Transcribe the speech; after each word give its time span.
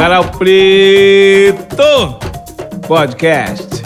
Sarau 0.00 0.30
Preto 0.30 1.82
Podcast. 2.88 3.82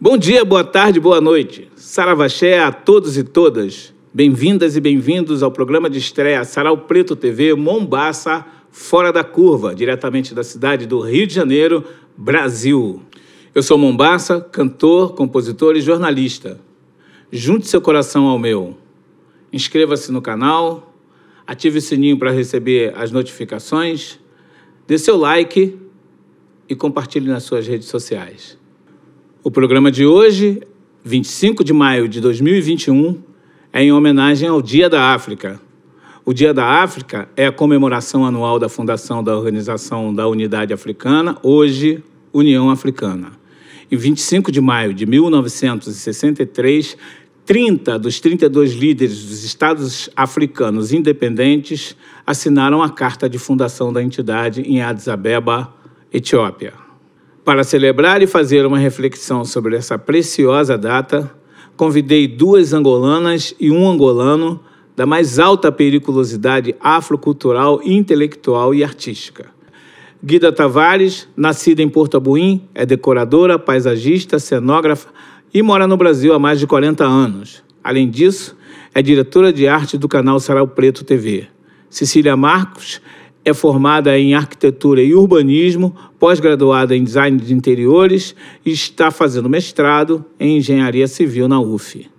Bom 0.00 0.16
dia, 0.16 0.46
boa 0.46 0.64
tarde, 0.64 0.98
boa 0.98 1.20
noite. 1.20 1.70
Saravaxé 1.76 2.58
a 2.58 2.72
todos 2.72 3.18
e 3.18 3.22
todas. 3.22 3.92
Bem-vindas 4.14 4.76
e 4.76 4.80
bem-vindos 4.80 5.42
ao 5.42 5.50
programa 5.50 5.90
de 5.90 5.98
estreia 5.98 6.42
Sarau 6.42 6.78
Preto 6.78 7.14
TV 7.14 7.54
Mombaça 7.54 8.42
Fora 8.70 9.12
da 9.12 9.22
Curva, 9.22 9.74
diretamente 9.74 10.34
da 10.34 10.42
cidade 10.42 10.86
do 10.86 11.00
Rio 11.00 11.26
de 11.26 11.34
Janeiro, 11.34 11.84
Brasil. 12.16 13.02
Eu 13.54 13.62
sou 13.62 13.76
Mombaça, 13.76 14.40
cantor, 14.40 15.12
compositor 15.12 15.76
e 15.76 15.82
jornalista. 15.82 16.58
Junte 17.30 17.66
seu 17.66 17.82
coração 17.82 18.26
ao 18.26 18.38
meu. 18.38 18.78
Inscreva-se 19.52 20.10
no 20.10 20.22
canal, 20.22 20.93
ative 21.46 21.78
o 21.78 21.82
sininho 21.82 22.18
para 22.18 22.30
receber 22.30 22.92
as 22.96 23.10
notificações, 23.10 24.18
dê 24.86 24.98
seu 24.98 25.16
like 25.16 25.78
e 26.68 26.74
compartilhe 26.74 27.28
nas 27.28 27.42
suas 27.44 27.66
redes 27.66 27.88
sociais. 27.88 28.58
O 29.42 29.50
programa 29.50 29.90
de 29.90 30.06
hoje, 30.06 30.62
25 31.04 31.62
de 31.62 31.72
maio 31.72 32.08
de 32.08 32.20
2021, 32.20 33.22
é 33.72 33.82
em 33.82 33.92
homenagem 33.92 34.48
ao 34.48 34.62
Dia 34.62 34.88
da 34.88 35.12
África. 35.12 35.60
O 36.24 36.32
Dia 36.32 36.54
da 36.54 36.82
África 36.82 37.28
é 37.36 37.46
a 37.46 37.52
comemoração 37.52 38.24
anual 38.24 38.58
da 38.58 38.70
fundação 38.70 39.22
da 39.22 39.36
Organização 39.36 40.14
da 40.14 40.26
Unidade 40.26 40.72
Africana, 40.72 41.36
hoje 41.42 42.02
União 42.32 42.70
Africana. 42.70 43.32
Em 43.92 43.96
25 43.96 44.50
de 44.50 44.60
maio 44.60 44.94
de 44.94 45.04
1963, 45.04 46.96
30 47.46 47.98
dos 47.98 48.20
32 48.20 48.72
líderes 48.72 49.22
dos 49.22 49.44
Estados 49.44 50.08
africanos 50.16 50.94
independentes 50.94 51.94
assinaram 52.26 52.82
a 52.82 52.88
carta 52.88 53.28
de 53.28 53.38
fundação 53.38 53.92
da 53.92 54.02
entidade 54.02 54.62
em 54.62 54.80
Addis 54.80 55.08
Abeba, 55.08 55.70
Etiópia. 56.12 56.72
Para 57.44 57.62
celebrar 57.62 58.22
e 58.22 58.26
fazer 58.26 58.64
uma 58.64 58.78
reflexão 58.78 59.44
sobre 59.44 59.76
essa 59.76 59.98
preciosa 59.98 60.78
data, 60.78 61.30
convidei 61.76 62.26
duas 62.26 62.72
angolanas 62.72 63.54
e 63.60 63.70
um 63.70 63.90
angolano 63.90 64.58
da 64.96 65.04
mais 65.04 65.38
alta 65.38 65.70
periculosidade 65.70 66.74
afrocultural, 66.80 67.82
intelectual 67.84 68.74
e 68.74 68.82
artística. 68.82 69.52
Guida 70.22 70.50
Tavares, 70.50 71.28
nascida 71.36 71.82
em 71.82 71.88
Porto 71.90 72.16
Abuim, 72.16 72.66
é 72.74 72.86
decoradora, 72.86 73.58
paisagista, 73.58 74.38
cenógrafa 74.38 75.08
e 75.54 75.62
mora 75.62 75.86
no 75.86 75.96
Brasil 75.96 76.34
há 76.34 76.38
mais 76.38 76.58
de 76.58 76.66
40 76.66 77.04
anos. 77.04 77.62
Além 77.82 78.10
disso, 78.10 78.56
é 78.92 79.00
diretora 79.00 79.52
de 79.52 79.68
arte 79.68 79.96
do 79.96 80.08
canal 80.08 80.40
Sarau 80.40 80.66
Preto 80.66 81.04
TV. 81.04 81.46
Cecília 81.88 82.36
Marcos 82.36 83.00
é 83.44 83.54
formada 83.54 84.18
em 84.18 84.34
arquitetura 84.34 85.00
e 85.00 85.14
urbanismo, 85.14 85.94
pós-graduada 86.18 86.96
em 86.96 87.04
design 87.04 87.38
de 87.38 87.54
interiores 87.54 88.34
e 88.66 88.72
está 88.72 89.12
fazendo 89.12 89.48
mestrado 89.48 90.24
em 90.40 90.56
engenharia 90.56 91.06
civil 91.06 91.46
na 91.46 91.60
UF. 91.60 92.10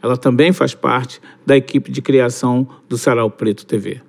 Ela 0.00 0.16
também 0.16 0.52
faz 0.52 0.74
parte 0.74 1.20
da 1.44 1.56
equipe 1.56 1.90
de 1.90 2.00
criação 2.00 2.66
do 2.88 2.96
Sarau 2.96 3.28
Preto 3.30 3.66
TV. 3.66 4.00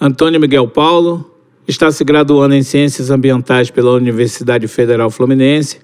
Antônio 0.00 0.38
Miguel 0.38 0.68
Paulo 0.68 1.34
está 1.66 1.90
se 1.90 2.04
graduando 2.04 2.54
em 2.54 2.62
Ciências 2.62 3.10
Ambientais 3.10 3.70
pela 3.70 3.90
Universidade 3.92 4.68
Federal 4.68 5.10
Fluminense 5.10 5.80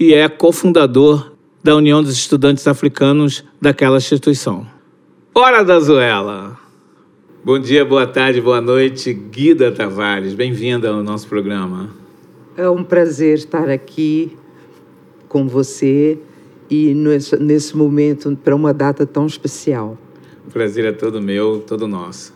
e 0.00 0.14
é 0.14 0.28
cofundador 0.28 1.33
da 1.64 1.74
União 1.74 2.02
dos 2.02 2.12
Estudantes 2.12 2.68
Africanos 2.68 3.42
daquela 3.58 3.96
instituição. 3.96 4.66
Hora 5.34 5.64
da 5.64 5.80
Zuela! 5.80 6.58
Bom 7.42 7.58
dia, 7.58 7.86
boa 7.86 8.06
tarde, 8.06 8.38
boa 8.38 8.60
noite, 8.60 9.14
Guida 9.14 9.72
Tavares. 9.72 10.34
Bem-vinda 10.34 10.90
ao 10.90 11.02
nosso 11.02 11.26
programa. 11.26 11.88
É 12.54 12.68
um 12.68 12.84
prazer 12.84 13.38
estar 13.38 13.70
aqui 13.70 14.36
com 15.26 15.48
você 15.48 16.18
e 16.68 16.92
nesse, 16.92 17.34
nesse 17.38 17.74
momento 17.74 18.36
para 18.44 18.54
uma 18.54 18.74
data 18.74 19.06
tão 19.06 19.26
especial. 19.26 19.96
O 20.46 20.50
prazer 20.50 20.84
é 20.84 20.92
todo 20.92 21.18
meu, 21.18 21.64
todo 21.66 21.88
nosso. 21.88 22.34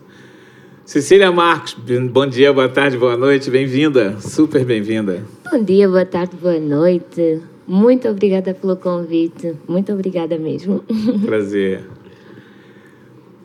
Cecília 0.87 1.31
Marcos, 1.31 1.77
bom 2.11 2.27
dia, 2.27 2.51
boa 2.51 2.69
tarde, 2.71 2.97
boa 2.97 3.15
noite, 3.15 3.51
bem-vinda, 3.51 4.19
super 4.21 4.65
bem-vinda. 4.65 5.23
Bom 5.53 5.63
dia, 5.63 5.87
boa 5.87 6.07
tarde, 6.07 6.35
boa 6.41 6.59
noite. 6.59 7.43
Muito 7.69 8.09
obrigada 8.09 8.55
pelo 8.55 8.77
convite, 8.77 9.55
muito 9.69 9.93
obrigada 9.93 10.39
mesmo. 10.39 10.83
Prazer. 11.27 11.85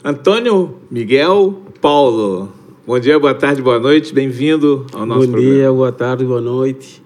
Antônio 0.02 0.78
Miguel 0.90 1.62
Paulo. 1.82 2.48
Bom 2.88 2.98
dia, 2.98 3.20
boa 3.20 3.34
tarde, 3.34 3.62
boa 3.62 3.82
noite. 3.82 4.14
Bem-vindo 4.14 4.88
ao 4.94 5.06
nosso 5.06 5.28
Bom 5.28 5.34
programa. 5.34 5.56
dia, 5.56 5.70
boa 5.74 5.92
tarde, 5.92 6.24
boa 6.24 6.40
noite. 6.40 7.04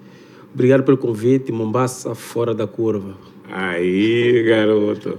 Obrigado 0.54 0.84
pelo 0.84 0.96
convite. 0.96 1.50
Mombasa 1.50 2.14
fora 2.14 2.54
da 2.54 2.68
curva. 2.68 3.16
Aí, 3.50 4.44
garoto. 4.44 5.18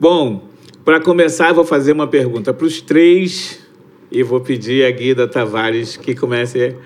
Bom, 0.00 0.48
para 0.86 1.00
começar, 1.00 1.50
eu 1.50 1.54
vou 1.54 1.66
fazer 1.66 1.92
uma 1.92 2.06
pergunta 2.06 2.54
para 2.54 2.66
os 2.66 2.80
três 2.80 3.60
e 4.10 4.22
vou 4.22 4.40
pedir 4.40 4.86
a 4.86 4.90
Guida 4.90 5.28
Tavares 5.28 5.98
que 5.98 6.14
comece 6.14 6.76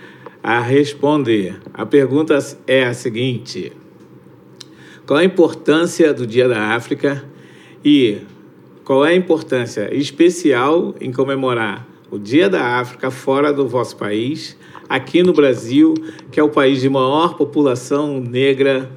a 0.43 0.59
responder. 0.59 1.55
A 1.73 1.87
pergunta 1.87 2.37
é 2.67 2.83
a 2.83 2.93
seguinte: 2.95 3.73
Qual 5.11 5.19
a 5.19 5.25
importância 5.25 6.15
do 6.15 6.25
Dia 6.25 6.47
da 6.47 6.69
África 6.69 7.25
e 7.85 8.19
qual 8.85 9.05
é 9.05 9.09
a 9.09 9.17
importância 9.17 9.93
especial 9.93 10.95
em 11.01 11.11
comemorar 11.11 11.85
o 12.13 12.17
Dia 12.17 12.49
da 12.49 12.79
África 12.79 13.11
fora 13.11 13.53
do 13.53 13.67
vosso 13.67 13.97
país, 13.97 14.57
aqui 14.89 15.21
no 15.25 15.33
Brasil, 15.33 15.95
que 16.31 16.39
é 16.39 16.43
o 16.45 16.49
país 16.49 16.81
de 16.81 16.89
maior 16.89 17.37
população 17.37 18.21
negra 18.21 18.89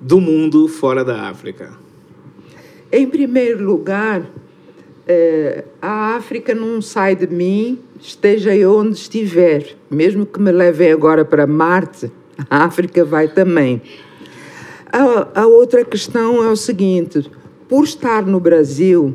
do 0.00 0.22
mundo 0.22 0.68
fora 0.68 1.04
da 1.04 1.28
África? 1.28 1.74
Em 2.90 3.06
primeiro 3.06 3.62
lugar, 3.62 4.24
eh, 5.06 5.64
a 5.82 6.16
África 6.16 6.54
não 6.54 6.80
sai 6.80 7.14
de 7.14 7.26
mim, 7.26 7.78
esteja 8.00 8.56
eu 8.56 8.74
onde 8.74 8.96
estiver. 8.96 9.76
Mesmo 9.90 10.24
que 10.24 10.40
me 10.40 10.50
levem 10.50 10.90
agora 10.90 11.26
para 11.26 11.46
Marte, 11.46 12.10
a 12.48 12.64
África 12.64 13.04
vai 13.04 13.28
também. 13.28 13.82
A, 14.90 15.42
a 15.42 15.46
outra 15.46 15.84
questão 15.84 16.42
é 16.42 16.48
o 16.48 16.56
seguinte: 16.56 17.30
por 17.68 17.84
estar 17.84 18.24
no 18.24 18.40
Brasil, 18.40 19.14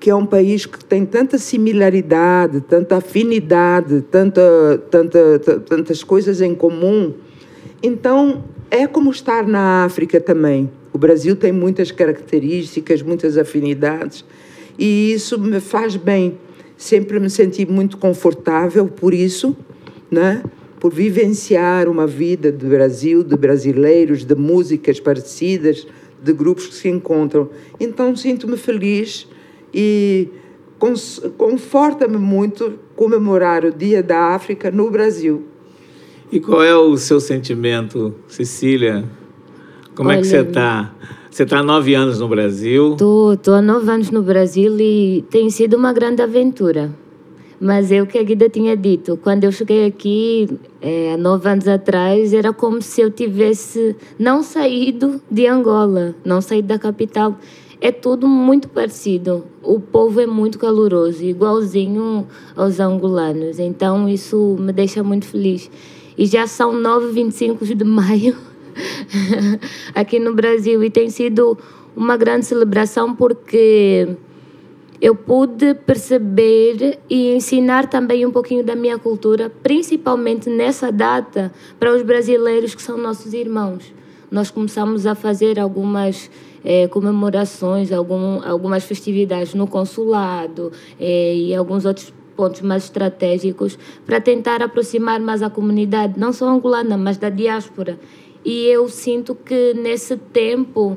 que 0.00 0.10
é 0.10 0.14
um 0.14 0.26
país 0.26 0.66
que 0.66 0.84
tem 0.84 1.06
tanta 1.06 1.38
similaridade, 1.38 2.60
tanta 2.60 2.96
afinidade, 2.96 4.02
tanta, 4.10 4.42
tanta, 4.90 5.38
tantas 5.60 6.02
coisas 6.02 6.40
em 6.40 6.54
comum, 6.54 7.14
então 7.82 8.44
é 8.70 8.86
como 8.86 9.10
estar 9.10 9.46
na 9.46 9.84
África 9.84 10.20
também. 10.20 10.70
O 10.92 10.98
Brasil 10.98 11.36
tem 11.36 11.52
muitas 11.52 11.90
características, 11.90 13.02
muitas 13.02 13.38
afinidades, 13.38 14.24
e 14.78 15.12
isso 15.12 15.38
me 15.38 15.60
faz 15.60 15.96
bem. 15.96 16.38
Sempre 16.76 17.20
me 17.20 17.30
senti 17.30 17.64
muito 17.64 17.96
confortável 17.96 18.86
por 18.86 19.14
isso, 19.14 19.56
né? 20.10 20.42
Por 20.84 20.92
vivenciar 20.92 21.88
uma 21.88 22.06
vida 22.06 22.52
do 22.52 22.66
Brasil, 22.66 23.24
de 23.24 23.34
brasileiros, 23.38 24.22
de 24.22 24.34
músicas 24.34 25.00
parecidas, 25.00 25.86
de 26.22 26.30
grupos 26.34 26.66
que 26.66 26.74
se 26.74 26.90
encontram. 26.90 27.48
Então 27.80 28.14
sinto-me 28.14 28.58
feliz 28.58 29.26
e 29.72 30.28
conforta-me 31.38 32.18
muito 32.18 32.78
comemorar 32.94 33.64
o 33.64 33.72
Dia 33.72 34.02
da 34.02 34.34
África 34.34 34.70
no 34.70 34.90
Brasil. 34.90 35.44
E 36.30 36.38
qual 36.38 36.62
é 36.62 36.76
o 36.76 36.98
seu 36.98 37.18
sentimento, 37.18 38.14
Cecília? 38.28 39.06
Como 39.94 40.10
Olha, 40.10 40.18
é 40.18 40.20
que 40.20 40.26
você 40.26 40.40
está? 40.40 40.94
Você 41.30 41.44
está 41.44 41.60
há 41.60 41.62
nove 41.62 41.94
anos 41.94 42.20
no 42.20 42.28
Brasil? 42.28 42.92
Estou 42.92 43.54
há 43.54 43.62
nove 43.62 43.90
anos 43.90 44.10
no 44.10 44.22
Brasil 44.22 44.78
e 44.78 45.24
tem 45.30 45.48
sido 45.48 45.78
uma 45.78 45.94
grande 45.94 46.20
aventura. 46.20 46.94
Mas 47.60 47.92
é 47.92 48.02
o 48.02 48.06
que 48.06 48.18
a 48.18 48.22
Guida 48.22 48.48
tinha 48.48 48.76
dito. 48.76 49.18
Quando 49.22 49.44
eu 49.44 49.52
cheguei 49.52 49.86
aqui, 49.86 50.48
é, 50.80 51.16
nove 51.16 51.48
anos 51.48 51.68
atrás, 51.68 52.32
era 52.32 52.52
como 52.52 52.82
se 52.82 53.00
eu 53.00 53.10
tivesse 53.10 53.96
não 54.18 54.42
saído 54.42 55.20
de 55.30 55.46
Angola, 55.46 56.14
não 56.24 56.40
saído 56.40 56.68
da 56.68 56.78
capital 56.78 57.38
é 57.84 57.92
tudo 57.92 58.26
muito 58.26 58.66
parecido. 58.66 59.44
O 59.62 59.78
povo 59.78 60.18
é 60.18 60.26
muito 60.26 60.58
caloroso, 60.58 61.22
igualzinho 61.22 62.26
aos 62.56 62.80
angolanos. 62.80 63.58
Então 63.58 64.08
isso 64.08 64.56
me 64.58 64.72
deixa 64.72 65.02
muito 65.02 65.26
feliz. 65.26 65.70
E 66.16 66.24
já 66.24 66.46
são 66.46 66.72
9, 66.72 67.12
25 67.12 67.66
de 67.74 67.84
maio 67.84 68.34
aqui 69.94 70.18
no 70.18 70.34
Brasil 70.34 70.82
e 70.82 70.88
tem 70.88 71.10
sido 71.10 71.58
uma 71.94 72.16
grande 72.16 72.46
celebração 72.46 73.14
porque 73.14 74.16
eu 75.04 75.14
pude 75.14 75.74
perceber 75.74 76.98
e 77.10 77.34
ensinar 77.34 77.90
também 77.90 78.24
um 78.24 78.30
pouquinho 78.30 78.64
da 78.64 78.74
minha 78.74 78.98
cultura, 78.98 79.52
principalmente 79.62 80.48
nessa 80.48 80.90
data, 80.90 81.52
para 81.78 81.94
os 81.94 82.00
brasileiros 82.00 82.74
que 82.74 82.80
são 82.80 82.96
nossos 82.96 83.34
irmãos. 83.34 83.92
Nós 84.30 84.50
começamos 84.50 85.06
a 85.06 85.14
fazer 85.14 85.60
algumas 85.60 86.30
é, 86.64 86.88
comemorações, 86.88 87.92
algum, 87.92 88.42
algumas 88.48 88.84
festividades 88.84 89.52
no 89.52 89.66
consulado 89.66 90.72
é, 90.98 91.36
e 91.36 91.54
alguns 91.54 91.84
outros 91.84 92.10
pontos 92.34 92.62
mais 92.62 92.84
estratégicos 92.84 93.78
para 94.06 94.22
tentar 94.22 94.62
aproximar 94.62 95.20
mais 95.20 95.42
a 95.42 95.50
comunidade, 95.50 96.18
não 96.18 96.32
só 96.32 96.48
angolana, 96.48 96.96
mas 96.96 97.18
da 97.18 97.28
diáspora. 97.28 98.00
E 98.42 98.68
eu 98.68 98.88
sinto 98.88 99.34
que 99.34 99.74
nesse 99.74 100.16
tempo 100.16 100.96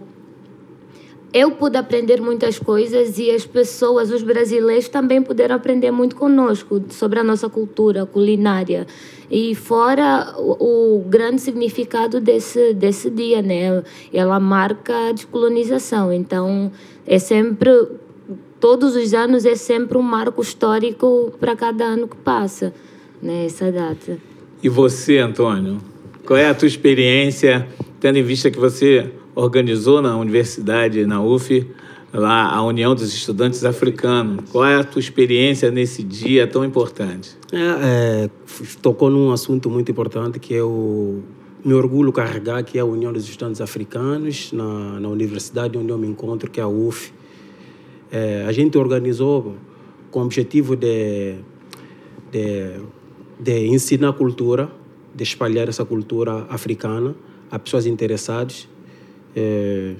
eu 1.33 1.51
pude 1.51 1.77
aprender 1.77 2.21
muitas 2.21 2.57
coisas 2.57 3.17
e 3.19 3.29
as 3.29 3.45
pessoas, 3.45 4.11
os 4.11 4.23
brasileiros, 4.23 4.87
também 4.87 5.21
puderam 5.21 5.55
aprender 5.55 5.91
muito 5.91 6.15
conosco 6.15 6.81
sobre 6.89 7.19
a 7.19 7.23
nossa 7.23 7.49
cultura 7.49 8.05
culinária. 8.05 8.87
E 9.29 9.53
fora 9.53 10.33
o, 10.37 10.97
o 10.97 11.03
grande 11.03 11.41
significado 11.41 12.21
desse, 12.21 12.73
desse 12.73 13.09
dia, 13.09 13.41
né? 13.41 13.83
Ela 14.13 14.39
marca 14.39 15.09
a 15.09 15.11
descolonização. 15.11 16.13
Então, 16.13 16.71
é 17.05 17.19
sempre, 17.19 17.69
todos 18.59 18.95
os 18.95 19.13
anos, 19.13 19.45
é 19.45 19.55
sempre 19.55 19.97
um 19.97 20.01
marco 20.01 20.41
histórico 20.41 21.33
para 21.39 21.57
cada 21.57 21.83
ano 21.83 22.07
que 22.07 22.17
passa, 22.17 22.73
né? 23.21 23.47
Data. 23.73 24.17
E 24.63 24.69
você, 24.69 25.17
Antônio? 25.17 25.77
Qual 26.25 26.37
é 26.37 26.47
a 26.47 26.53
tua 26.53 26.67
experiência, 26.67 27.67
tendo 27.99 28.17
em 28.17 28.23
vista 28.23 28.49
que 28.49 28.57
você 28.57 29.11
organizou 29.37 30.01
na 30.01 30.17
universidade, 30.17 31.05
na 31.05 31.21
UF, 31.21 31.69
lá 32.11 32.49
a 32.49 32.63
União 32.63 32.95
dos 32.95 33.13
Estudantes 33.13 33.63
Africanos. 33.63 34.49
Qual 34.51 34.65
é 34.65 34.75
a 34.75 34.83
tua 34.83 34.99
experiência 34.99 35.69
nesse 35.69 36.01
dia 36.01 36.47
tão 36.47 36.65
importante? 36.65 37.37
É, 37.53 38.25
é, 38.25 38.29
tocou 38.81 39.11
num 39.11 39.31
assunto 39.31 39.69
muito 39.69 39.91
importante 39.91 40.39
que 40.39 40.55
é 40.55 40.63
o 40.63 41.21
me 41.63 41.73
orgulho 41.73 42.11
carregar 42.11 42.63
que 42.63 42.77
é 42.77 42.81
a 42.81 42.85
União 42.85 43.11
dos 43.13 43.29
Estudantes 43.29 43.61
Africanos 43.61 44.51
na, 44.51 44.99
na 44.99 45.09
universidade 45.09 45.77
onde 45.77 45.91
eu 45.91 45.97
me 45.97 46.07
encontro, 46.07 46.49
que 46.49 46.59
é 46.59 46.63
a 46.63 46.67
UF. 46.67 47.13
É, 48.11 48.43
a 48.47 48.51
gente 48.51 48.75
organizou 48.75 49.55
com 50.09 50.21
o 50.21 50.23
objetivo 50.23 50.75
de, 50.75 51.35
de, 52.31 52.79
de 53.39 53.67
ensinar 53.67 54.13
cultura, 54.13 54.67
de 55.13 55.23
espalhar 55.23 55.69
essa 55.69 55.85
cultura 55.85 56.47
africana 56.49 57.15
a 57.51 57.59
pessoas 57.59 57.85
interessadas 57.85 58.67
é, 59.35 59.95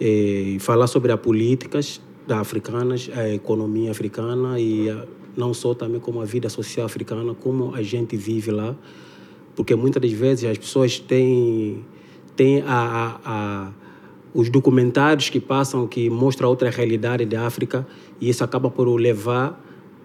é, 0.00 0.56
falar 0.60 0.86
sobre 0.86 1.12
as 1.12 1.20
políticas 1.20 2.00
africanas, 2.28 3.10
a 3.12 3.28
economia 3.28 3.90
africana 3.90 4.58
e 4.58 4.88
a, 4.88 5.04
não 5.36 5.52
só 5.54 5.74
também 5.74 6.00
como 6.00 6.20
a 6.20 6.24
vida 6.24 6.48
social 6.48 6.86
africana, 6.86 7.34
como 7.34 7.74
a 7.74 7.82
gente 7.82 8.16
vive 8.16 8.50
lá, 8.50 8.76
porque 9.54 9.74
muitas 9.74 10.00
das 10.02 10.12
vezes 10.12 10.44
as 10.44 10.58
pessoas 10.58 10.98
têm, 10.98 11.84
têm 12.36 12.62
a, 12.62 12.66
a, 12.66 13.20
a 13.24 13.72
os 14.32 14.48
documentários 14.48 15.28
que 15.28 15.40
passam 15.40 15.86
que 15.86 16.08
mostram 16.08 16.48
outra 16.48 16.70
realidade 16.70 17.24
da 17.24 17.46
África 17.46 17.86
e 18.20 18.28
isso 18.28 18.44
acaba 18.44 18.70
por 18.70 18.88
levar 18.88 19.60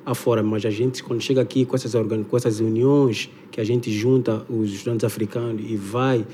afora. 0.06 0.44
Mas 0.44 0.66
a 0.66 0.70
gente, 0.70 1.04
quando 1.04 1.22
chega 1.22 1.42
aqui 1.42 1.66
com 1.66 1.76
essas, 1.76 1.94
com 2.30 2.38
essas 2.38 2.60
uniões 2.60 3.30
que 3.52 3.60
a 3.60 3.64
gente 3.64 3.92
junta 3.92 4.46
os 4.50 4.72
estudantes 4.72 5.04
africanos 5.04 5.64
e 5.68 5.76
vai 5.76 6.26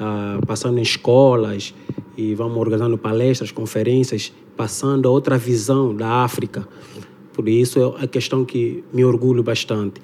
uh, 0.00 0.44
passando 0.46 0.78
em 0.78 0.82
escolas 0.82 1.74
e 2.16 2.34
vamos 2.34 2.56
organizando 2.56 2.98
palestras, 2.98 3.52
conferências, 3.52 4.32
passando 4.56 5.06
a 5.06 5.10
outra 5.10 5.38
visão 5.38 5.94
da 5.94 6.24
África. 6.24 6.66
Por 7.32 7.48
isso 7.48 7.96
é 7.98 8.04
a 8.04 8.06
questão 8.08 8.44
que 8.44 8.82
me 8.92 9.04
orgulho 9.04 9.42
bastante. 9.42 10.00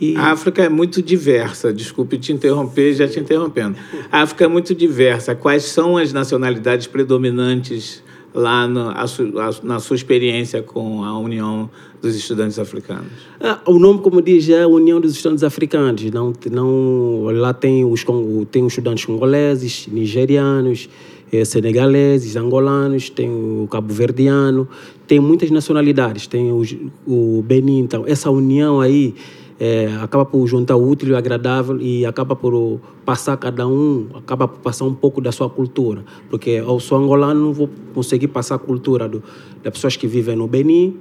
E... 0.00 0.16
A 0.16 0.32
África 0.32 0.62
é 0.62 0.68
muito 0.68 1.02
diversa, 1.02 1.72
desculpe 1.72 2.16
te 2.16 2.32
interromper, 2.32 2.94
já 2.94 3.06
te 3.06 3.20
interrompendo. 3.20 3.76
A 4.10 4.22
África 4.22 4.44
é 4.44 4.48
muito 4.48 4.74
diversa. 4.74 5.34
Quais 5.34 5.64
são 5.64 5.98
as 5.98 6.12
nacionalidades 6.12 6.86
predominantes 6.86 8.02
lá 8.34 8.66
no, 8.66 8.90
a, 8.90 9.04
a, 9.04 9.54
na 9.62 9.80
sua 9.80 9.96
experiência 9.96 10.62
com 10.62 11.04
a 11.04 11.18
União 11.18 11.70
dos 12.00 12.14
Estudantes 12.14 12.58
Africanos? 12.58 13.10
Ah, 13.40 13.60
o 13.66 13.78
nome, 13.78 14.00
como 14.00 14.22
diz, 14.22 14.48
é 14.48 14.66
União 14.66 15.00
dos 15.00 15.12
Estudantes 15.12 15.44
Africanos. 15.44 16.02
Não, 16.10 16.32
não, 16.50 17.24
lá 17.32 17.52
tem 17.52 17.84
os, 17.84 18.04
tem 18.50 18.64
os 18.64 18.72
estudantes 18.72 19.04
congoleses, 19.04 19.86
nigerianos, 19.90 20.88
eh, 21.32 21.44
senegaleses, 21.44 22.36
angolanos, 22.36 23.10
tem 23.10 23.30
o 23.30 23.68
cabo-verdiano, 23.70 24.68
tem 25.06 25.20
muitas 25.20 25.50
nacionalidades, 25.50 26.26
tem 26.26 26.52
os, 26.52 26.76
o 27.06 27.42
Benin. 27.46 27.80
Então, 27.80 28.04
essa 28.06 28.30
união 28.30 28.80
aí 28.80 29.14
é, 29.60 29.94
acaba 30.00 30.24
por 30.24 30.46
juntar 30.46 30.74
o 30.74 30.88
útil 30.88 31.10
e 31.10 31.12
o 31.12 31.16
agradável 31.18 31.78
e 31.78 32.06
acaba 32.06 32.34
por 32.34 32.80
passar 33.04 33.36
cada 33.36 33.68
um, 33.68 34.08
acaba 34.14 34.48
por 34.48 34.58
passar 34.60 34.86
um 34.86 34.94
pouco 34.94 35.20
da 35.20 35.30
sua 35.30 35.50
cultura. 35.50 36.02
Porque 36.30 36.48
eu 36.48 36.80
sou 36.80 36.96
angolano, 36.96 37.38
não 37.38 37.52
vou 37.52 37.68
conseguir 37.92 38.28
passar 38.28 38.54
a 38.54 38.58
cultura 38.58 39.06
do, 39.06 39.22
das 39.62 39.74
pessoas 39.74 39.96
que 39.96 40.06
vivem 40.06 40.34
no 40.34 40.48
Benin, 40.48 40.96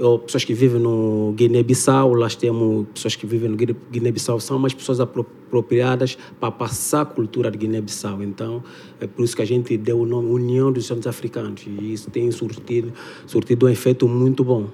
ou 0.00 0.18
pessoas 0.18 0.44
que 0.44 0.52
vivem 0.52 0.80
no 0.80 1.32
Guiné-Bissau, 1.36 2.12
lá 2.14 2.28
temos 2.28 2.88
pessoas 2.92 3.14
que 3.14 3.24
vivem 3.24 3.50
no 3.50 3.56
Guiné-Bissau, 3.56 4.40
são 4.40 4.58
mais 4.58 4.74
pessoas 4.74 4.98
apropriadas 4.98 6.18
para 6.40 6.50
passar 6.50 7.02
a 7.02 7.04
cultura 7.04 7.52
de 7.52 7.58
Guiné-Bissau. 7.58 8.20
Então, 8.22 8.64
é 9.00 9.06
por 9.06 9.24
isso 9.24 9.36
que 9.36 9.42
a 9.42 9.46
gente 9.46 9.76
deu 9.76 10.00
o 10.00 10.06
nome 10.06 10.28
União 10.28 10.72
dos 10.72 10.84
Estados 10.84 11.06
Africanos. 11.06 11.62
E 11.66 11.92
isso 11.92 12.10
tem 12.10 12.30
surtido, 12.32 12.92
surtido 13.26 13.66
um 13.66 13.68
efeito 13.68 14.08
muito 14.08 14.42
bom. 14.42 14.66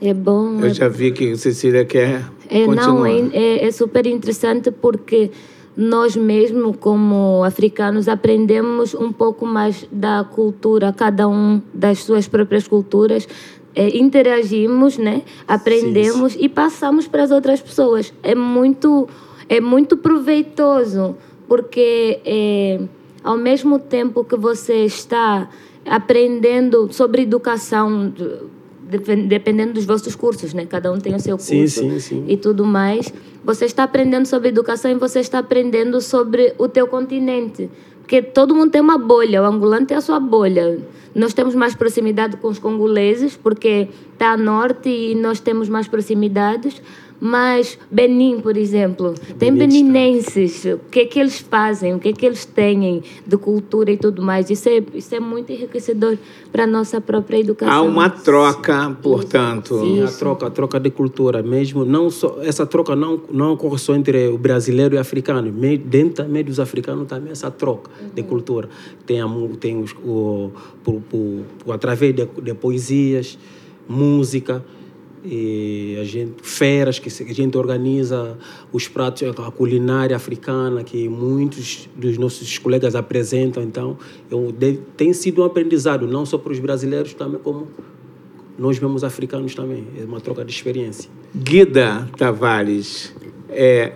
É 0.00 0.14
bom. 0.14 0.60
Eu 0.60 0.66
é 0.66 0.74
já 0.74 0.88
vi 0.88 1.12
que 1.12 1.36
Cecília 1.36 1.84
quer 1.84 2.24
é, 2.48 2.64
continuar. 2.64 2.86
Não, 2.86 3.06
é, 3.06 3.28
é, 3.32 3.66
é 3.66 3.70
super 3.72 4.06
interessante 4.06 4.70
porque 4.70 5.30
nós 5.76 6.16
mesmo 6.16 6.76
como 6.76 7.44
africanos 7.44 8.08
aprendemos 8.08 8.94
um 8.94 9.12
pouco 9.12 9.46
mais 9.46 9.86
da 9.92 10.24
cultura, 10.24 10.92
cada 10.92 11.28
um 11.28 11.62
das 11.72 12.00
suas 12.00 12.26
próprias 12.26 12.66
culturas, 12.66 13.28
é, 13.74 13.96
interagimos, 13.96 14.98
né? 14.98 15.22
Aprendemos 15.46 16.32
sim, 16.32 16.38
sim. 16.38 16.44
e 16.44 16.48
passamos 16.48 17.06
para 17.06 17.22
as 17.22 17.30
outras 17.30 17.60
pessoas. 17.60 18.12
É 18.22 18.34
muito, 18.34 19.08
é 19.48 19.60
muito 19.60 19.96
proveitoso 19.96 21.16
porque 21.46 22.20
é, 22.24 22.80
ao 23.22 23.36
mesmo 23.36 23.78
tempo 23.78 24.24
que 24.24 24.36
você 24.36 24.84
está 24.84 25.48
aprendendo 25.86 26.92
sobre 26.92 27.22
educação 27.22 28.12
dependendo 29.26 29.74
dos 29.74 29.84
vossos 29.84 30.14
cursos, 30.14 30.54
né? 30.54 30.64
Cada 30.64 30.90
um 30.90 30.98
tem 30.98 31.14
o 31.14 31.20
seu 31.20 31.36
curso 31.36 31.48
sim, 31.48 31.66
sim, 31.68 32.00
sim. 32.00 32.24
e 32.26 32.36
tudo 32.36 32.64
mais. 32.64 33.12
Você 33.44 33.66
está 33.66 33.84
aprendendo 33.84 34.26
sobre 34.26 34.48
educação 34.48 34.90
e 34.90 34.94
você 34.94 35.20
está 35.20 35.38
aprendendo 35.38 36.00
sobre 36.00 36.54
o 36.58 36.68
teu 36.68 36.86
continente. 36.86 37.70
Porque 38.00 38.22
todo 38.22 38.54
mundo 38.54 38.70
tem 38.70 38.80
uma 38.80 38.96
bolha, 38.96 39.42
o 39.42 39.44
angolano 39.44 39.84
tem 39.84 39.94
a 39.94 40.00
sua 40.00 40.18
bolha. 40.18 40.78
Nós 41.14 41.34
temos 41.34 41.54
mais 41.54 41.74
proximidade 41.74 42.38
com 42.38 42.48
os 42.48 42.58
congoleses, 42.58 43.36
porque 43.36 43.88
está 44.14 44.30
a 44.32 44.36
norte 44.36 44.88
e 44.88 45.14
nós 45.14 45.40
temos 45.40 45.68
mais 45.68 45.86
proximidades. 45.86 46.80
Mas 47.20 47.78
Benin, 47.90 48.40
por 48.40 48.56
exemplo, 48.56 49.14
tem 49.38 49.52
beninenses. 49.52 50.64
O 50.64 50.78
que 50.90 51.00
é 51.00 51.04
que 51.04 51.18
eles 51.18 51.38
fazem? 51.40 51.94
O 51.94 51.98
que 51.98 52.08
é 52.10 52.12
que 52.12 52.24
eles 52.24 52.44
têm 52.44 53.02
de 53.26 53.36
cultura 53.36 53.90
e 53.90 53.96
tudo 53.96 54.22
mais? 54.22 54.48
Isso 54.50 54.68
é, 54.68 54.82
isso 54.94 55.14
é 55.14 55.20
muito 55.20 55.50
enriquecedor 55.50 56.16
para 56.52 56.64
a 56.64 56.66
nossa 56.66 57.00
própria 57.00 57.38
educação. 57.38 57.74
Há 57.74 57.82
uma 57.82 58.08
troca, 58.08 58.96
portanto. 59.02 59.80
Sim, 59.80 60.02
a 60.02 60.06
troca, 60.06 60.46
a 60.46 60.50
troca 60.50 60.78
de 60.78 60.90
cultura 60.90 61.42
mesmo. 61.42 61.84
Não 61.84 62.08
só, 62.08 62.38
essa 62.40 62.64
troca 62.64 62.94
não, 62.94 63.20
não 63.30 63.54
ocorre 63.54 63.78
só 63.78 63.94
entre 63.96 64.28
o 64.28 64.38
brasileiro 64.38 64.94
e 64.94 64.98
o 64.98 65.00
africano. 65.00 65.50
Dentro 65.50 66.24
também 66.24 66.44
dos 66.44 66.60
africanos 66.60 67.08
também 67.08 67.32
essa 67.32 67.50
troca 67.50 67.90
uhum. 68.00 68.10
de 68.14 68.22
cultura. 68.22 68.68
Tem, 69.04 69.20
a, 69.20 69.26
tem 69.58 69.80
os, 69.80 69.92
o, 70.04 70.52
por, 70.84 71.00
por, 71.10 71.42
por, 71.64 71.72
através 71.72 72.14
de, 72.14 72.26
de 72.26 72.54
poesias, 72.54 73.36
música 73.88 74.64
e 75.24 75.96
a 76.00 76.04
gente 76.04 76.34
feiras 76.42 76.98
que 76.98 77.08
a 77.08 77.34
gente 77.34 77.56
organiza 77.56 78.38
os 78.72 78.86
pratos 78.86 79.22
a 79.38 79.50
culinária 79.50 80.14
africana 80.14 80.84
que 80.84 81.08
muitos 81.08 81.88
dos 81.96 82.16
nossos 82.18 82.58
colegas 82.58 82.94
apresentam 82.94 83.62
então 83.62 83.98
eu, 84.30 84.54
tem 84.96 85.12
sido 85.12 85.42
um 85.42 85.44
aprendizado 85.44 86.06
não 86.06 86.24
só 86.24 86.38
para 86.38 86.52
os 86.52 86.58
brasileiros 86.58 87.14
também 87.14 87.40
como 87.40 87.66
nós 88.58 88.78
mesmos 88.80 89.04
africanos 89.04 89.54
também. 89.54 89.86
É 89.98 90.04
uma 90.04 90.20
troca 90.20 90.44
de 90.44 90.50
experiência. 90.50 91.08
Guida 91.34 92.08
Tavares 92.16 93.14
é 93.48 93.92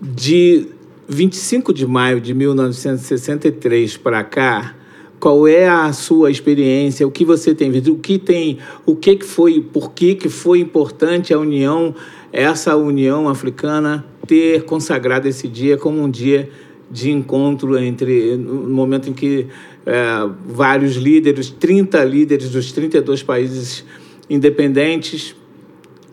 de 0.00 0.66
25 1.06 1.74
de 1.74 1.86
maio 1.86 2.20
de 2.20 2.32
1963 2.32 3.98
para 3.98 4.24
cá 4.24 4.74
qual 5.18 5.48
é 5.48 5.68
a 5.68 5.92
sua 5.92 6.30
experiência? 6.30 7.06
O 7.06 7.10
que 7.10 7.24
você 7.24 7.54
tem 7.54 7.70
visto? 7.70 7.92
O 7.92 7.98
que 7.98 8.18
tem? 8.18 8.58
O 8.86 8.94
que 8.94 9.16
que 9.16 9.24
foi? 9.24 9.60
Por 9.60 9.92
que 9.92 10.14
que 10.14 10.28
foi 10.28 10.60
importante 10.60 11.34
a 11.34 11.38
União, 11.38 11.94
essa 12.32 12.76
União 12.76 13.28
Africana, 13.28 14.04
ter 14.26 14.64
consagrado 14.64 15.26
esse 15.26 15.48
dia 15.48 15.76
como 15.76 16.00
um 16.00 16.10
dia 16.10 16.48
de 16.90 17.10
encontro 17.10 17.76
entre 17.78 18.36
no 18.36 18.70
momento 18.70 19.10
em 19.10 19.12
que 19.12 19.46
é, 19.84 20.28
vários 20.46 20.96
líderes, 20.96 21.50
30 21.50 22.02
líderes 22.04 22.50
dos 22.50 22.72
32 22.72 23.22
países 23.22 23.84
independentes 24.30 25.34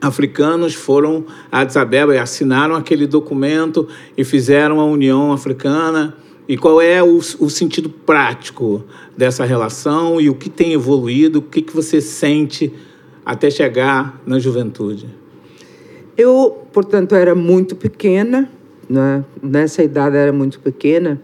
africanos 0.01 0.73
foram 0.73 1.25
a 1.51 1.61
Addis 1.61 1.75
e 1.75 2.17
assinaram 2.17 2.75
aquele 2.75 3.07
documento 3.07 3.87
e 4.17 4.23
fizeram 4.23 4.79
a 4.79 4.85
União 4.85 5.31
Africana 5.31 6.15
E 6.47 6.57
qual 6.57 6.79
é 6.79 7.01
o, 7.01 7.17
o 7.17 7.49
sentido 7.49 7.89
prático 7.89 8.83
dessa 9.17 9.43
relação 9.45 10.21
e 10.21 10.29
o 10.29 10.35
que 10.35 10.49
tem 10.49 10.73
evoluído, 10.73 11.39
o 11.39 11.41
que, 11.41 11.61
que 11.61 11.75
você 11.75 11.99
sente 11.99 12.71
até 13.25 13.49
chegar 13.49 14.21
na 14.25 14.37
juventude? 14.37 15.09
Eu, 16.15 16.65
portanto, 16.71 17.15
era 17.15 17.33
muito 17.33 17.75
pequena, 17.75 18.49
né? 18.87 19.25
nessa 19.41 19.83
idade 19.83 20.15
era 20.15 20.31
muito 20.31 20.59
pequena, 20.59 21.19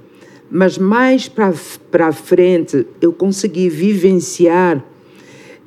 mas 0.49 0.77
mais 0.77 1.29
para 1.29 2.11
frente 2.11 2.85
eu 2.99 3.13
consegui 3.13 3.69
vivenciar 3.69 4.83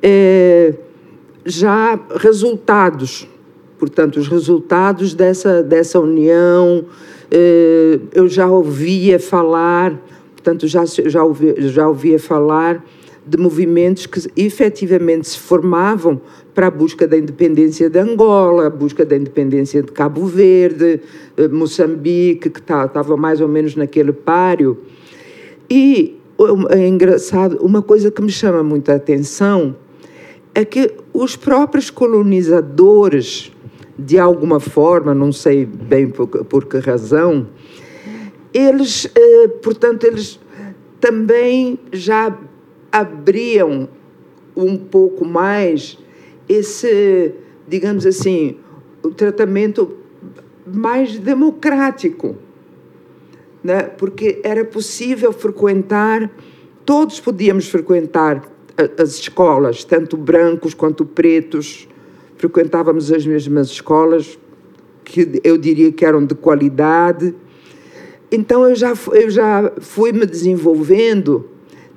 é, 0.03 0.73
já 1.45 1.99
resultados, 2.17 3.27
portanto, 3.79 4.17
os 4.17 4.27
resultados 4.27 5.15
dessa, 5.15 5.63
dessa 5.63 5.99
união, 5.99 6.85
eu 8.13 8.27
já 8.27 8.47
ouvia 8.47 9.19
falar, 9.19 9.99
portanto, 10.33 10.67
já, 10.67 10.85
já, 10.85 11.23
ouvia, 11.23 11.55
já 11.69 11.87
ouvia 11.87 12.19
falar 12.19 12.83
de 13.25 13.37
movimentos 13.37 14.05
que 14.05 14.21
efetivamente 14.37 15.29
se 15.29 15.39
formavam 15.39 16.21
para 16.53 16.67
a 16.67 16.71
busca 16.71 17.07
da 17.07 17.17
independência 17.17 17.89
de 17.89 17.99
Angola, 17.99 18.67
a 18.67 18.69
busca 18.69 19.03
da 19.03 19.17
independência 19.17 19.81
de 19.81 19.91
Cabo 19.91 20.25
Verde, 20.25 21.01
eh, 21.35 21.47
Moçambique, 21.47 22.49
que 22.49 22.59
estava 22.59 23.17
mais 23.17 23.41
ou 23.41 23.47
menos 23.47 23.75
naquele 23.75 24.13
páreo. 24.13 24.77
E 25.69 26.17
é 26.69 26.87
engraçado, 26.87 27.57
uma 27.61 27.81
coisa 27.81 28.11
que 28.11 28.21
me 28.21 28.29
chama 28.29 28.61
muita 28.61 28.93
atenção 28.93 29.75
é 30.53 30.63
que 30.63 30.91
os 31.13 31.35
próprios 31.35 31.89
colonizadores, 31.89 33.51
de 33.97 34.19
alguma 34.19 34.59
forma, 34.59 35.13
não 35.13 35.31
sei 35.31 35.65
bem 35.65 36.09
por, 36.09 36.27
por 36.27 36.65
que 36.65 36.77
razão, 36.77 37.47
eles, 38.53 39.09
eh, 39.15 39.47
portanto, 39.61 40.05
eles 40.05 40.39
também 40.99 41.79
já 41.91 42.37
abriam 42.91 43.89
um 44.55 44.77
pouco 44.77 45.25
mais 45.25 45.97
esse, 46.47 47.33
digamos 47.67 48.05
assim, 48.05 48.57
o 49.03 49.09
tratamento 49.09 49.97
mais 50.65 51.17
democrático, 51.19 52.35
né? 53.63 53.83
porque 53.83 54.39
era 54.43 54.63
possível 54.63 55.31
frequentar, 55.31 56.31
todos 56.85 57.19
podíamos 57.19 57.67
frequentar 57.67 58.43
as 58.97 59.15
escolas, 59.15 59.83
tanto 59.83 60.17
brancos 60.17 60.73
quanto 60.73 61.05
pretos, 61.05 61.87
frequentávamos 62.47 63.11
as 63.11 63.25
mesmas 63.25 63.67
escolas, 63.67 64.37
que 65.03 65.41
eu 65.43 65.57
diria 65.57 65.91
que 65.91 66.05
eram 66.05 66.25
de 66.25 66.35
qualidade. 66.35 67.33
Então 68.31 68.67
eu 68.67 68.75
já, 68.75 68.93
eu 69.13 69.29
já 69.29 69.71
fui 69.79 70.11
me 70.11 70.25
desenvolvendo 70.25 71.49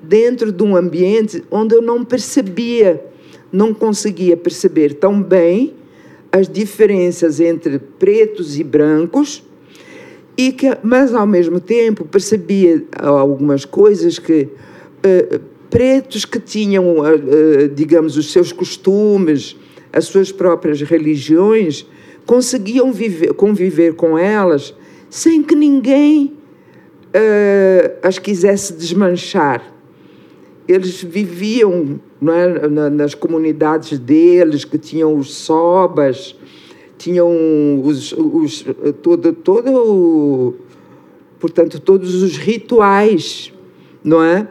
dentro 0.02 0.52
de 0.52 0.62
um 0.62 0.76
ambiente 0.76 1.42
onde 1.50 1.74
eu 1.74 1.82
não 1.82 2.04
percebia 2.04 3.02
não 3.52 3.72
conseguia 3.72 4.36
perceber 4.36 4.94
tão 4.94 5.22
bem 5.22 5.74
as 6.30 6.48
diferenças 6.48 7.40
entre 7.40 7.78
pretos 7.78 8.58
e 8.58 8.64
brancos, 8.64 9.42
e 10.36 10.52
que, 10.52 10.76
mas 10.82 11.14
ao 11.14 11.26
mesmo 11.26 11.58
tempo 11.58 12.04
percebia 12.04 12.84
algumas 12.98 13.64
coisas 13.64 14.18
que 14.18 14.42
uh, 14.42 15.40
pretos 15.70 16.24
que 16.24 16.38
tinham, 16.38 16.98
uh, 16.98 17.68
digamos, 17.74 18.16
os 18.16 18.30
seus 18.30 18.52
costumes, 18.52 19.56
as 19.92 20.06
suas 20.06 20.30
próprias 20.30 20.80
religiões, 20.80 21.86
conseguiam 22.26 22.92
viver, 22.92 23.32
conviver 23.34 23.94
com 23.94 24.18
elas 24.18 24.74
sem 25.08 25.42
que 25.42 25.54
ninguém 25.54 26.36
uh, 27.14 27.98
as 28.02 28.18
quisesse 28.18 28.74
desmanchar 28.74 29.78
eles 30.68 31.02
viviam 31.02 31.98
é, 32.22 32.68
nas 32.90 33.14
comunidades 33.14 33.98
deles, 33.98 34.66
que 34.66 34.76
tinham 34.76 35.16
os 35.16 35.34
sobas, 35.34 36.36
tinham 36.98 37.80
os, 37.82 38.12
os, 38.12 38.66
todo, 39.02 39.32
todo 39.32 40.54
portanto, 41.40 41.80
todos 41.80 42.22
os 42.22 42.36
rituais, 42.36 43.50
não 44.04 44.22
é? 44.22 44.46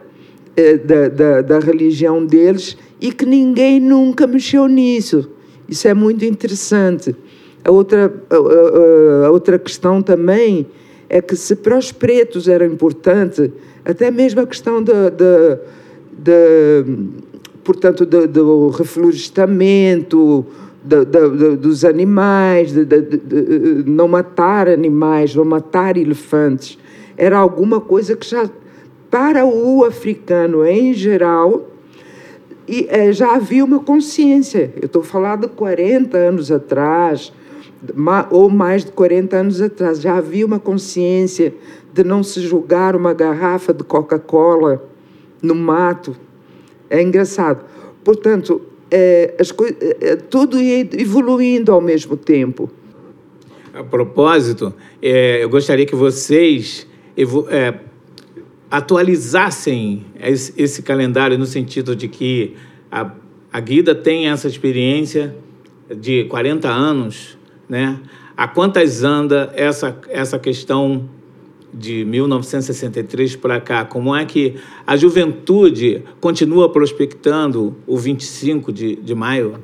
é? 0.56 0.76
Da, 0.76 1.08
da, 1.08 1.42
da 1.42 1.58
religião 1.60 2.26
deles 2.26 2.76
e 3.00 3.12
que 3.12 3.24
ninguém 3.24 3.80
nunca 3.80 4.26
mexeu 4.26 4.66
nisso. 4.66 5.30
Isso 5.68 5.86
é 5.86 5.94
muito 5.94 6.24
interessante. 6.24 7.14
A 7.64 7.70
outra, 7.70 8.12
a, 8.30 9.26
a, 9.26 9.30
outra 9.30 9.58
questão 9.58 10.02
também 10.02 10.66
é 11.08 11.20
que 11.20 11.36
se 11.36 11.56
para 11.56 11.76
os 11.76 11.92
pretos 11.92 12.48
era 12.48 12.66
importante, 12.66 13.52
até 13.84 14.10
mesmo 14.10 14.40
a 14.40 14.46
questão 14.46 14.82
da, 14.82 15.08
da 15.10 15.58
de, 16.18 16.84
portanto, 17.62 18.04
de, 18.04 18.26
do 18.26 18.68
reflorestamento 18.68 20.44
de, 20.82 21.04
de, 21.04 21.56
dos 21.56 21.84
animais, 21.84 22.72
de, 22.72 22.84
não 23.86 24.08
matar 24.08 24.68
animais, 24.68 25.34
não 25.34 25.44
matar 25.44 25.96
elefantes. 25.96 26.78
Era 27.16 27.38
alguma 27.38 27.80
coisa 27.80 28.16
que 28.16 28.26
já, 28.26 28.48
para 29.10 29.44
o 29.44 29.84
africano 29.84 30.64
em 30.64 30.94
geral, 30.94 31.68
e, 32.68 32.86
é, 32.90 33.12
já 33.12 33.34
havia 33.34 33.64
uma 33.64 33.80
consciência. 33.80 34.72
Eu 34.76 34.86
estou 34.86 35.02
falando 35.02 35.48
de 35.48 35.54
40 35.54 36.16
anos 36.16 36.52
atrás, 36.52 37.32
ou 38.30 38.50
mais 38.50 38.84
de 38.84 38.92
40 38.92 39.36
anos 39.36 39.60
atrás, 39.60 40.00
já 40.00 40.16
havia 40.16 40.44
uma 40.44 40.58
consciência 40.58 41.54
de 41.92 42.04
não 42.04 42.22
se 42.22 42.40
jogar 42.40 42.94
uma 42.94 43.14
garrafa 43.14 43.72
de 43.72 43.82
Coca-Cola 43.82 44.84
no 45.40 45.54
mato. 45.54 46.14
É 46.90 47.02
engraçado. 47.02 47.64
Portanto, 48.04 48.60
é, 48.90 49.34
as 49.38 49.54
é, 50.00 50.16
tudo 50.16 50.60
ia 50.60 50.80
evoluindo 50.92 51.72
ao 51.72 51.80
mesmo 51.80 52.16
tempo. 52.16 52.70
A 53.72 53.84
propósito, 53.84 54.74
é, 55.00 55.42
eu 55.42 55.48
gostaria 55.48 55.86
que 55.86 55.94
vocês 55.94 56.86
atualizassem 58.70 60.04
esse, 60.20 60.82
calendário 60.82 61.38
no 61.38 61.46
sentido 61.46 61.96
de 61.96 62.08
que 62.08 62.54
a, 62.90 63.10
a 63.52 63.60
Guida 63.60 63.94
tem 63.94 64.28
essa 64.28 64.46
experiência 64.46 65.34
de 65.94 66.24
40 66.24 66.68
anos, 66.68 67.38
né? 67.68 67.98
Há 68.36 68.46
quantas 68.46 69.02
anda 69.02 69.52
essa, 69.56 69.98
essa 70.10 70.38
questão 70.38 71.08
de 71.72 72.04
1963 72.04 73.36
para 73.36 73.60
cá, 73.60 73.84
como 73.84 74.14
é 74.14 74.24
que 74.24 74.54
a 74.86 74.96
juventude 74.96 76.02
continua 76.20 76.70
prospectando 76.70 77.76
o 77.86 77.96
25 77.96 78.72
de, 78.72 78.96
de 78.96 79.14
maio? 79.14 79.62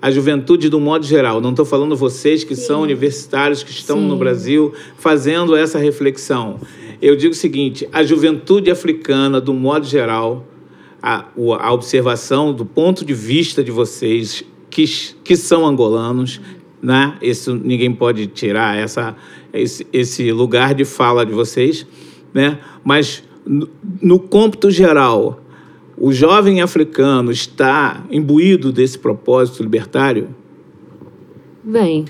A 0.00 0.10
juventude, 0.10 0.68
do 0.68 0.80
modo 0.80 1.06
geral, 1.06 1.40
não 1.40 1.50
estou 1.50 1.64
falando 1.64 1.94
vocês 1.94 2.42
que 2.42 2.56
Sim. 2.56 2.62
são 2.62 2.82
universitários, 2.82 3.62
que 3.62 3.70
estão 3.70 3.98
Sim. 3.98 4.08
no 4.08 4.16
Brasil, 4.16 4.72
fazendo 4.96 5.54
essa 5.54 5.78
reflexão. 5.78 6.58
Eu 7.02 7.16
digo 7.16 7.32
o 7.32 7.36
seguinte: 7.36 7.88
a 7.92 8.04
juventude 8.04 8.70
africana, 8.70 9.40
do 9.40 9.52
modo 9.52 9.84
geral, 9.84 10.46
a, 11.02 11.26
a 11.58 11.72
observação 11.72 12.54
do 12.54 12.64
ponto 12.64 13.04
de 13.04 13.12
vista 13.12 13.64
de 13.64 13.72
vocês, 13.72 14.44
que, 14.70 14.84
que 15.24 15.36
são 15.36 15.66
angolanos, 15.66 16.40
né? 16.80 17.18
Isso 17.20 17.54
ninguém 17.54 17.92
pode 17.92 18.28
tirar 18.28 18.76
essa 18.78 19.16
esse, 19.52 19.84
esse 19.92 20.30
lugar 20.30 20.74
de 20.74 20.84
fala 20.84 21.26
de 21.26 21.32
vocês, 21.32 21.84
né? 22.32 22.60
Mas 22.84 23.24
no, 23.44 23.68
no 24.00 24.18
cômputo 24.20 24.70
geral, 24.70 25.40
o 25.98 26.12
jovem 26.12 26.62
africano 26.62 27.32
está 27.32 28.04
imbuído 28.10 28.72
desse 28.72 28.98
propósito 28.98 29.62
libertário? 29.62 30.34
Bem, 31.62 32.04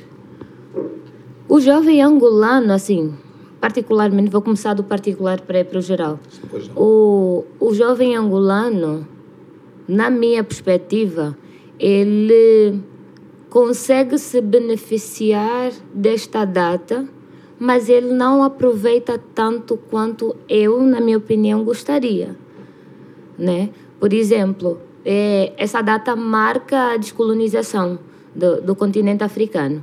o 1.48 1.60
jovem 1.60 2.02
angolano, 2.02 2.72
assim, 2.72 3.14
particularmente, 3.62 4.28
vou 4.28 4.42
começar 4.42 4.74
do 4.74 4.82
particular 4.82 5.40
para 5.40 5.64
para 5.64 5.78
o 5.78 5.80
geral. 5.80 6.18
O, 6.76 7.44
o 7.60 7.72
jovem 7.72 8.16
angolano, 8.16 9.06
na 9.86 10.10
minha 10.10 10.42
perspectiva, 10.42 11.38
ele 11.78 12.80
consegue 13.48 14.18
se 14.18 14.40
beneficiar 14.40 15.70
desta 15.94 16.44
data 16.44 17.08
mas 17.62 17.88
ele 17.88 18.12
não 18.12 18.42
aproveita 18.42 19.22
tanto 19.32 19.76
quanto 19.76 20.34
eu, 20.48 20.82
na 20.82 21.00
minha 21.00 21.16
opinião, 21.16 21.62
gostaria. 21.62 22.34
Né? 23.38 23.70
Por 24.00 24.12
exemplo, 24.12 24.80
é, 25.04 25.52
essa 25.56 25.80
data 25.80 26.16
marca 26.16 26.94
a 26.94 26.96
descolonização 26.96 28.00
do, 28.34 28.60
do 28.60 28.74
continente 28.74 29.22
africano. 29.22 29.80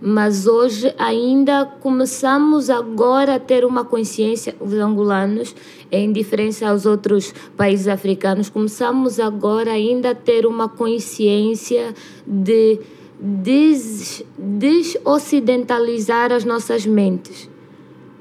Mas 0.00 0.46
hoje 0.46 0.94
ainda 0.98 1.64
começamos 1.64 2.68
agora 2.68 3.36
a 3.36 3.40
ter 3.40 3.64
uma 3.64 3.84
consciência, 3.84 4.54
os 4.60 4.74
angolanos, 4.74 5.54
em 5.90 6.12
diferença 6.12 6.68
aos 6.68 6.84
outros 6.84 7.32
países 7.56 7.88
africanos, 7.88 8.50
começamos 8.50 9.18
agora 9.18 9.70
ainda 9.72 10.10
a 10.10 10.14
ter 10.14 10.44
uma 10.44 10.68
consciência 10.68 11.94
de 12.26 12.78
des, 13.18 14.22
desocidentalizar 14.36 16.30
as 16.30 16.44
nossas 16.44 16.84
mentes, 16.84 17.48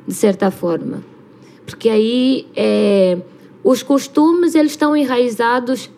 de 0.08 0.14
certa 0.14 0.50
forma. 0.50 1.04
porque 1.66 1.90
aí 1.90 2.48
é, 2.56 3.18
os 3.64 3.82
costumes 3.82 4.54
eles 4.56 4.74
estão 4.74 4.96
enraizados 4.96 5.90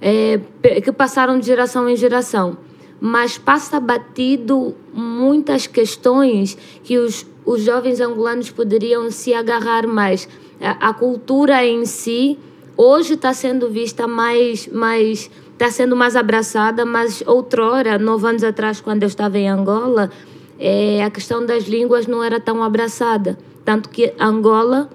é, 0.00 0.40
que 0.80 0.92
passaram 0.92 1.38
de 1.38 1.46
geração 1.46 1.88
em 1.88 1.96
geração, 1.96 2.56
mas 3.00 3.38
passa 3.38 3.78
batido 3.78 4.74
muitas 4.92 5.66
questões 5.66 6.56
que 6.82 6.98
os, 6.98 7.26
os 7.44 7.62
jovens 7.62 8.00
angolanos 8.00 8.50
poderiam 8.50 9.10
se 9.10 9.32
agarrar 9.32 9.86
mais. 9.86 10.28
A, 10.60 10.88
a 10.88 10.94
cultura 10.94 11.64
em 11.64 11.84
si 11.84 12.38
hoje 12.76 13.14
está 13.14 13.32
sendo 13.32 13.68
vista 13.68 14.06
mais, 14.06 14.66
mais 14.68 15.30
está 15.52 15.70
sendo 15.70 15.96
mais 15.96 16.14
abraçada, 16.14 16.84
mas 16.84 17.22
outrora, 17.26 17.98
nove 17.98 18.28
anos 18.28 18.44
atrás, 18.44 18.80
quando 18.80 19.02
eu 19.02 19.08
estava 19.08 19.36
em 19.38 19.48
Angola, 19.48 20.10
é, 20.58 21.02
a 21.02 21.10
questão 21.10 21.44
das 21.44 21.64
línguas 21.64 22.06
não 22.06 22.22
era 22.22 22.38
tão 22.38 22.62
abraçada. 22.62 23.36
Tanto 23.64 23.88
que 23.88 24.14
Angola, 24.18 24.88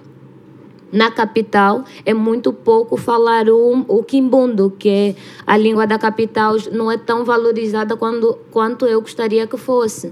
na 0.94 1.10
capital, 1.12 1.84
é 2.06 2.14
muito 2.14 2.54
pouco 2.54 2.96
falar 2.96 3.50
o, 3.50 3.84
o 3.88 4.04
quimbundo, 4.04 4.72
que 4.78 4.88
é 4.88 5.16
a 5.46 5.58
língua 5.58 5.88
da 5.88 5.98
capital, 5.98 6.56
não 6.72 6.92
é 6.92 6.98
tão 6.98 7.26
valorizada 7.26 7.98
quando, 7.98 8.38
quanto 8.52 8.86
eu 8.86 9.02
gostaria 9.02 9.48
que 9.48 9.58
fosse 9.58 10.12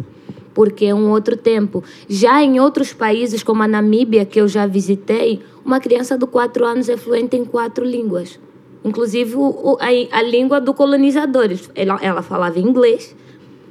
porque 0.54 0.86
é 0.86 0.94
um 0.94 1.10
outro 1.12 1.38
tempo. 1.38 1.82
Já 2.10 2.44
em 2.44 2.60
outros 2.60 2.92
países, 2.92 3.42
como 3.42 3.64
a 3.64 3.68
Namíbia, 3.70 4.26
que 4.26 4.40
eu 4.40 4.50
já 4.50 4.68
visitei, 4.68 5.42
uma 5.64 5.80
criança 5.80 6.18
de 6.18 6.26
4 6.26 6.66
anos 6.66 6.90
é 6.90 6.98
fluente 6.98 7.38
em 7.38 7.46
quatro 7.46 7.86
línguas. 7.86 8.38
Inclusive 8.84 9.36
a, 9.80 10.18
a 10.18 10.22
língua 10.22 10.60
do 10.60 10.74
colonizador. 10.74 11.50
Ela, 11.76 12.00
ela 12.02 12.22
falava 12.22 12.60
inglês 12.60 13.16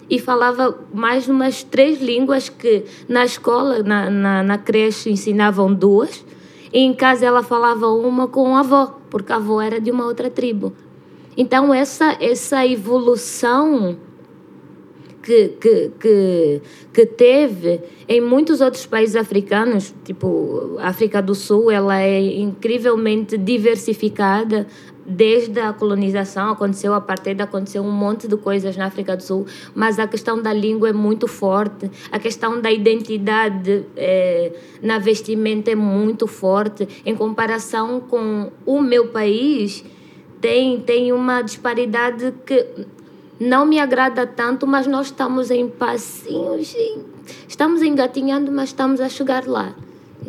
e 0.08 0.18
falava 0.18 0.76
mais 0.92 1.28
umas 1.28 1.62
três 1.62 2.00
línguas 2.00 2.48
que 2.48 2.84
na 3.08 3.24
escola, 3.24 3.82
na, 3.82 4.10
na, 4.10 4.42
na 4.42 4.58
creche, 4.58 5.10
ensinavam 5.10 5.72
duas. 5.72 6.24
E 6.72 6.78
em 6.80 6.94
casa 6.94 7.26
ela 7.26 7.42
falava 7.42 7.88
uma 7.88 8.28
com 8.28 8.54
a 8.56 8.60
avó, 8.60 9.00
porque 9.10 9.32
a 9.32 9.36
avó 9.36 9.60
era 9.60 9.80
de 9.80 9.90
uma 9.90 10.06
outra 10.06 10.30
tribo. 10.30 10.72
Então, 11.36 11.72
essa, 11.72 12.16
essa 12.20 12.66
evolução 12.66 13.96
que, 15.22 15.48
que, 15.60 15.90
que, 16.00 16.62
que 16.92 17.06
teve 17.06 17.80
em 18.08 18.20
muitos 18.20 18.60
outros 18.60 18.86
países 18.86 19.16
africanos, 19.16 19.94
tipo 20.04 20.76
a 20.78 20.88
África 20.88 21.20
do 21.22 21.34
Sul, 21.34 21.70
ela 21.70 22.00
é 22.00 22.20
incrivelmente 22.20 23.36
diversificada 23.36 24.66
desde 25.06 25.60
a 25.60 25.72
colonização 25.72 26.50
aconteceu 26.50 26.94
a 26.94 27.00
partir 27.00 27.34
de 27.34 27.42
aconteceu 27.42 27.82
um 27.82 27.90
monte 27.90 28.28
de 28.28 28.36
coisas 28.36 28.76
na 28.76 28.86
África 28.86 29.16
do 29.16 29.22
Sul 29.22 29.46
mas 29.74 29.98
a 29.98 30.06
questão 30.06 30.40
da 30.40 30.52
língua 30.52 30.90
é 30.90 30.92
muito 30.92 31.26
forte 31.26 31.90
a 32.10 32.18
questão 32.18 32.60
da 32.60 32.70
identidade 32.70 33.86
é, 33.96 34.52
na 34.82 34.98
vestimenta 34.98 35.70
é 35.70 35.74
muito 35.74 36.26
forte 36.26 36.88
em 37.04 37.14
comparação 37.14 38.00
com 38.00 38.50
o 38.66 38.80
meu 38.80 39.08
país 39.08 39.84
tem 40.40 40.80
tem 40.80 41.12
uma 41.12 41.42
disparidade 41.42 42.32
que 42.46 42.86
não 43.40 43.64
me 43.64 43.80
agrada 43.80 44.26
tanto, 44.26 44.66
mas 44.66 44.86
nós 44.86 45.06
estamos 45.06 45.50
em 45.50 45.66
passinhos, 45.66 46.76
estamos 47.48 47.80
engatinhando, 47.80 48.52
mas 48.52 48.68
estamos 48.68 49.00
a 49.00 49.08
chegar 49.08 49.46
lá. 49.46 49.74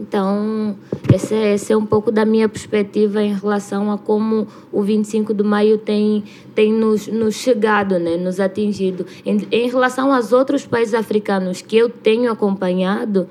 Então, 0.01 0.75
esse 1.13 1.36
é, 1.36 1.53
esse 1.53 1.72
é 1.72 1.77
um 1.77 1.86
pouco 1.86 2.12
da 2.12 2.25
minha 2.25 2.50
perspectiva 2.50 3.22
em 3.22 3.36
relação 3.36 3.91
a 3.91 4.00
como 4.00 4.48
o 4.72 4.81
25 4.81 5.31
de 5.31 5.43
maio 5.43 5.77
tem, 5.77 6.24
tem 6.55 6.74
nos, 6.74 7.05
nos 7.05 7.36
chegado, 7.36 8.00
né, 8.00 8.17
nos 8.17 8.39
atingido. 8.39 9.05
Em, 9.24 9.48
em 9.51 9.70
relação 9.70 10.12
aos 10.12 10.34
outros 10.34 10.65
países 10.65 10.96
africanos 10.96 11.62
que 11.62 11.77
eu 11.77 11.88
tenho 11.88 12.31
acompanhado, 12.31 13.29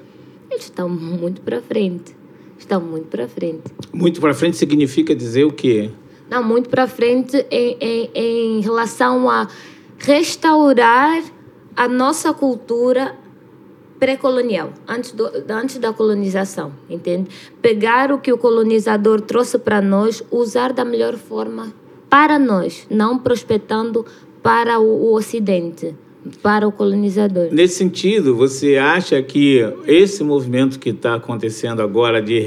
eles 0.48 0.64
estão 0.64 0.88
muito 0.88 1.40
para 1.40 1.60
frente. 1.60 2.14
Estão 2.56 2.80
muito 2.80 3.06
para 3.08 3.26
frente. 3.26 3.64
Muito 3.92 4.20
para 4.20 4.32
frente 4.32 4.56
significa 4.56 5.12
dizer 5.14 5.44
o 5.44 5.52
quê? 5.52 5.90
Não, 6.30 6.44
muito 6.44 6.68
para 6.68 6.86
frente 6.86 7.44
em, 7.50 7.76
em, 7.80 8.10
em 8.14 8.60
relação 8.60 9.28
a 9.28 9.48
restaurar 9.98 11.20
a 11.74 11.88
nossa 11.88 12.32
cultura 12.32 13.16
pré-colonial, 14.00 14.72
antes, 14.88 15.12
do, 15.12 15.30
antes 15.48 15.76
da 15.78 15.92
colonização, 15.92 16.72
entende? 16.88 17.28
Pegar 17.60 18.10
o 18.10 18.18
que 18.18 18.32
o 18.32 18.38
colonizador 18.38 19.20
trouxe 19.20 19.58
para 19.58 19.82
nós, 19.82 20.24
usar 20.30 20.72
da 20.72 20.84
melhor 20.84 21.16
forma 21.16 21.72
para 22.08 22.38
nós, 22.38 22.86
não 22.90 23.18
prospectando 23.18 24.06
para 24.42 24.80
o, 24.80 25.10
o 25.10 25.14
Ocidente 25.14 25.94
para 26.42 26.68
o 26.68 26.72
colonizador. 26.72 27.48
Nesse 27.50 27.76
sentido, 27.76 28.36
você 28.36 28.76
acha 28.76 29.22
que 29.22 29.60
esse 29.86 30.22
movimento 30.22 30.78
que 30.78 30.90
está 30.90 31.14
acontecendo 31.14 31.80
agora 31.80 32.20
de 32.20 32.38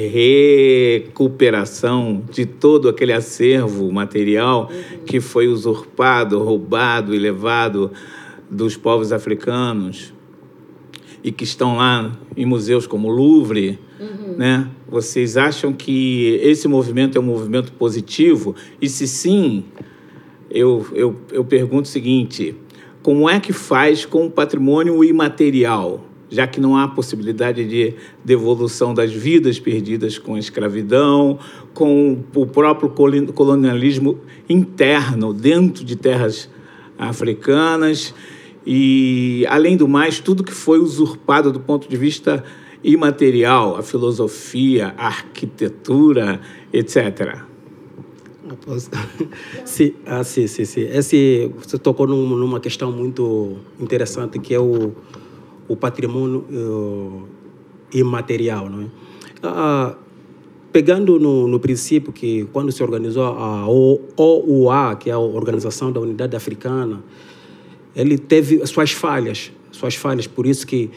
recuperação 1.08 2.22
de 2.32 2.46
todo 2.46 2.88
aquele 2.88 3.13
acervo 3.13 3.92
material 3.92 4.70
uhum. 4.72 5.00
que 5.06 5.20
foi 5.20 5.48
usurpado, 5.48 6.38
roubado 6.38 7.16
e 7.16 7.18
levado 7.18 7.92
dos 8.50 8.78
povos 8.78 9.12
africanos 9.12 10.13
e 11.24 11.32
que 11.32 11.44
estão 11.44 11.78
lá 11.78 12.12
em 12.36 12.46
museus 12.46 12.86
como 12.86 13.08
o 13.08 13.12
Louvre, 13.12 13.80
uhum. 14.00 14.36
né? 14.38 14.68
Vocês 14.88 15.38
acham 15.38 15.72
que 15.72 16.40
esse 16.44 16.68
movimento 16.68 17.18
é 17.18 17.22
um 17.22 17.24
movimento 17.24 17.72
positivo? 17.74 18.56
E 18.82 18.90
se 18.90 19.08
sim, 19.08 19.64
eu, 20.52 20.86
eu, 20.94 21.16
eu 21.32 21.46
pergunto 21.46 21.84
o 21.84 21.92
seguinte: 21.92 22.56
como 23.02 23.30
é 23.30 23.40
que 23.40 23.54
faz 23.54 24.06
com 24.06 24.26
o 24.26 24.32
patrimônio 24.32 25.02
imaterial, 25.04 26.06
já 26.30 26.46
que 26.46 26.60
não 26.60 26.76
há 26.76 26.88
possibilidade 26.90 27.66
de 27.66 27.94
devolução 28.24 28.94
das 28.94 29.14
vidas 29.14 29.60
perdidas 29.60 30.18
com 30.18 30.36
a 30.36 30.40
escravidão, 30.40 31.40
com 31.74 32.18
o 32.36 32.46
próprio 32.46 32.90
colonialismo 33.34 34.20
interno 34.50 35.34
dentro 35.34 35.86
de 35.86 35.96
terras 35.96 36.50
africanas 36.98 38.14
e, 38.65 39.45
além 39.49 39.76
do 39.76 39.88
mais, 39.88 40.19
tudo 40.19 40.43
que 40.43 40.54
foi 40.54 40.80
usurpado 40.80 41.52
do 41.52 41.60
ponto 41.60 41.89
de 41.89 41.97
vista 41.97 42.43
imaterial, 42.84 43.78
a 43.78 43.84
filosofia, 43.84 44.93
a 44.97 45.08
arquitetura, 45.08 46.41
etc. 46.71 47.41
sim, 49.65 49.93
ah, 50.06 50.23
sim, 50.23 50.47
sim, 50.47 50.65
sim. 50.65 50.82
Esse, 50.82 51.52
você 51.58 51.78
tocou 51.78 52.08
num, 52.08 52.36
numa 52.36 52.60
questão 52.60 52.91
muito 52.91 53.58
interessante 53.80 54.39
que 54.39 54.54
é 54.54 54.60
o, 54.60 54.93
o 55.67 55.76
patrimônio 55.76 56.45
uh, 56.52 57.28
imaterial. 57.93 58.69
Não 58.69 58.84
é? 58.84 58.86
Ah, 59.41 59.95
pegando 60.71 61.19
no, 61.19 61.47
no 61.47 61.60
princípio 61.60 62.12
que 62.12 62.45
quando 62.52 62.71
se 62.71 62.82
organizou 62.84 63.26
a 63.26 63.67
OUA, 63.67 64.95
que 64.95 65.10
é 65.10 65.13
a 65.13 65.19
Organização 65.19 65.91
da 65.91 65.99
Unidade 65.99 66.36
Africana, 66.36 67.04
ele 67.96 68.18
teve 68.18 68.66
suas 68.66 68.92
falhas, 68.92 69.52
suas 69.72 69.96
falhas, 69.96 70.28
por 70.28 70.46
isso 70.46 70.66
que 70.66 70.90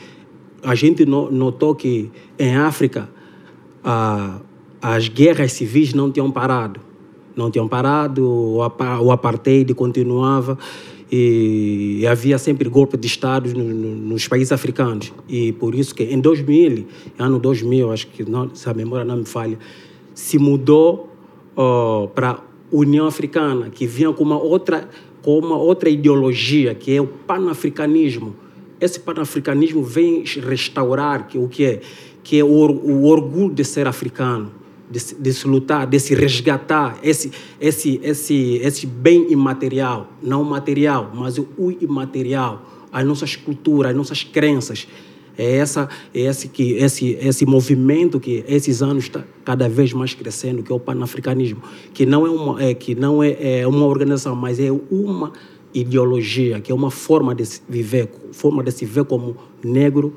a 0.63 0.75
gente 0.75 1.05
notou 1.05 1.75
que 1.75 2.11
em 2.39 2.57
África 2.57 3.09
ah, 3.85 4.41
as 4.81 5.09
guerras 5.09 5.53
civis 5.53 5.93
não 5.95 6.11
tinham 6.11 6.31
parado 6.31 6.81
não 7.37 7.51
tinham 7.51 7.69
parado, 7.69 8.27
o 8.27 9.13
apartheid 9.13 9.73
continuava 9.75 10.59
e 11.13 12.05
havia 12.11 12.39
sempre 12.39 12.69
golpe 12.69 12.97
de 12.97 13.07
Estado 13.07 13.53
nos 13.55 14.27
países 14.27 14.51
africanos. 14.51 15.13
E 15.29 15.53
por 15.53 15.75
isso 15.75 15.95
que 15.95 16.03
em 16.03 16.19
2000, 16.19 16.87
ano 17.19 17.39
2000, 17.39 17.93
acho 17.93 18.07
que 18.09 18.29
não, 18.29 18.53
se 18.55 18.69
a 18.69 18.75
memória 18.75 19.05
não 19.05 19.19
me 19.19 19.27
falha, 19.27 19.59
se 20.15 20.39
mudou 20.39 21.13
uh, 21.57 22.09
para 22.09 22.31
a 22.31 22.39
União 22.73 23.07
Africana, 23.07 23.71
que 23.71 23.87
vinha 23.87 24.13
com 24.13 24.25
uma 24.25 24.39
outra 24.39 24.89
com 25.27 25.41
uma 25.41 25.57
outra 25.57 25.91
ideologia, 25.91 26.73
que 26.73 26.95
é 26.95 27.01
o 27.01 27.07
panafricanismo. 27.09 28.37
Esse 28.81 29.01
panafricanismo 29.01 29.83
vem 29.83 30.23
restaurar 30.23 31.27
que, 31.27 31.37
o 31.37 31.49
que 31.49 31.65
é 31.65 31.81
que 32.23 32.39
é 32.39 32.45
o, 32.45 32.49
o 32.49 33.07
orgulho 33.07 33.53
de 33.53 33.65
ser 33.65 33.89
africano 33.89 34.53
de, 34.89 35.01
de 35.19 35.33
se 35.33 35.49
lutar, 35.49 35.85
de 35.85 35.99
se 35.99 36.15
resgatar 36.15 36.97
esse, 37.03 37.33
esse, 37.61 38.01
esse, 38.05 38.61
esse 38.63 38.87
bem 38.87 39.33
imaterial, 39.33 40.13
não 40.23 40.45
material, 40.45 41.11
mas 41.13 41.39
o 41.39 41.73
imaterial, 41.81 42.65
as 42.93 43.05
nossas 43.05 43.35
culturas, 43.35 43.91
as 43.91 43.97
nossas 43.97 44.23
crenças. 44.23 44.87
É, 45.39 45.57
essa, 45.57 45.89
é 46.15 46.21
esse, 46.21 46.49
que, 46.49 46.75
esse, 46.75 47.19
esse 47.21 47.45
movimento 47.45 48.19
que 48.19 48.45
esses 48.49 48.83
anos 48.83 49.05
está 49.05 49.23
cada 49.45 49.69
vez 49.69 49.93
mais 49.93 50.15
crescendo, 50.15 50.63
que 50.63 50.73
é 50.73 50.75
o 50.75 50.81
panafricanismo, 50.81 51.63
que 51.93 52.07
não 52.07 52.27
é 52.27 52.31
uma, 52.31 52.63
é, 52.63 52.75
que 52.75 52.95
não 52.95 53.23
é, 53.23 53.61
é 53.61 53.67
uma 53.67 53.87
organização, 53.87 54.35
mas 54.35 54.59
é 54.59 54.71
uma 54.91 55.33
ideologia, 55.75 56.61
que 56.61 56.73
é 56.73 56.75
uma 56.75 56.91
forma 56.91 57.35
de 57.35 57.45
se 57.45 57.61
viver, 57.69 58.09
forma 58.33 58.63
de 58.63 58.73
se 58.73 58.87
ver 58.87 59.05
como 59.05 59.37
negro, 59.63 60.17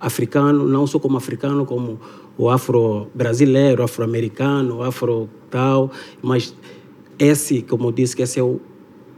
africano, 0.00 0.66
não 0.68 0.86
só 0.86 0.98
como 0.98 1.16
africano, 1.16 1.64
como 1.64 1.98
o 2.36 2.50
afro-brasileiro, 2.50 3.82
afro-americano, 3.82 4.82
afro-tal, 4.82 5.90
mas 6.22 6.54
esse, 7.18 7.62
como 7.62 7.88
eu 7.88 7.92
disse, 7.92 8.14
que 8.14 8.22
esse 8.22 8.38
é 8.38 8.42
o, 8.42 8.60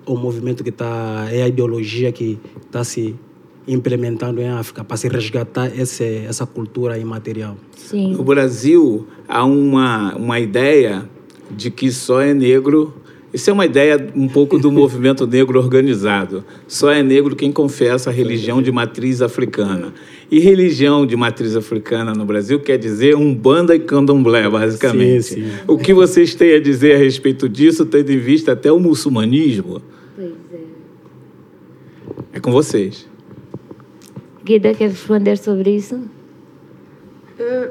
o 0.06 0.16
movimento 0.16 0.62
que 0.62 0.70
está, 0.70 1.26
é 1.30 1.42
a 1.42 1.48
ideologia 1.48 2.12
que 2.12 2.38
está 2.64 2.84
se 2.84 3.16
implementando 3.68 4.40
em 4.40 4.48
África 4.48 4.82
para 4.82 4.96
se 4.96 5.08
resgatar 5.08 5.70
esse, 5.78 6.24
essa 6.26 6.46
cultura 6.46 6.98
imaterial. 6.98 7.56
Sim. 7.76 8.12
No 8.14 8.24
Brasil, 8.24 9.06
há 9.28 9.44
uma, 9.44 10.14
uma 10.16 10.40
ideia 10.40 11.08
de 11.50 11.70
que 11.70 11.92
só 11.92 12.20
é 12.20 12.32
negro. 12.32 12.94
Isso 13.32 13.50
é 13.50 13.52
uma 13.52 13.66
ideia 13.66 14.10
um 14.16 14.26
pouco 14.26 14.58
do 14.58 14.72
movimento 14.72 15.26
negro 15.26 15.58
organizado. 15.58 16.42
Só 16.66 16.90
é 16.90 17.02
negro 17.02 17.36
quem 17.36 17.52
confessa 17.52 18.08
a 18.08 18.12
religião 18.12 18.62
de 18.62 18.72
matriz 18.72 19.20
africana. 19.20 19.92
E 20.30 20.38
religião 20.38 21.06
de 21.06 21.14
matriz 21.14 21.54
africana 21.54 22.14
no 22.14 22.24
Brasil 22.24 22.60
quer 22.60 22.78
dizer 22.78 23.16
umbanda 23.16 23.74
e 23.76 23.80
candomblé, 23.80 24.48
basicamente. 24.48 25.22
Sim, 25.22 25.44
sim. 25.44 25.50
O 25.66 25.76
que 25.76 25.92
vocês 25.92 26.34
têm 26.34 26.54
a 26.54 26.60
dizer 26.60 26.94
a 26.94 26.98
respeito 26.98 27.48
disso, 27.48 27.84
tendo 27.84 28.10
em 28.10 28.18
vista 28.18 28.52
até 28.52 28.72
o 28.72 28.78
muçulmanismo? 28.78 29.82
Pois 30.16 30.32
é. 30.52 30.58
É 32.34 32.40
com 32.40 32.50
vocês. 32.50 33.06
Guida 34.48 34.72
quer 34.72 34.88
responder 34.88 35.36
sobre 35.36 35.76
isso? 35.76 36.00
É, 37.38 37.70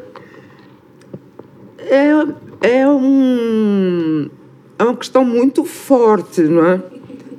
é, 2.62 2.88
um, 2.88 4.30
é 4.78 4.84
uma 4.84 4.96
questão 4.96 5.26
muito 5.26 5.66
forte, 5.66 6.44
não 6.44 6.64
é? 6.64 6.84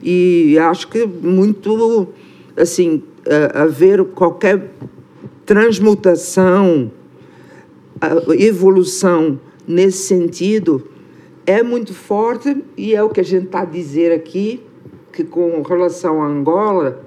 E 0.02 0.58
acho 0.58 0.88
que 0.88 1.06
muito, 1.06 2.08
assim, 2.56 3.00
haver 3.54 4.04
qualquer 4.06 4.72
transmutação, 5.46 6.90
evolução 8.36 9.38
nesse 9.68 9.98
sentido 9.98 10.84
é 11.46 11.62
muito 11.62 11.94
forte 11.94 12.64
e 12.76 12.92
é 12.92 13.02
o 13.04 13.08
que 13.08 13.20
a 13.20 13.24
gente 13.24 13.46
está 13.46 13.60
a 13.60 13.64
dizer 13.64 14.10
aqui, 14.10 14.60
que 15.12 15.22
com 15.22 15.62
relação 15.62 16.20
a 16.20 16.26
Angola, 16.26 17.06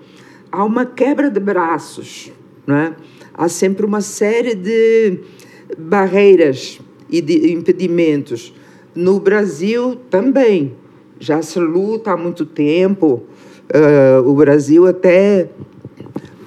há 0.51 0.63
uma 0.65 0.85
quebra 0.85 1.29
de 1.29 1.39
braços, 1.39 2.31
não 2.67 2.75
é? 2.75 2.95
Há 3.33 3.47
sempre 3.47 3.85
uma 3.85 4.01
série 4.01 4.53
de 4.53 5.19
barreiras 5.77 6.79
e 7.09 7.21
de 7.21 7.53
impedimentos. 7.53 8.53
No 8.93 9.19
Brasil 9.19 9.95
também, 10.09 10.73
já 11.19 11.41
se 11.41 11.59
luta 11.59 12.11
há 12.11 12.17
muito 12.17 12.45
tempo. 12.45 13.23
eh, 13.73 14.19
o 14.25 14.33
Brasil 14.33 14.85
até 14.85 15.49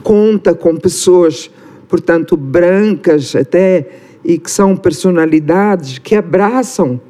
conta 0.02 0.54
com 0.54 0.76
pessoas, 0.76 1.50
portanto, 1.88 2.36
brancas 2.36 3.34
até, 3.34 3.88
e 4.22 4.38
que 4.38 4.50
são 4.50 4.76
personalidades 4.76 5.98
que 5.98 6.14
abraçam 6.14 7.00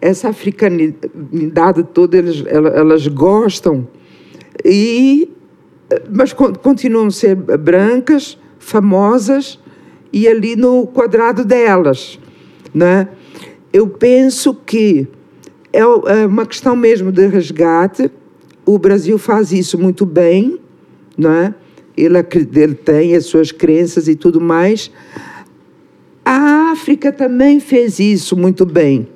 essa 0.00 0.28
africanidade 0.28 1.82
toda, 1.84 2.18
elas 2.18 3.06
gostam, 3.08 3.88
e, 4.64 5.30
mas 6.10 6.32
con- 6.32 6.52
continuam 6.54 7.06
a 7.06 7.10
ser 7.10 7.34
brancas, 7.34 8.38
famosas, 8.58 9.58
e 10.12 10.26
ali 10.26 10.56
no 10.56 10.86
quadrado 10.86 11.44
delas. 11.44 12.18
Né? 12.74 13.08
Eu 13.72 13.88
penso 13.88 14.54
que 14.54 15.06
é 15.72 15.80
é 15.80 16.26
uma 16.26 16.46
questão 16.46 16.74
mesmo 16.74 17.12
de 17.12 17.26
resgate, 17.26 18.10
o 18.64 18.78
Brasil 18.78 19.18
faz 19.18 19.52
isso 19.52 19.78
muito 19.78 20.04
bem, 20.04 20.58
não 21.16 21.30
é? 21.30 21.54
Ele, 21.96 22.18
ele 22.54 22.74
tem 22.74 23.14
as 23.14 23.26
suas 23.26 23.52
crenças 23.52 24.08
e 24.08 24.14
tudo 24.14 24.40
mais. 24.40 24.90
A 26.24 26.72
África 26.72 27.12
também 27.12 27.60
fez 27.60 27.98
isso 27.98 28.36
muito 28.36 28.66
bem. 28.66 29.08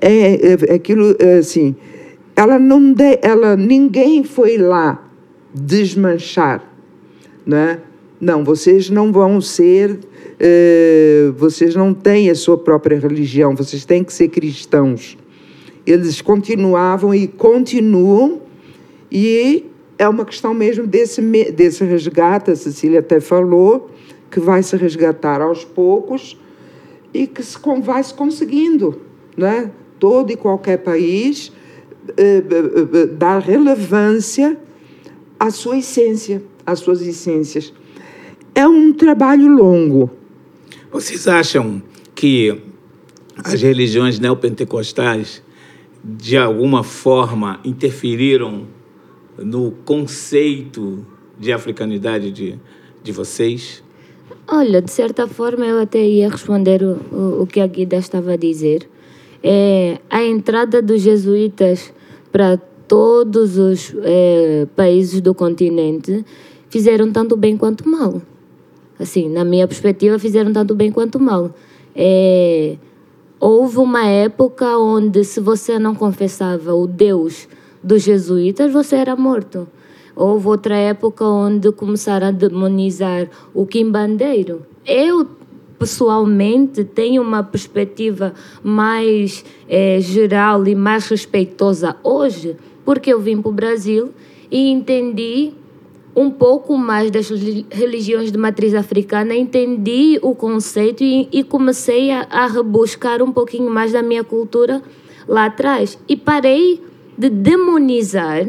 É, 0.00 0.52
é 0.68 0.74
aquilo 0.74 1.16
é, 1.18 1.38
assim, 1.38 1.74
ela 2.36 2.58
não 2.58 2.92
de, 2.92 3.18
ela 3.22 3.56
ninguém 3.56 4.22
foi 4.22 4.56
lá 4.56 5.05
desmanchar, 5.56 6.62
não 7.46 7.56
é? 7.56 7.80
Não, 8.20 8.44
vocês 8.44 8.90
não 8.90 9.12
vão 9.12 9.40
ser, 9.40 9.98
eh, 10.38 11.32
vocês 11.36 11.74
não 11.74 11.92
têm 11.92 12.30
a 12.30 12.34
sua 12.34 12.56
própria 12.56 12.98
religião, 12.98 13.54
vocês 13.54 13.84
têm 13.84 14.02
que 14.04 14.12
ser 14.12 14.28
cristãos. 14.28 15.16
Eles 15.86 16.20
continuavam 16.20 17.14
e 17.14 17.26
continuam 17.26 18.40
e 19.10 19.66
é 19.98 20.08
uma 20.08 20.24
questão 20.24 20.52
mesmo 20.52 20.86
desse, 20.86 21.20
desse 21.52 21.84
resgate, 21.84 22.50
a 22.50 22.56
Cecília 22.56 23.00
até 23.00 23.20
falou, 23.20 23.90
que 24.30 24.40
vai 24.40 24.62
se 24.62 24.76
resgatar 24.76 25.40
aos 25.40 25.64
poucos 25.64 26.38
e 27.14 27.26
que 27.26 27.42
se 27.42 27.58
vai 27.82 28.02
se 28.02 28.12
conseguindo, 28.12 29.00
né? 29.36 29.70
Todo 29.98 30.30
e 30.30 30.36
qualquer 30.36 30.78
país 30.78 31.52
eh, 32.16 32.42
eh, 32.42 33.06
dar 33.06 33.40
relevância 33.40 34.58
à 35.38 35.50
sua 35.50 35.78
essência, 35.78 36.42
às 36.64 36.80
suas 36.80 37.02
essências. 37.02 37.72
É 38.54 38.66
um 38.66 38.92
trabalho 38.92 39.48
longo. 39.48 40.10
Vocês 40.90 41.28
acham 41.28 41.82
que 42.14 42.58
as 43.44 43.60
religiões 43.60 44.18
neopentecostais, 44.18 45.42
de 46.02 46.36
alguma 46.36 46.82
forma, 46.82 47.60
interferiram 47.64 48.66
no 49.38 49.72
conceito 49.84 51.04
de 51.38 51.52
africanidade 51.52 52.30
de, 52.30 52.58
de 53.02 53.12
vocês? 53.12 53.82
Olha, 54.48 54.80
de 54.80 54.90
certa 54.90 55.26
forma 55.26 55.66
eu 55.66 55.80
até 55.80 56.02
ia 56.02 56.30
responder 56.30 56.82
o, 56.82 56.98
o, 57.12 57.42
o 57.42 57.46
que 57.46 57.60
a 57.60 57.66
Guida 57.66 57.96
estava 57.96 58.32
a 58.32 58.36
dizer. 58.36 58.88
É, 59.42 60.00
a 60.08 60.24
entrada 60.24 60.80
dos 60.80 61.02
jesuítas 61.02 61.92
para 62.32 62.58
todos 62.86 63.58
os 63.58 63.94
eh, 64.02 64.66
países 64.76 65.20
do 65.20 65.34
continente 65.34 66.24
fizeram 66.68 67.10
tanto 67.10 67.36
bem 67.36 67.56
quanto 67.56 67.88
mal. 67.88 68.20
Assim, 68.98 69.28
na 69.28 69.44
minha 69.44 69.66
perspectiva, 69.68 70.18
fizeram 70.18 70.52
tanto 70.52 70.74
bem 70.74 70.90
quanto 70.90 71.20
mal. 71.20 71.54
É, 71.94 72.76
houve 73.38 73.78
uma 73.78 74.06
época 74.06 74.78
onde, 74.78 75.24
se 75.24 75.40
você 75.40 75.78
não 75.78 75.94
confessava 75.94 76.74
o 76.74 76.86
Deus 76.86 77.48
dos 77.82 78.02
jesuítas, 78.02 78.72
você 78.72 78.96
era 78.96 79.14
morto. 79.14 79.68
Houve 80.14 80.48
outra 80.48 80.76
época 80.76 81.26
onde 81.26 81.70
começaram 81.72 82.28
a 82.28 82.30
demonizar 82.30 83.28
o 83.52 83.66
quimbandeiro. 83.66 84.62
Eu, 84.86 85.26
pessoalmente, 85.78 86.82
tenho 86.84 87.20
uma 87.20 87.42
perspectiva 87.42 88.32
mais 88.62 89.44
eh, 89.68 90.00
geral 90.00 90.66
e 90.66 90.74
mais 90.74 91.06
respeitosa 91.08 91.96
hoje, 92.02 92.56
porque 92.86 93.12
eu 93.12 93.20
vim 93.20 93.42
para 93.42 93.50
o 93.50 93.52
Brasil 93.52 94.12
e 94.50 94.70
entendi 94.70 95.52
um 96.14 96.30
pouco 96.30 96.78
mais 96.78 97.10
das 97.10 97.28
reli- 97.28 97.66
religiões 97.68 98.32
de 98.32 98.38
matriz 98.38 98.74
africana, 98.74 99.34
entendi 99.34 100.18
o 100.22 100.34
conceito 100.34 101.04
e, 101.04 101.28
e 101.30 101.44
comecei 101.44 102.10
a, 102.10 102.26
a 102.30 102.46
rebuscar 102.46 103.22
um 103.22 103.30
pouquinho 103.32 103.70
mais 103.70 103.92
da 103.92 104.02
minha 104.02 104.24
cultura 104.24 104.80
lá 105.28 105.44
atrás. 105.46 105.98
E 106.08 106.16
parei 106.16 106.80
de 107.18 107.28
demonizar 107.28 108.48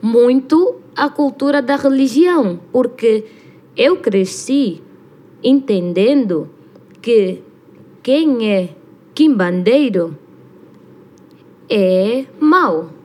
muito 0.00 0.76
a 0.94 1.08
cultura 1.08 1.60
da 1.60 1.74
religião, 1.76 2.60
porque 2.70 3.24
eu 3.76 3.96
cresci 3.96 4.80
entendendo 5.42 6.48
que 7.00 7.42
quem 8.02 8.48
é 8.50 8.68
quimbandeiro 9.14 10.16
é 11.68 12.26
mau. 12.38 12.97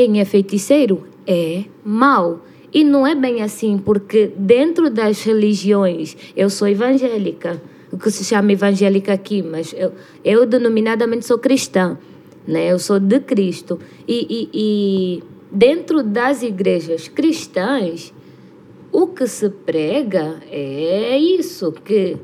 Quem 0.00 0.18
é 0.18 0.24
feiticeiro 0.24 1.06
é 1.26 1.64
mau. 1.84 2.40
E 2.72 2.82
não 2.82 3.06
é 3.06 3.14
bem 3.14 3.42
assim, 3.42 3.76
porque 3.76 4.32
dentro 4.34 4.88
das 4.88 5.22
religiões, 5.24 6.16
eu 6.34 6.48
sou 6.48 6.66
evangélica, 6.66 7.60
o 7.92 7.98
que 7.98 8.10
se 8.10 8.24
chama 8.24 8.50
evangélica 8.50 9.12
aqui, 9.12 9.42
mas 9.42 9.74
eu, 9.76 9.92
eu 10.24 10.46
denominadamente 10.46 11.26
sou 11.26 11.38
cristã, 11.38 11.98
né? 12.48 12.72
eu 12.72 12.78
sou 12.78 12.98
de 12.98 13.20
Cristo. 13.20 13.78
E, 14.08 14.26
e, 14.30 14.50
e 14.54 15.22
dentro 15.52 16.02
das 16.02 16.42
igrejas 16.42 17.06
cristãs, 17.06 18.10
o 18.90 19.06
que 19.06 19.26
se 19.26 19.50
prega 19.50 20.40
é 20.50 21.18
isso, 21.18 21.72
que 21.72 22.16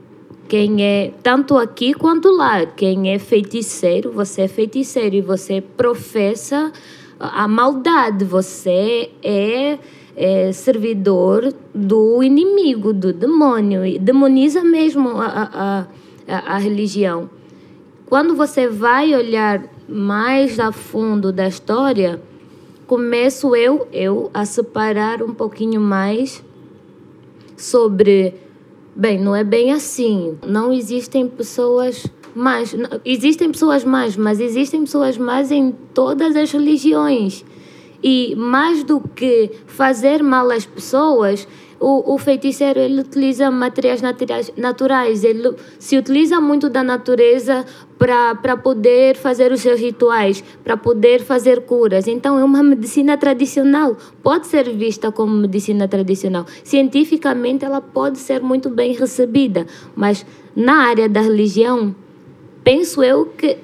quem 0.48 0.82
é, 0.82 1.12
tanto 1.22 1.58
aqui 1.58 1.92
quanto 1.92 2.30
lá, 2.30 2.64
quem 2.64 3.12
é 3.12 3.18
feiticeiro, 3.18 4.12
você 4.12 4.42
é 4.42 4.48
feiticeiro 4.48 5.16
e 5.16 5.20
você 5.20 5.60
professa 5.60 6.72
a 7.18 7.48
maldade, 7.48 8.24
você 8.24 9.10
é, 9.22 9.78
é 10.14 10.52
servidor 10.52 11.52
do 11.74 12.22
inimigo, 12.22 12.92
do 12.92 13.12
demônio, 13.12 13.84
e 13.84 13.98
demoniza 13.98 14.62
mesmo 14.62 15.08
a, 15.20 15.26
a, 15.26 15.86
a, 16.28 16.54
a 16.54 16.58
religião. 16.58 17.30
Quando 18.06 18.36
você 18.36 18.68
vai 18.68 19.14
olhar 19.14 19.64
mais 19.88 20.60
a 20.60 20.70
fundo 20.70 21.32
da 21.32 21.48
história, 21.48 22.20
começo 22.86 23.56
eu, 23.56 23.88
eu 23.92 24.30
a 24.32 24.44
separar 24.44 25.22
um 25.22 25.34
pouquinho 25.34 25.80
mais 25.80 26.44
sobre 27.56 28.34
bem, 28.94 29.18
não 29.20 29.34
é 29.34 29.42
bem 29.42 29.72
assim. 29.72 30.38
Não 30.46 30.72
existem 30.72 31.26
pessoas 31.26 32.06
Não- 32.74 33.00
Existem 33.04 33.50
pessoas 33.50 33.84
más, 33.84 34.16
mas 34.16 34.38
existem 34.40 34.80
pessoas 34.82 35.16
más 35.16 35.50
em 35.50 35.72
todas 35.94 36.36
as 36.36 36.52
religiões. 36.52 37.44
E 38.02 38.34
mais 38.36 38.84
do 38.84 39.00
que 39.00 39.50
fazer 39.66 40.22
mal 40.22 40.50
às 40.50 40.66
pessoas, 40.66 41.48
o, 41.80 42.14
o 42.14 42.18
feiticeiro 42.18 42.78
ele 42.78 43.00
utiliza 43.00 43.50
materiais 43.50 44.00
naturais, 44.56 45.24
ele 45.24 45.54
se 45.78 45.96
utiliza 45.96 46.40
muito 46.40 46.68
da 46.68 46.82
natureza 46.82 47.64
para 47.98 48.56
poder 48.56 49.16
fazer 49.16 49.50
os 49.50 49.60
seus 49.60 49.80
rituais, 49.80 50.44
para 50.62 50.76
poder 50.76 51.22
fazer 51.22 51.62
curas. 51.62 52.06
Então, 52.06 52.38
é 52.38 52.44
uma 52.44 52.62
medicina 52.62 53.16
tradicional, 53.16 53.96
pode 54.22 54.46
ser 54.46 54.70
vista 54.70 55.10
como 55.10 55.32
medicina 55.34 55.88
tradicional. 55.88 56.44
Cientificamente, 56.62 57.64
ela 57.64 57.80
pode 57.80 58.18
ser 58.18 58.42
muito 58.42 58.68
bem 58.70 58.92
recebida, 58.92 59.66
mas 59.94 60.24
na 60.54 60.86
área 60.86 61.08
da 61.08 61.20
religião, 61.22 61.94
penso 62.66 63.00
eu 63.00 63.26
que 63.26 63.58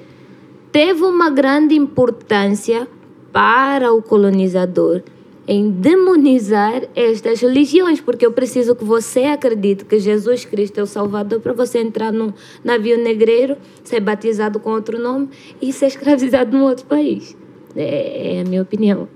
teve 0.71 1.03
uma 1.03 1.29
grande 1.29 1.75
importância 1.75 2.87
para 3.33 3.91
o 3.91 4.01
colonizador 4.01 5.01
em 5.45 5.69
demonizar 5.69 6.83
estas 6.95 7.41
religiões, 7.41 7.99
porque 7.99 8.25
eu 8.25 8.31
preciso 8.31 8.73
que 8.73 8.85
você 8.85 9.25
acredite 9.25 9.83
que 9.83 9.99
Jesus 9.99 10.45
Cristo 10.45 10.79
é 10.79 10.83
o 10.83 10.85
Salvador 10.85 11.41
para 11.41 11.51
você 11.51 11.79
entrar 11.79 12.13
num 12.13 12.31
navio 12.63 12.97
negreiro, 12.97 13.57
ser 13.83 13.99
batizado 13.99 14.57
com 14.57 14.69
outro 14.69 14.97
nome 14.97 15.27
e 15.61 15.73
ser 15.73 15.87
escravizado 15.87 16.57
num 16.57 16.63
outro 16.63 16.85
país. 16.85 17.35
É, 17.75 18.37
é 18.37 18.41
a 18.41 18.45
minha 18.45 18.61
opinião. 18.61 19.09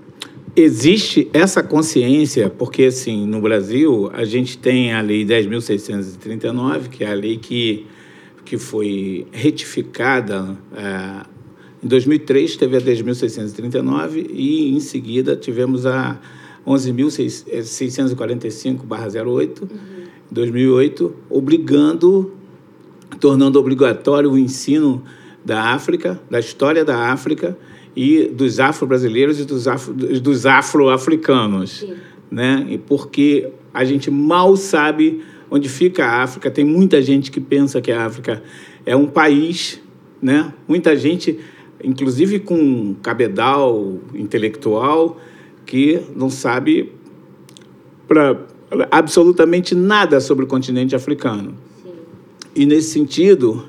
Existe 0.54 1.30
essa 1.32 1.62
consciência, 1.62 2.50
porque 2.50 2.84
assim, 2.84 3.26
no 3.26 3.40
Brasil, 3.40 4.10
a 4.12 4.26
gente 4.26 4.58
tem 4.58 4.92
a 4.92 5.00
Lei 5.00 5.24
10.639, 5.24 6.90
que 6.90 7.04
é 7.04 7.10
a 7.10 7.14
lei 7.14 7.38
que, 7.38 7.86
que 8.48 8.56
foi 8.56 9.26
retificada. 9.30 10.56
É, 10.74 11.26
em 11.84 11.88
2003 11.88 12.56
teve 12.56 12.78
a 12.78 12.80
10.639 12.80 14.26
e 14.30 14.74
em 14.74 14.80
seguida 14.80 15.36
tivemos 15.36 15.84
a 15.84 16.18
11.645/08 16.66 19.62
uhum. 19.62 19.68
em 20.30 20.34
2008, 20.34 21.14
obrigando, 21.28 22.32
tornando 23.20 23.60
obrigatório 23.60 24.32
o 24.32 24.38
ensino 24.38 25.04
da 25.44 25.74
África, 25.74 26.18
da 26.30 26.40
história 26.40 26.82
da 26.84 27.12
África 27.12 27.54
e 27.94 28.24
dos 28.24 28.58
afro-brasileiros 28.60 29.40
e 29.40 29.44
dos, 29.44 29.68
afro, 29.68 29.92
dos 29.92 30.46
afro-africanos, 30.46 31.84
né? 32.30 32.64
E 32.68 32.78
porque 32.78 33.50
a 33.74 33.84
gente 33.84 34.10
mal 34.10 34.56
sabe 34.56 35.22
onde 35.50 35.68
fica 35.68 36.04
a 36.04 36.22
África. 36.22 36.50
Tem 36.50 36.64
muita 36.64 37.00
gente 37.02 37.30
que 37.30 37.40
pensa 37.40 37.80
que 37.80 37.92
a 37.92 38.04
África 38.04 38.42
é 38.84 38.94
um 38.94 39.06
país, 39.06 39.80
né? 40.20 40.52
Muita 40.66 40.96
gente 40.96 41.38
inclusive 41.82 42.40
com 42.40 42.94
cabedal 43.02 43.98
intelectual, 44.14 45.20
que 45.64 46.00
não 46.14 46.30
sabe 46.30 46.92
para 48.06 48.38
absolutamente 48.90 49.74
nada 49.74 50.20
sobre 50.20 50.44
o 50.44 50.48
continente 50.48 50.96
africano. 50.96 51.54
Sim. 51.82 51.90
E 52.54 52.66
nesse 52.66 52.90
sentido, 52.90 53.68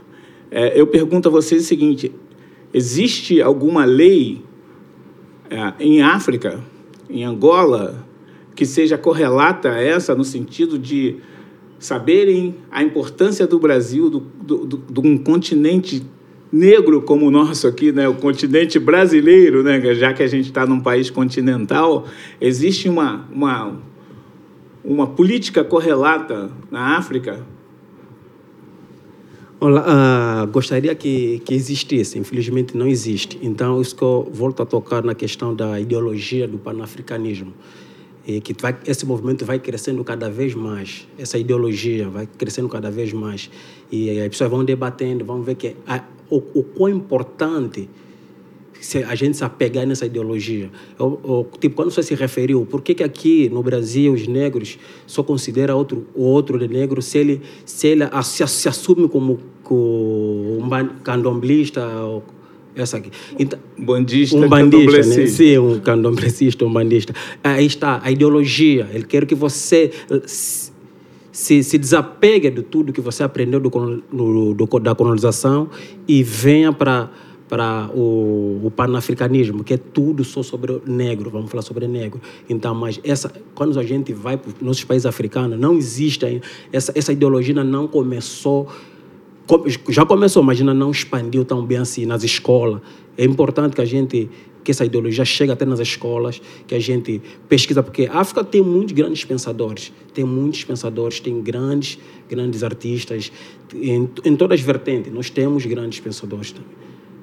é, 0.49 0.79
eu 0.79 0.87
pergunto 0.87 1.29
a 1.29 1.31
vocês 1.31 1.63
o 1.63 1.65
seguinte: 1.65 2.11
existe 2.73 3.41
alguma 3.41 3.85
lei 3.85 4.41
é, 5.49 5.73
em 5.79 6.01
África, 6.01 6.59
em 7.09 7.23
Angola, 7.23 8.05
que 8.55 8.65
seja 8.65 8.97
correlata 8.97 9.71
a 9.71 9.81
essa 9.81 10.15
no 10.15 10.23
sentido 10.23 10.77
de 10.77 11.17
saberem 11.79 12.55
a 12.69 12.83
importância 12.83 13.47
do 13.47 13.57
Brasil, 13.57 14.09
do, 14.09 14.19
do, 14.19 14.77
de 14.77 14.99
um 14.99 15.17
continente 15.17 16.03
negro 16.51 17.01
como 17.01 17.27
o 17.27 17.31
nosso 17.31 17.67
aqui, 17.67 17.91
né, 17.91 18.07
o 18.07 18.15
continente 18.15 18.77
brasileiro, 18.79 19.63
né, 19.63 19.79
já 19.93 20.13
que 20.13 20.23
a 20.23 20.27
gente 20.27 20.47
está 20.47 20.65
num 20.65 20.79
país 20.79 21.09
continental, 21.09 22.07
existe 22.41 22.89
uma, 22.89 23.27
uma, 23.31 23.77
uma 24.83 25.07
política 25.07 25.63
correlata 25.63 26.51
na 26.69 26.97
África? 26.97 27.45
Olá, 29.61 30.45
uh, 30.45 30.47
gostaria 30.47 30.95
que, 30.95 31.39
que 31.39 31.53
existisse, 31.53 32.17
infelizmente 32.17 32.77
não 32.77 32.87
existe. 32.87 33.37
Então, 33.41 33.81
isso 33.81 33.93
que 33.93 34.01
eu 34.01 34.29
volto 34.31 34.63
a 34.63 34.65
tocar 34.65 35.03
na 35.03 35.13
questão 35.13 35.53
da 35.53 35.77
ideologia 35.79 36.47
do 36.47 36.57
panafricanismo. 36.57 37.53
E 38.29 38.39
que 38.39 38.53
vai, 38.61 38.77
esse 38.85 39.07
movimento 39.07 39.43
vai 39.43 39.57
crescendo 39.57 40.03
cada 40.03 40.29
vez 40.29 40.53
mais, 40.53 41.07
essa 41.17 41.35
ideologia 41.35 42.07
vai 42.07 42.27
crescendo 42.27 42.69
cada 42.69 42.91
vez 42.91 43.11
mais. 43.11 43.49
E 43.91 44.19
as 44.19 44.29
pessoas 44.29 44.51
vão 44.51 44.63
debatendo, 44.63 45.25
vão 45.25 45.41
ver 45.41 45.55
que 45.55 45.75
a, 45.87 46.03
o, 46.29 46.37
o 46.53 46.63
quão 46.63 46.89
importante 46.89 47.89
se 48.79 49.03
a 49.03 49.15
gente 49.15 49.35
se 49.35 49.43
apegar 49.43 49.83
nessa 49.87 50.05
ideologia. 50.05 50.69
Eu, 50.99 51.19
eu, 51.23 51.49
tipo, 51.59 51.75
quando 51.75 51.89
você 51.89 52.03
se 52.03 52.13
referiu, 52.13 52.67
por 52.67 52.83
que, 52.83 52.93
que 52.93 53.03
aqui 53.03 53.49
no 53.49 53.63
Brasil 53.63 54.13
os 54.13 54.27
negros 54.27 54.77
só 55.07 55.23
consideram 55.23 55.75
outro, 55.75 56.05
o 56.13 56.21
outro 56.21 56.59
de 56.59 56.67
negro 56.67 57.01
se 57.01 57.17
ele, 57.17 57.41
se 57.65 57.87
ele 57.87 58.03
se, 58.21 58.45
se 58.47 58.69
assume 58.69 59.09
como, 59.09 59.39
como 59.63 60.59
um 60.63 60.69
candomblista 61.03 61.81
essa 62.81 62.97
aqui. 62.97 63.11
Então, 63.37 63.59
bandista, 63.77 64.37
um 64.37 64.47
bandista, 64.47 64.97
né? 64.97 65.27
Sim, 65.27 65.57
um 65.57 65.79
candomblecista, 65.79 66.65
um 66.65 66.71
bandista. 66.71 67.13
Aí 67.43 67.65
está, 67.65 67.99
a 68.03 68.11
ideologia. 68.11 68.89
Ele 68.93 69.03
quer 69.03 69.25
que 69.25 69.35
você 69.35 69.91
se, 71.31 71.63
se 71.63 71.77
desapegue 71.77 72.49
de 72.49 72.63
tudo 72.63 72.91
que 72.91 73.01
você 73.01 73.23
aprendeu 73.23 73.59
do, 73.59 73.69
do, 73.69 74.53
do 74.53 74.79
da 74.79 74.95
colonização 74.95 75.69
e 76.07 76.23
venha 76.23 76.73
para 76.73 77.09
para 77.49 77.89
o, 77.95 78.61
o 78.63 78.71
panafricanismo, 78.71 79.63
que 79.63 79.73
é 79.73 79.77
tudo 79.77 80.23
só 80.23 80.43
sobre 80.43 80.71
o 80.71 80.81
negro, 80.85 81.31
vamos 81.31 81.49
falar 81.49 81.63
sobre 81.63 81.87
negro. 81.87 82.21
Então, 82.47 82.75
mas 82.75 82.99
essa, 83.03 83.33
quando 83.55 83.77
a 83.79 83.83
gente 83.83 84.13
vai 84.13 84.37
para 84.37 84.49
os 84.49 84.61
nossos 84.61 84.83
países 84.83 85.07
africanos, 85.07 85.59
não 85.59 85.75
existe 85.75 86.41
essa, 86.71 86.93
essa 86.95 87.11
ideologia 87.11 87.63
não 87.63 87.87
começou, 87.87 88.67
já 89.89 90.05
começou, 90.05 90.43
mas 90.43 90.59
ainda 90.59 90.73
não 90.73 90.91
expandiu 90.91 91.43
tão 91.43 91.65
bem 91.65 91.77
assim 91.77 92.05
nas 92.05 92.23
escolas. 92.23 92.81
É 93.17 93.23
importante 93.23 93.75
que 93.75 93.81
a 93.81 93.85
gente 93.85 94.29
que 94.63 94.71
essa 94.71 94.85
ideologia 94.85 95.25
chega 95.25 95.53
até 95.53 95.65
nas 95.65 95.79
escolas, 95.79 96.41
que 96.67 96.75
a 96.75 96.79
gente 96.79 97.21
pesquisa, 97.47 97.81
porque 97.81 98.07
a 98.11 98.19
África 98.19 98.43
tem 98.43 98.61
muitos 98.61 98.93
grandes 98.93 99.23
pensadores, 99.23 99.91
tem 100.13 100.25
muitos 100.25 100.63
pensadores, 100.63 101.19
tem 101.19 101.41
grandes, 101.41 101.97
grandes 102.29 102.61
artistas, 102.61 103.31
em, 103.73 104.09
em 104.23 104.35
todas 104.35 104.59
as 104.59 104.65
vertentes, 104.65 105.11
nós 105.11 105.29
temos 105.29 105.65
grandes 105.65 105.99
pensadores 105.99 106.51
também. 106.51 106.69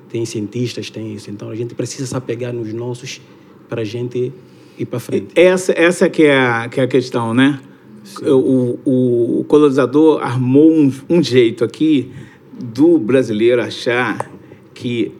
Tem 0.08 0.24
cientistas, 0.24 0.88
tem 0.90 1.14
isso. 1.14 1.30
Então 1.30 1.50
a 1.50 1.54
gente 1.54 1.74
precisa 1.74 2.06
se 2.06 2.16
apegar 2.16 2.52
nos 2.52 2.72
nossos 2.72 3.20
para 3.68 3.82
a 3.82 3.84
gente 3.84 4.32
ir 4.78 4.86
para 4.86 4.98
frente. 4.98 5.28
Essa, 5.34 5.72
essa 5.72 6.08
que, 6.08 6.24
é 6.24 6.68
que 6.68 6.80
é 6.80 6.84
a 6.84 6.88
questão, 6.88 7.34
né? 7.34 7.60
O, 8.22 8.78
o, 8.84 9.44
colonizador 9.44 10.22
armou 10.22 10.70
um, 10.70 10.92
um 11.08 11.22
jeito 11.22 11.64
aqui 11.64 12.12
do 12.52 12.98
brasileiro 12.98 13.60
achar 13.60 14.30
que 14.72 15.12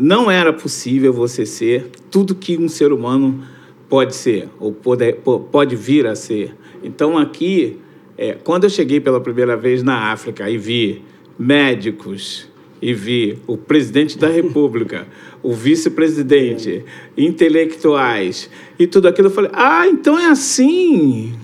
não 0.00 0.30
era 0.30 0.52
possível 0.52 1.12
você 1.12 1.44
ser 1.44 1.90
tudo 2.10 2.34
que 2.34 2.56
um 2.56 2.68
ser 2.68 2.92
humano 2.92 3.42
pode 3.88 4.14
ser, 4.14 4.48
ou 4.60 4.72
pode, 4.72 5.14
pode 5.50 5.74
vir 5.74 6.06
a 6.06 6.14
ser. 6.14 6.54
Então, 6.82 7.18
aqui, 7.18 7.78
é, 8.16 8.34
quando 8.34 8.64
eu 8.64 8.70
cheguei 8.70 9.00
pela 9.00 9.20
primeira 9.20 9.56
vez 9.56 9.82
na 9.82 10.12
África 10.12 10.48
e 10.48 10.58
vi 10.58 11.02
médicos, 11.38 12.48
e 12.80 12.94
vi 12.94 13.38
o 13.46 13.56
presidente 13.56 14.16
da 14.16 14.28
República, 14.28 15.06
o 15.42 15.52
vice-presidente, 15.52 16.84
intelectuais 17.16 18.50
e 18.78 18.86
tudo 18.86 19.08
aquilo, 19.08 19.28
eu 19.28 19.32
falei: 19.32 19.50
ah, 19.52 19.86
então 19.88 20.18
é 20.18 20.26
assim. 20.26 21.34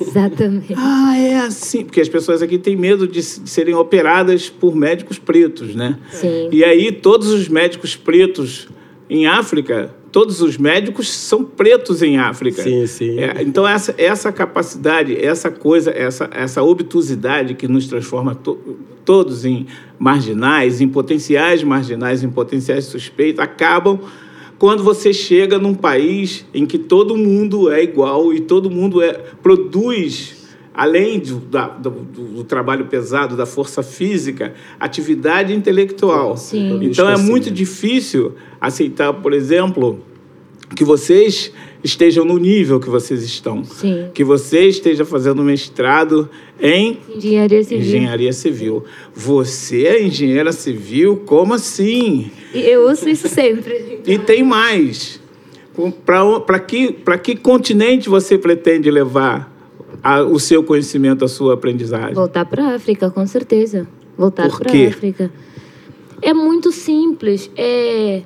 Exatamente. 0.00 0.74
Ah, 0.76 1.16
é 1.18 1.36
assim. 1.36 1.84
Porque 1.84 2.00
as 2.00 2.08
pessoas 2.08 2.42
aqui 2.42 2.58
têm 2.58 2.76
medo 2.76 3.06
de 3.06 3.22
serem 3.22 3.74
operadas 3.74 4.48
por 4.48 4.74
médicos 4.74 5.18
pretos, 5.18 5.74
né? 5.74 5.98
Sim. 6.10 6.48
E 6.52 6.64
aí, 6.64 6.92
todos 6.92 7.28
os 7.28 7.48
médicos 7.48 7.96
pretos 7.96 8.68
em 9.08 9.26
África, 9.26 9.94
todos 10.10 10.40
os 10.40 10.56
médicos 10.56 11.10
são 11.10 11.44
pretos 11.44 12.02
em 12.02 12.18
África. 12.18 12.62
Sim, 12.62 12.86
sim. 12.86 13.18
É, 13.18 13.42
então, 13.42 13.66
essa, 13.66 13.94
essa 13.98 14.32
capacidade, 14.32 15.16
essa 15.16 15.50
coisa, 15.50 15.90
essa, 15.90 16.30
essa 16.32 16.62
obtusidade 16.62 17.54
que 17.54 17.66
nos 17.66 17.86
transforma 17.86 18.34
to, 18.34 18.58
todos 19.04 19.44
em 19.44 19.66
marginais, 19.98 20.80
em 20.80 20.88
potenciais 20.88 21.62
marginais, 21.62 22.22
em 22.22 22.30
potenciais 22.30 22.84
suspeitos, 22.84 23.40
acabam 23.40 24.00
quando 24.64 24.82
você 24.82 25.12
chega 25.12 25.58
num 25.58 25.74
país 25.74 26.46
em 26.54 26.64
que 26.64 26.78
todo 26.78 27.18
mundo 27.18 27.70
é 27.70 27.82
igual 27.82 28.32
e 28.32 28.40
todo 28.40 28.70
mundo 28.70 29.02
é, 29.02 29.12
produz, 29.42 30.36
além 30.72 31.20
do, 31.20 31.36
da, 31.36 31.68
do, 31.68 31.90
do 31.90 32.44
trabalho 32.44 32.86
pesado, 32.86 33.36
da 33.36 33.44
força 33.44 33.82
física, 33.82 34.54
atividade 34.80 35.52
intelectual. 35.52 36.38
Sim. 36.38 36.82
Então 36.82 37.10
é 37.10 37.18
muito 37.18 37.50
difícil 37.50 38.36
aceitar, 38.58 39.12
por 39.12 39.34
exemplo, 39.34 40.00
que 40.74 40.84
vocês 40.84 41.52
estejam 41.82 42.24
no 42.24 42.38
nível 42.38 42.80
que 42.80 42.88
vocês 42.88 43.22
estão. 43.22 43.62
Sim. 43.64 44.08
Que 44.14 44.24
você 44.24 44.66
esteja 44.66 45.04
fazendo 45.04 45.42
mestrado 45.42 46.28
em 46.60 46.98
engenharia 47.14 47.62
civil. 47.62 47.84
engenharia 47.84 48.32
civil. 48.32 48.84
Você 49.14 49.86
é 49.86 50.02
engenheira 50.02 50.50
civil? 50.52 51.22
Como 51.26 51.52
assim? 51.54 52.30
Eu 52.54 52.90
uso 52.90 53.08
isso 53.08 53.28
sempre. 53.28 53.94
E 54.06 54.18
tem 54.18 54.42
mais. 54.42 55.18
Para 56.04 56.58
que, 56.58 56.94
que 57.22 57.36
continente 57.36 58.06
você 58.08 58.36
pretende 58.36 58.90
levar 58.90 59.50
a, 60.02 60.22
o 60.22 60.38
seu 60.38 60.62
conhecimento, 60.62 61.24
a 61.24 61.28
sua 61.28 61.54
aprendizagem? 61.54 62.12
Voltar 62.12 62.44
para 62.44 62.64
a 62.64 62.74
África, 62.74 63.10
com 63.10 63.26
certeza. 63.26 63.88
Voltar 64.16 64.50
para 64.50 64.70
a 64.70 64.88
África. 64.88 65.32
É 66.20 66.34
muito 66.34 66.70
simples. 66.70 67.50
É... 67.56 68.22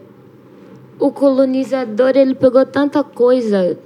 O 0.98 1.12
colonizador 1.12 2.16
ele 2.16 2.34
pegou 2.34 2.64
tanta 2.66 3.04
coisa 3.04 3.78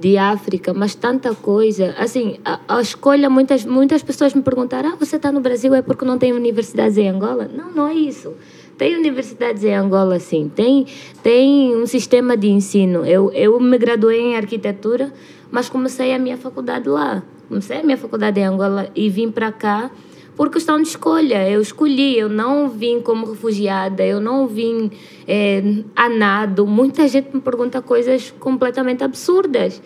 de 0.00 0.18
África, 0.18 0.74
mas 0.74 0.94
tanta 0.94 1.32
coisa. 1.34 1.94
Assim, 1.96 2.38
a, 2.44 2.58
a, 2.66 2.82
escolha, 2.82 3.30
muitas, 3.30 3.64
muitas 3.64 4.02
pessoas 4.02 4.34
me 4.34 4.42
perguntaram: 4.42 4.90
ah, 4.90 4.96
você 4.98 5.16
está 5.16 5.30
no 5.30 5.40
Brasil 5.40 5.72
é 5.74 5.80
porque 5.80 6.04
não 6.04 6.18
tem 6.18 6.32
universidades 6.32 6.98
em 6.98 7.08
Angola? 7.08 7.48
Não, 7.54 7.70
não 7.72 7.86
é 7.86 7.94
isso. 7.94 8.34
Tem 8.76 8.96
universidades 8.96 9.62
em 9.62 9.74
Angola, 9.74 10.18
sim. 10.18 10.50
Tem, 10.52 10.86
tem 11.22 11.76
um 11.76 11.86
sistema 11.86 12.36
de 12.36 12.48
ensino. 12.48 13.06
Eu, 13.06 13.30
eu 13.32 13.60
me 13.60 13.78
graduei 13.78 14.20
em 14.20 14.36
arquitetura, 14.36 15.12
mas 15.52 15.68
comecei 15.68 16.12
a 16.12 16.18
minha 16.18 16.36
faculdade 16.36 16.88
lá. 16.88 17.22
Comecei 17.48 17.78
a 17.78 17.82
minha 17.84 17.96
faculdade 17.96 18.40
em 18.40 18.44
Angola 18.44 18.90
e 18.96 19.08
vim 19.08 19.30
para 19.30 19.52
cá 19.52 19.90
por 20.36 20.50
questão 20.50 20.80
de 20.80 20.88
escolha. 20.88 21.48
Eu 21.48 21.60
escolhi, 21.60 22.18
eu 22.18 22.28
não 22.28 22.68
vim 22.68 23.00
como 23.00 23.26
refugiada, 23.26 24.04
eu 24.04 24.20
não 24.20 24.46
vim 24.46 24.90
é, 25.26 25.62
a 25.94 26.08
nado. 26.08 26.66
Muita 26.66 27.06
gente 27.08 27.34
me 27.34 27.40
pergunta 27.40 27.82
coisas 27.82 28.32
completamente 28.38 29.04
absurdas, 29.04 29.82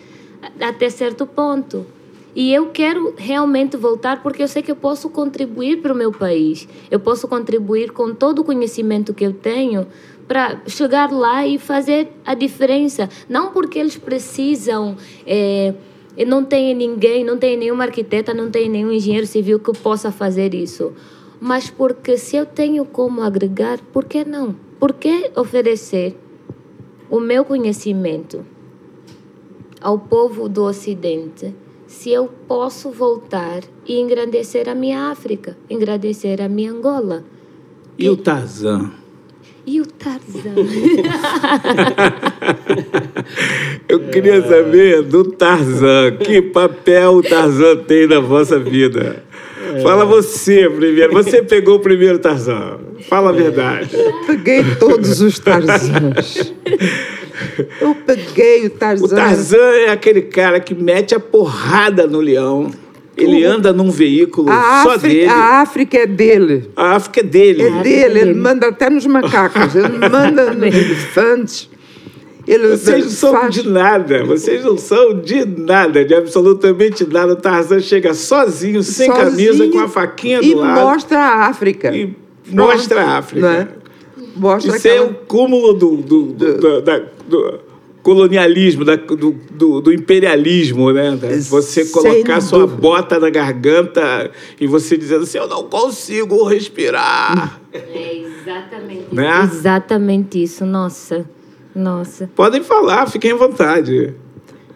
até 0.59 0.89
certo 0.89 1.25
ponto. 1.25 1.85
E 2.35 2.53
eu 2.53 2.67
quero 2.67 3.15
realmente 3.17 3.75
voltar 3.75 4.21
porque 4.21 4.43
eu 4.43 4.47
sei 4.47 4.61
que 4.61 4.69
eu 4.69 4.75
posso 4.75 5.09
contribuir 5.09 5.81
para 5.81 5.91
o 5.91 5.95
meu 5.95 6.11
país. 6.11 6.67
Eu 6.91 6.99
posso 6.99 7.27
contribuir 7.27 7.91
com 7.91 8.13
todo 8.13 8.39
o 8.39 8.43
conhecimento 8.43 9.11
que 9.11 9.25
eu 9.25 9.33
tenho 9.33 9.87
para 10.27 10.61
chegar 10.67 11.11
lá 11.11 11.47
e 11.47 11.57
fazer 11.57 12.09
a 12.23 12.35
diferença. 12.35 13.09
Não 13.27 13.51
porque 13.51 13.79
eles 13.79 13.97
precisam. 13.97 14.95
É, 15.25 15.73
não 16.25 16.43
tem 16.43 16.73
ninguém, 16.73 17.23
não 17.23 17.37
tem 17.37 17.57
nenhuma 17.57 17.83
arquiteta, 17.85 18.33
não 18.33 18.49
tem 18.49 18.69
nenhum 18.69 18.91
engenheiro 18.91 19.27
civil 19.27 19.59
que 19.59 19.71
possa 19.77 20.11
fazer 20.11 20.53
isso. 20.53 20.93
Mas 21.39 21.69
porque 21.69 22.17
se 22.17 22.35
eu 22.35 22.45
tenho 22.45 22.85
como 22.85 23.21
agregar, 23.21 23.79
por 23.93 24.05
que 24.05 24.25
não? 24.25 24.55
Por 24.79 24.93
que 24.93 25.31
oferecer 25.35 26.15
o 27.09 27.19
meu 27.19 27.45
conhecimento 27.45 28.45
ao 29.79 29.99
povo 29.99 30.49
do 30.49 30.63
Ocidente? 30.63 31.53
se 31.87 32.11
eu 32.11 32.27
posso 32.47 32.91
voltar 32.91 33.61
e 33.85 33.99
engrandecer 33.99 34.67
a 34.67 34.75
minha 34.75 35.09
África, 35.09 35.57
engrandecer 35.69 36.41
a 36.41 36.49
minha 36.49 36.71
Angola. 36.71 37.23
E, 37.97 38.05
e 38.05 38.09
o 38.09 38.17
Tarzan? 38.17 38.91
E 39.67 39.81
o 39.81 39.85
Tarzan? 39.85 40.55
eu 43.89 43.99
queria 44.07 44.41
saber 44.41 45.01
do 45.01 45.25
Tarzan. 45.25 46.15
Que 46.23 46.41
papel 46.41 47.15
o 47.15 47.21
Tarzan 47.21 47.75
tem 47.83 48.07
na 48.07 48.21
vossa 48.21 48.57
vida? 48.57 49.21
É. 49.75 49.81
Fala 49.81 50.05
você 50.05 50.69
primeiro. 50.69 51.11
Você 51.11 51.43
pegou 51.43 51.75
o 51.75 51.79
primeiro 51.81 52.17
Tarzan. 52.17 52.79
Fala 53.09 53.31
a 53.31 53.33
verdade. 53.33 53.89
Peguei 54.25 54.63
todos 54.79 55.19
os 55.19 55.37
Tarzans. 55.37 56.53
Eu 57.81 57.93
peguei 57.93 58.67
o 58.67 58.69
Tarzan. 58.69 59.05
O 59.05 59.09
Tarzan 59.09 59.57
é 59.57 59.89
aquele 59.89 60.21
cara 60.21 60.61
que 60.61 60.73
mete 60.73 61.13
a 61.13 61.19
porrada 61.19 62.07
no 62.07 62.21
leão. 62.21 62.71
Ele 63.23 63.43
anda 63.43 63.73
num 63.73 63.89
veículo 63.89 64.49
a 64.51 64.83
só 64.83 64.95
África, 64.95 65.07
dele. 65.07 65.25
A 65.25 65.61
África 65.61 65.97
é 65.97 66.05
dele. 66.05 66.71
A 66.75 66.95
África 66.95 67.19
é 67.19 67.23
dele. 67.23 67.63
É 67.63 67.81
dele. 67.81 68.19
Ele 68.19 68.33
manda 68.33 68.67
até 68.67 68.89
nos 68.89 69.05
macacos. 69.05 69.75
Ele 69.75 69.97
manda 70.09 70.53
nos 70.53 70.63
elefantes. 70.63 71.69
Ele 72.47 72.69
Vocês 72.69 73.03
não 73.03 73.11
são 73.11 73.31
faz... 73.33 73.53
de 73.53 73.67
nada. 73.67 74.23
Vocês 74.23 74.63
não 74.63 74.77
são 74.77 75.19
de 75.19 75.45
nada, 75.45 76.05
de 76.05 76.13
absolutamente 76.13 77.05
nada. 77.05 77.33
O 77.33 77.35
Tarzan 77.35 77.81
chega 77.81 78.13
sozinho, 78.13 78.81
sem 78.83 79.07
sozinho, 79.07 79.51
camisa, 79.51 79.67
com 79.69 79.79
a 79.79 79.89
faquinha 79.89 80.41
do 80.41 80.57
lado. 80.57 80.79
E 80.79 80.83
mostra 80.83 81.19
a 81.19 81.47
África. 81.47 81.95
E 81.95 82.15
mostra 82.49 83.01
a 83.01 83.17
África. 83.17 83.49
Né? 83.49 83.67
Mostra 84.35 84.77
Isso 84.77 84.87
aquela... 84.87 85.05
é 85.05 85.09
o 85.09 85.13
cúmulo 85.13 85.73
do, 85.73 85.97
do, 85.97 86.21
do, 86.27 86.57
do, 86.57 86.81
da, 86.81 87.01
do 87.27 87.66
colonialismo, 88.07 88.85
da, 88.85 88.95
do, 88.95 89.35
do, 89.51 89.81
do, 89.81 89.93
imperialismo, 89.93 90.93
né? 90.93 91.19
Você 91.49 91.83
colocar 91.87 92.39
sua 92.39 92.65
bota 92.65 93.19
na 93.19 93.29
garganta 93.29 94.31
e 94.57 94.65
você 94.65 94.97
dizendo 94.97 95.23
assim, 95.23 95.37
eu 95.37 95.45
não 95.45 95.63
consigo 95.63 96.41
respirar. 96.45 97.59
É 97.73 98.15
exatamente, 98.15 99.13
né? 99.13 99.41
exatamente 99.43 100.41
isso, 100.41 100.65
nossa, 100.65 101.25
nossa. 101.75 102.29
Podem 102.33 102.63
falar, 102.63 103.07
fiquem 103.07 103.33
à 103.33 103.35
vontade. 103.35 104.15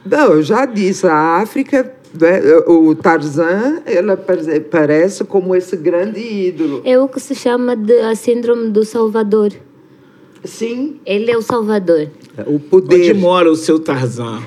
Não, 0.05 0.33
eu 0.33 0.43
já 0.43 0.65
disse, 0.65 1.07
a 1.07 1.37
África 1.37 1.89
né, 2.13 2.41
o 2.67 2.93
Tarzan 2.93 3.81
ela 3.85 4.17
parece 4.69 5.23
como 5.23 5.55
esse 5.55 5.77
grande 5.77 6.19
ídolo. 6.19 6.81
É 6.83 6.99
o 6.99 7.07
que 7.07 7.21
se 7.21 7.33
chama 7.33 7.77
de 7.77 7.97
a 8.01 8.13
síndrome 8.13 8.71
do 8.71 8.83
Salvador. 8.83 9.53
Sim. 10.43 10.99
Ele 11.06 11.32
é 11.32 11.38
o 11.38 11.41
Salvador. 11.41 12.10
O 12.47 12.60
poder. 12.60 13.12
Onde 13.12 13.13
mora 13.13 13.51
o 13.51 13.56
seu 13.56 13.80
Tarzan? 13.80 14.41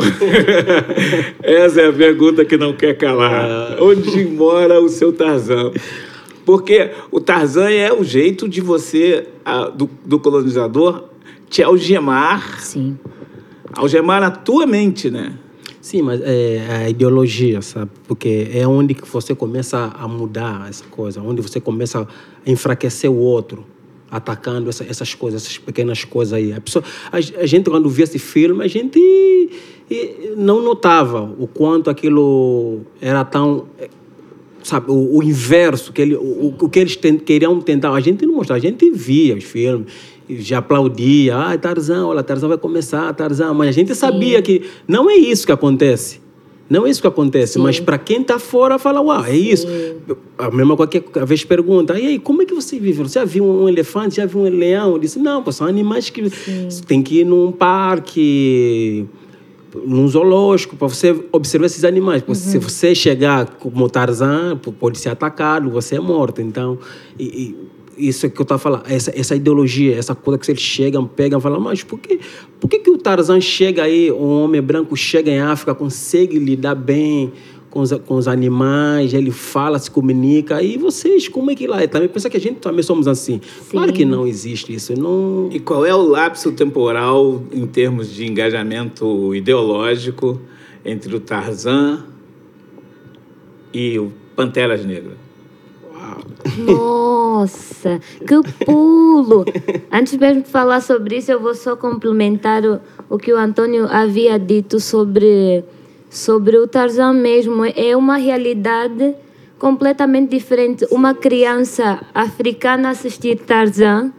Essa 1.42 1.82
é 1.82 1.88
a 1.88 1.92
pergunta 1.92 2.44
que 2.44 2.56
não 2.56 2.74
quer 2.74 2.96
calar. 2.96 3.82
Onde 3.82 4.24
mora 4.26 4.80
o 4.80 4.88
seu 4.88 5.12
Tarzan? 5.12 5.72
Porque 6.44 6.90
o 7.10 7.20
Tarzan 7.20 7.70
é 7.70 7.92
o 7.92 8.02
jeito 8.02 8.48
de 8.48 8.60
você, 8.60 9.26
do, 9.76 9.88
do 10.04 10.18
colonizador, 10.18 11.04
te 11.48 11.62
algemar. 11.62 12.60
Sim. 12.60 12.98
Algemar 13.74 14.22
a 14.22 14.30
tua 14.30 14.66
mente, 14.66 15.10
né? 15.10 15.34
Sim, 15.80 16.02
mas 16.02 16.20
é 16.22 16.84
a 16.84 16.90
ideologia, 16.90 17.62
sabe? 17.62 17.90
Porque 18.06 18.48
é 18.52 18.66
onde 18.66 18.94
que 18.94 19.08
você 19.08 19.34
começa 19.34 19.92
a 19.98 20.06
mudar 20.06 20.68
essa 20.68 20.84
coisa, 20.84 21.22
onde 21.22 21.40
você 21.40 21.60
começa 21.60 22.02
a 22.02 22.50
enfraquecer 22.50 23.10
o 23.10 23.16
outro, 23.16 23.64
atacando 24.10 24.68
essa, 24.68 24.84
essas 24.84 25.14
coisas, 25.14 25.42
essas 25.42 25.58
pequenas 25.58 26.04
coisas 26.04 26.32
aí. 26.32 26.52
A, 26.52 26.60
pessoa, 26.60 26.84
a, 27.10 27.16
a 27.16 27.46
gente, 27.46 27.70
quando 27.70 27.88
via 27.88 28.04
esse 28.04 28.18
filme, 28.18 28.64
a 28.64 28.68
gente 28.68 29.50
não 30.36 30.62
notava 30.62 31.34
o 31.38 31.46
quanto 31.46 31.90
aquilo 31.90 32.80
era 33.00 33.24
tão 33.24 33.66
sabe, 34.62 34.90
o, 34.90 35.18
o, 35.18 35.22
inverso, 35.22 35.92
que 35.92 36.02
ele, 36.02 36.14
o, 36.14 36.54
o 36.60 36.68
que 36.68 36.78
eles 36.78 36.96
queriam 37.24 37.60
tentar. 37.60 37.92
A 37.92 38.00
gente 38.00 38.26
não 38.26 38.34
mostrava, 38.34 38.58
a 38.58 38.62
gente 38.62 38.90
via 38.90 39.36
os 39.36 39.44
filmes 39.44 39.86
já 40.38 40.58
aplaudia, 40.58 41.36
ah, 41.36 41.58
Tarzan, 41.58 42.06
olha, 42.06 42.22
Tarzan 42.22 42.48
vai 42.48 42.58
começar, 42.58 43.12
Tarzan, 43.14 43.52
mas 43.52 43.68
a 43.68 43.72
gente 43.72 43.94
sabia 43.94 44.38
Sim. 44.38 44.42
que 44.42 44.62
não 44.86 45.10
é 45.10 45.16
isso 45.16 45.44
que 45.44 45.52
acontece. 45.52 46.19
Não 46.70 46.86
é 46.86 46.90
isso 46.90 47.00
que 47.00 47.08
acontece, 47.08 47.54
Sim. 47.54 47.62
mas 47.62 47.80
para 47.80 47.98
quem 47.98 48.20
está 48.20 48.38
fora 48.38 48.78
fala, 48.78 49.00
uau, 49.00 49.24
é 49.24 49.36
isso. 49.36 49.66
A 50.38 50.52
mesma 50.52 50.76
coisa 50.76 50.88
que 50.88 51.18
a 51.18 51.24
vez 51.24 51.44
pergunta, 51.44 51.98
e 51.98 52.06
aí, 52.06 52.18
como 52.20 52.42
é 52.42 52.46
que 52.46 52.54
você 52.54 52.78
vive? 52.78 53.02
Você 53.02 53.18
já 53.18 53.24
viu 53.24 53.44
um 53.44 53.68
elefante, 53.68 54.16
já 54.16 54.24
viu 54.24 54.42
um 54.42 54.48
leão? 54.48 54.92
Eu 54.92 54.98
disse, 55.00 55.18
não, 55.18 55.42
pô, 55.42 55.50
são 55.50 55.66
animais 55.66 56.10
que 56.10 56.30
Sim. 56.30 56.68
tem 56.86 57.02
que 57.02 57.22
ir 57.22 57.24
num 57.24 57.50
parque, 57.50 59.04
num 59.84 60.06
zoológico, 60.06 60.76
para 60.76 60.86
você 60.86 61.12
observar 61.32 61.66
esses 61.66 61.82
animais. 61.82 62.22
Uhum. 62.26 62.34
Se 62.34 62.56
você 62.58 62.94
chegar 62.94 63.46
como 63.58 63.90
Tarzan, 63.90 64.56
pode 64.78 64.96
ser 64.98 65.08
atacado, 65.08 65.70
você 65.70 65.96
é 65.96 66.00
morto. 66.00 66.40
Então, 66.40 66.78
e, 67.18 67.24
e 67.24 67.56
isso 67.96 68.26
é 68.26 68.28
que 68.28 68.40
eu 68.40 68.42
estava 68.42 68.58
falando, 68.58 68.84
essa, 68.88 69.12
essa 69.18 69.36
ideologia, 69.36 69.96
essa 69.96 70.14
coisa 70.14 70.38
que 70.38 70.50
eles 70.50 70.62
chegam, 70.62 71.06
pegam 71.06 71.38
e 71.38 71.42
falam, 71.42 71.60
mas 71.60 71.82
por 71.82 71.98
que, 71.98 72.20
por 72.58 72.68
que, 72.68 72.78
que 72.78 72.90
o 72.90 72.96
Tarzan 72.98 73.40
chega 73.40 73.82
aí, 73.82 74.10
um 74.10 74.42
homem 74.42 74.62
branco 74.62 74.96
chega 74.96 75.30
em 75.30 75.40
África, 75.40 75.74
consegue 75.74 76.38
lidar 76.38 76.74
bem 76.74 77.32
com 77.70 77.80
os, 77.80 77.92
com 77.92 78.16
os 78.16 78.26
animais, 78.26 79.14
ele 79.14 79.30
fala, 79.30 79.78
se 79.78 79.90
comunica, 79.90 80.60
e 80.62 80.76
vocês, 80.76 81.28
como 81.28 81.50
é 81.50 81.54
que 81.54 81.66
lá? 81.66 81.86
Também 81.86 82.08
pensa 82.08 82.28
que 82.28 82.36
a 82.36 82.40
gente 82.40 82.56
também 82.56 82.82
somos 82.82 83.06
assim. 83.06 83.40
Sim. 83.62 83.70
Claro 83.70 83.92
que 83.92 84.04
não 84.04 84.26
existe 84.26 84.74
isso. 84.74 84.98
Não... 84.98 85.48
E 85.52 85.60
qual 85.60 85.86
é 85.86 85.94
o 85.94 86.02
lapso 86.02 86.52
temporal 86.52 87.42
em 87.52 87.66
termos 87.66 88.12
de 88.12 88.26
engajamento 88.26 89.34
ideológico 89.34 90.40
entre 90.84 91.14
o 91.14 91.20
Tarzan 91.20 92.04
e 93.72 93.98
o 93.98 94.12
Panteras 94.34 94.84
Negras? 94.84 95.29
Nossa, 96.58 98.00
que 98.26 98.64
pulo! 98.64 99.44
Antes 99.90 100.16
mesmo 100.16 100.42
de 100.42 100.48
falar 100.48 100.80
sobre 100.80 101.16
isso, 101.16 101.30
eu 101.30 101.40
vou 101.40 101.54
só 101.54 101.76
complementar 101.76 102.64
o, 102.64 102.80
o 103.08 103.18
que 103.18 103.32
o 103.32 103.36
Antônio 103.36 103.86
havia 103.90 104.38
dito 104.38 104.80
sobre, 104.80 105.64
sobre 106.08 106.56
o 106.58 106.66
Tarzan 106.66 107.12
mesmo. 107.12 107.64
É 107.64 107.96
uma 107.96 108.16
realidade 108.16 109.14
completamente 109.58 110.30
diferente. 110.30 110.86
Uma 110.90 111.14
criança 111.14 112.00
africana 112.14 112.90
assistir 112.90 113.38
Tarzan 113.38 114.12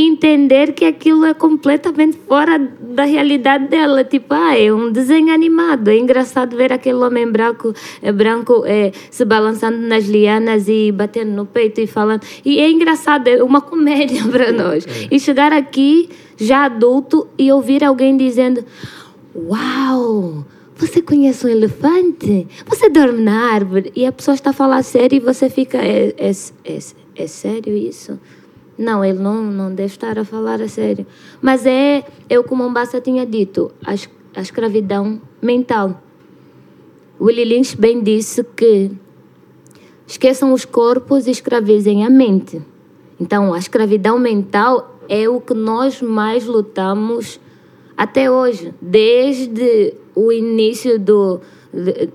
entender 0.00 0.72
que 0.74 0.84
aquilo 0.84 1.24
é 1.24 1.32
completamente 1.32 2.18
fora 2.28 2.58
da 2.58 3.04
realidade 3.04 3.68
dela. 3.68 4.04
Tipo, 4.04 4.34
ah, 4.34 4.58
é 4.58 4.72
um 4.72 4.92
desenho 4.92 5.32
animado. 5.32 5.88
É 5.88 5.96
engraçado 5.96 6.56
ver 6.56 6.72
aquele 6.72 6.98
homem 6.98 7.30
branco, 7.30 7.72
é, 8.02 8.12
branco 8.12 8.64
é, 8.66 8.92
se 9.10 9.24
balançando 9.24 9.78
nas 9.78 10.04
lianas 10.04 10.68
e 10.68 10.92
batendo 10.92 11.30
no 11.30 11.46
peito 11.46 11.80
e 11.80 11.86
falando. 11.86 12.22
E 12.44 12.58
é 12.58 12.70
engraçado, 12.70 13.28
é 13.28 13.42
uma 13.42 13.60
comédia 13.60 14.22
para 14.30 14.52
nós. 14.52 14.86
É. 14.86 15.08
E 15.10 15.18
chegar 15.18 15.52
aqui 15.52 16.10
já 16.36 16.66
adulto, 16.66 17.28
e 17.38 17.50
ouvir 17.50 17.82
alguém 17.82 18.16
dizendo: 18.16 18.64
Uau! 19.34 20.44
Você 20.76 21.00
conhece 21.00 21.46
um 21.46 21.48
elefante? 21.48 22.46
Você 22.66 22.90
dorme 22.90 23.22
na 23.22 23.50
árvore? 23.50 23.90
E 23.96 24.04
a 24.04 24.12
pessoa 24.12 24.34
está 24.34 24.50
a 24.50 24.52
falar 24.52 24.82
sério 24.82 25.16
e 25.16 25.20
você 25.20 25.48
fica: 25.48 25.78
É, 25.78 26.14
é, 26.18 26.30
é, 26.64 26.78
é 27.16 27.26
sério 27.26 27.74
isso? 27.74 28.20
Não, 28.78 29.04
ele 29.04 29.18
não, 29.18 29.42
não 29.42 29.74
deve 29.74 29.92
estar 29.92 30.18
a 30.18 30.24
falar 30.24 30.60
a 30.60 30.68
sério. 30.68 31.06
Mas 31.40 31.64
é, 31.64 32.04
eu 32.28 32.44
como 32.44 32.64
Mombasa 32.64 33.00
tinha 33.00 33.24
dito, 33.24 33.72
a, 33.84 33.92
a 34.38 34.42
escravidão 34.42 35.20
mental. 35.40 36.02
Willie 37.20 37.44
Lynch 37.44 37.76
bem 37.76 38.02
disse 38.02 38.44
que 38.44 38.90
esqueçam 40.06 40.52
os 40.52 40.64
corpos 40.64 41.26
e 41.26 41.30
escravizem 41.30 42.04
a 42.04 42.10
mente. 42.10 42.60
Então, 43.18 43.54
a 43.54 43.58
escravidão 43.58 44.18
mental 44.18 45.00
é 45.08 45.28
o 45.28 45.40
que 45.40 45.54
nós 45.54 46.02
mais 46.02 46.44
lutamos 46.46 47.40
até 47.96 48.30
hoje, 48.30 48.74
desde 48.80 49.94
o 50.14 50.30
início 50.30 50.98
do, 50.98 51.40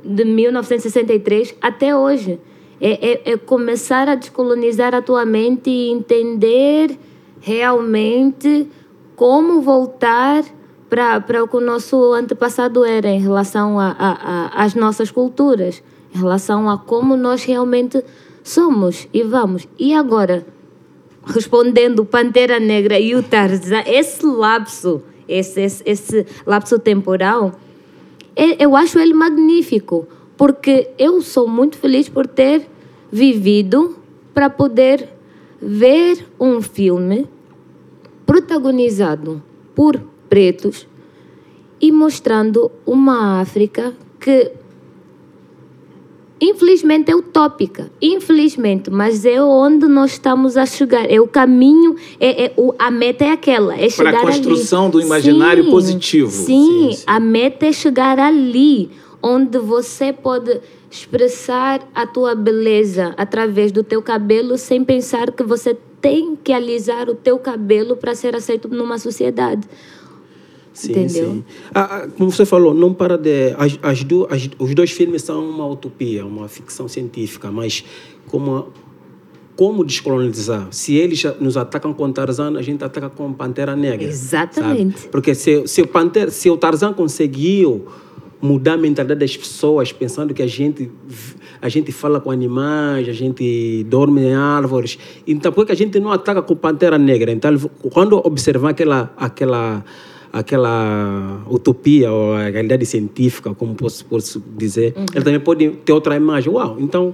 de 0.03 0.26
1963 0.26 1.55
até 1.59 1.95
hoje. 1.95 2.39
É, 2.84 3.12
é, 3.12 3.34
é, 3.34 3.38
começar 3.38 4.10
a 4.10 4.16
descolonizar 4.16 4.96
a 4.96 5.04
tua 5.04 5.24
mente 5.24 5.70
e 5.70 5.92
entender 5.92 6.98
realmente 7.40 8.68
como 9.16 9.62
voltar 9.62 10.44
para 10.90 11.44
o 11.44 11.48
que 11.48 11.58
o 11.58 11.62
nosso 11.62 12.12
antepassado 12.12 12.84
era 12.84 13.08
em 13.08 13.22
relação 13.22 13.80
a, 13.80 13.96
a, 14.00 14.12
a, 14.12 14.64
às 14.64 14.74
nossas 14.74 15.12
culturas, 15.12 15.84
em 16.14 16.18
relação 16.18 16.68
a 16.68 16.78
como 16.80 17.16
nós 17.16 17.44
realmente 17.44 18.04
somos 18.44 19.08
e 19.14 19.22
vamos. 19.22 19.68
E 19.78 19.94
agora, 19.94 20.44
respondendo 21.24 22.04
Pantera 22.04 22.60
Negra 22.60 23.00
e 23.00 23.14
o 23.14 23.22
Tarzan, 23.22 23.84
esse 23.86 24.26
lapso, 24.26 25.04
esse, 25.28 25.62
esse, 25.62 25.84
esse 25.86 26.26
lapso 26.48 26.80
temporal, 26.80 27.52
é, 28.36 28.64
eu 28.64 28.76
acho 28.76 28.98
ele 28.98 29.14
magnífico, 29.14 30.08
porque 30.36 30.90
eu 30.98 31.22
sou 31.22 31.48
muito 31.48 31.78
feliz 31.78 32.10
por 32.10 32.26
ter 32.26 32.70
vivido 33.12 33.97
para 34.34 34.49
poder 34.49 35.09
ver 35.62 36.26
um 36.39 36.62
filme 36.62 37.28
protagonizado 38.26 39.43
por 39.76 40.01
pretos 40.30 40.88
e 41.80 41.91
mostrando 41.91 42.72
uma 42.86 43.41
África 43.41 43.93
que 44.20 44.51
infelizmente 46.39 47.12
é 47.12 47.16
utópica, 47.16 47.91
infelizmente, 48.01 48.89
mas 48.89 49.26
é 49.26 49.39
onde 49.41 49.88
nós 49.88 50.14
estamos 50.14 50.57
a 50.57 50.66
chegar, 50.66 51.05
é 51.12 51.22
o 51.22 51.28
caminho, 51.28 51.95
é, 52.20 52.45
é 52.45 52.53
o, 52.57 52.74
a 52.80 52.89
meta 52.89 53.26
é 53.26 53.32
aquela, 53.32 53.80
é 53.80 53.88
chegar 53.89 54.12
Para 54.12 54.22
a 54.22 54.34
construção 54.34 54.84
ali. 54.86 54.91
do 54.93 55.01
imaginário 55.01 55.64
sim, 55.66 55.70
positivo. 55.70 56.32
Sim, 56.32 56.45
sim, 56.45 56.91
sim, 56.93 57.03
a 57.05 57.20
meta 57.20 57.68
é 57.68 57.72
chegar 57.72 58.18
ali, 58.18 58.89
onde 59.22 59.59
você 59.59 60.12
pode 60.12 60.59
expressar 60.92 61.89
a 61.96 62.06
tua 62.06 62.36
beleza 62.36 63.16
através 63.18 63.72
do 63.72 63.82
teu 63.82 64.02
cabelo 64.02 64.58
sem 64.58 64.84
pensar 64.84 65.32
que 65.32 65.42
você 65.42 65.76
tem 66.02 66.36
que 66.36 66.52
alisar 66.52 67.10
o 67.10 67.16
teu 67.16 67.39
cabelo 67.39 67.96
para 67.96 68.14
ser 68.14 68.36
aceito 68.36 68.68
numa 68.68 68.98
sociedade. 68.98 69.66
Sim, 70.74 70.92
Entendeu? 70.92 71.32
sim. 71.32 71.44
Ah, 71.74 71.82
ah, 71.82 72.08
como 72.18 72.30
você 72.30 72.46
falou, 72.46 72.74
não 72.74 72.94
para 72.94 73.18
de. 73.18 73.54
As, 73.58 73.80
as, 73.82 74.04
do, 74.04 74.28
as, 74.30 74.50
os 74.60 74.76
dois 74.76 74.92
filmes 74.92 75.22
são 75.22 75.50
uma 75.50 75.66
utopia, 75.66 76.26
uma 76.26 76.48
ficção 76.48 76.88
científica, 76.88 77.52
mas 77.52 77.86
como, 78.28 78.68
como 79.56 79.86
descolonizar? 79.86 80.68
Se 80.72 80.96
eles 80.96 81.24
nos 81.39 81.56
atacam 81.56 81.94
com 81.94 82.12
Tarzan, 82.12 82.58
a 82.58 82.62
gente 82.62 82.84
ataca 82.84 83.10
com 83.10 83.32
Pantera 83.32 83.76
Negra. 83.76 84.08
Exatamente. 84.08 85.00
Sabe? 85.00 85.12
Porque 85.12 85.36
se, 85.36 85.68
se, 85.68 85.82
o 85.82 85.88
Pantera, 85.88 86.32
se 86.32 86.50
o 86.50 86.58
Tarzan 86.58 86.94
conseguiu 86.94 87.86
mudar 88.42 88.74
a 88.74 88.78
mentalidade 88.78 89.20
das 89.20 89.38
pessoas, 89.38 89.92
pensando 89.92 90.34
que 90.34 90.42
a 90.42 90.48
gente 90.48 90.92
a 91.62 91.70
gente 91.70 91.92
fala 91.92 92.20
com 92.20 92.32
animais, 92.32 93.08
a 93.08 93.14
gente 93.14 93.84
dorme 93.84 94.22
em 94.22 94.34
árvores. 94.34 94.98
Então, 95.28 95.52
por 95.52 95.66
que 95.66 95.72
a 95.72 95.76
gente 95.76 96.00
não 96.00 96.12
ataca 96.12 96.42
com 96.42 96.56
pantera 96.56 96.98
negra? 96.98 97.32
Então, 97.32 97.56
quando 97.94 98.18
observar 98.26 98.72
aquela 98.72 99.14
aquela 99.16 99.86
aquela 100.34 101.44
utopia 101.50 102.12
ou 102.12 102.34
a 102.34 102.50
realidade 102.50 102.86
científica, 102.86 103.54
como 103.54 103.76
posso, 103.76 104.06
posso 104.06 104.42
dizer, 104.58 104.94
uhum. 104.96 105.06
ele 105.14 105.26
também 105.26 105.39
pode 105.39 105.70
ter 105.70 105.92
outra 105.92 106.16
imagem. 106.16 106.52
Uau, 106.52 106.78
então 106.80 107.14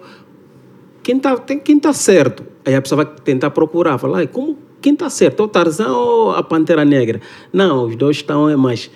quem 1.03 1.17
está 1.17 1.35
quem 1.37 1.79
tá 1.79 1.93
certo? 1.93 2.43
Aí 2.63 2.75
a 2.75 2.81
pessoa 2.81 3.03
vai 3.03 3.13
tentar 3.23 3.49
procurar, 3.49 3.97
falar, 3.97 4.27
como 4.27 4.57
quem 4.81 4.93
está 4.93 5.09
certo? 5.09 5.43
O 5.43 5.47
Tarzan 5.47 5.91
ou 5.91 6.31
a 6.31 6.43
Pantera 6.43 6.85
Negra? 6.85 7.19
Não, 7.51 7.85
os 7.87 7.95
dois 7.95 8.17
estão, 8.17 8.55
mas 8.57 8.91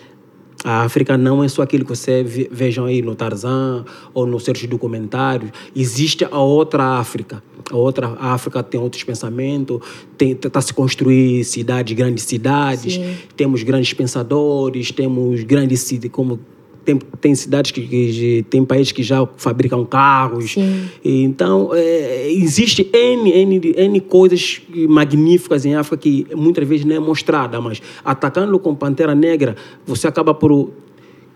a 0.64 0.84
África 0.84 1.18
não 1.18 1.44
é 1.44 1.48
só 1.48 1.64
aquilo 1.64 1.84
que 1.84 1.90
você 1.90 2.24
vejam 2.24 2.86
aí 2.86 3.02
no 3.02 3.16
Tarzan 3.16 3.84
ou 4.14 4.26
nos 4.26 4.44
seus 4.44 4.66
documentários. 4.66 5.52
Existe 5.76 6.26
a 6.30 6.40
outra 6.40 7.00
África. 7.00 7.44
A 7.72 7.76
outra 7.76 8.16
África 8.20 8.62
tem 8.62 8.80
outros 8.80 9.04
pensamentos, 9.04 9.80
está 10.20 10.62
se 10.62 10.74
construir 10.74 11.44
cidades, 11.44 11.96
grandes 11.96 12.26
cidades. 12.26 12.94
Sim. 12.96 13.16
Temos 13.36 13.64
grandes 13.64 13.94
pensadores, 13.94 14.92
temos 14.92 15.44
grandes 15.44 15.92
como 16.12 16.40
tem, 16.84 16.98
tem 16.98 17.36
cidades 17.36 17.72
que, 17.72 17.82
que, 17.82 18.46
tem 18.50 18.64
países 18.66 18.92
que 18.92 19.04
já 19.04 19.28
fabricam 19.38 19.86
carros. 19.86 20.54
Sim. 20.54 20.90
Então, 21.04 21.72
é, 21.74 22.32
existe 22.32 22.90
N, 22.92 23.32
N, 23.32 23.74
N 23.78 24.00
coisas 24.02 24.62
magníficas 24.90 25.66
em 25.66 25.76
África 25.76 25.98
que 25.98 26.28
muitas 26.36 26.68
vezes 26.68 26.86
não 26.86 26.96
é 26.96 27.00
mostrada, 27.00 27.62
mas 27.62 27.82
atacando 28.04 28.58
com 28.60 28.74
Pantera 28.74 29.14
Negra, 29.14 29.56
você 29.86 30.08
acaba 30.08 30.34
por 30.34 30.72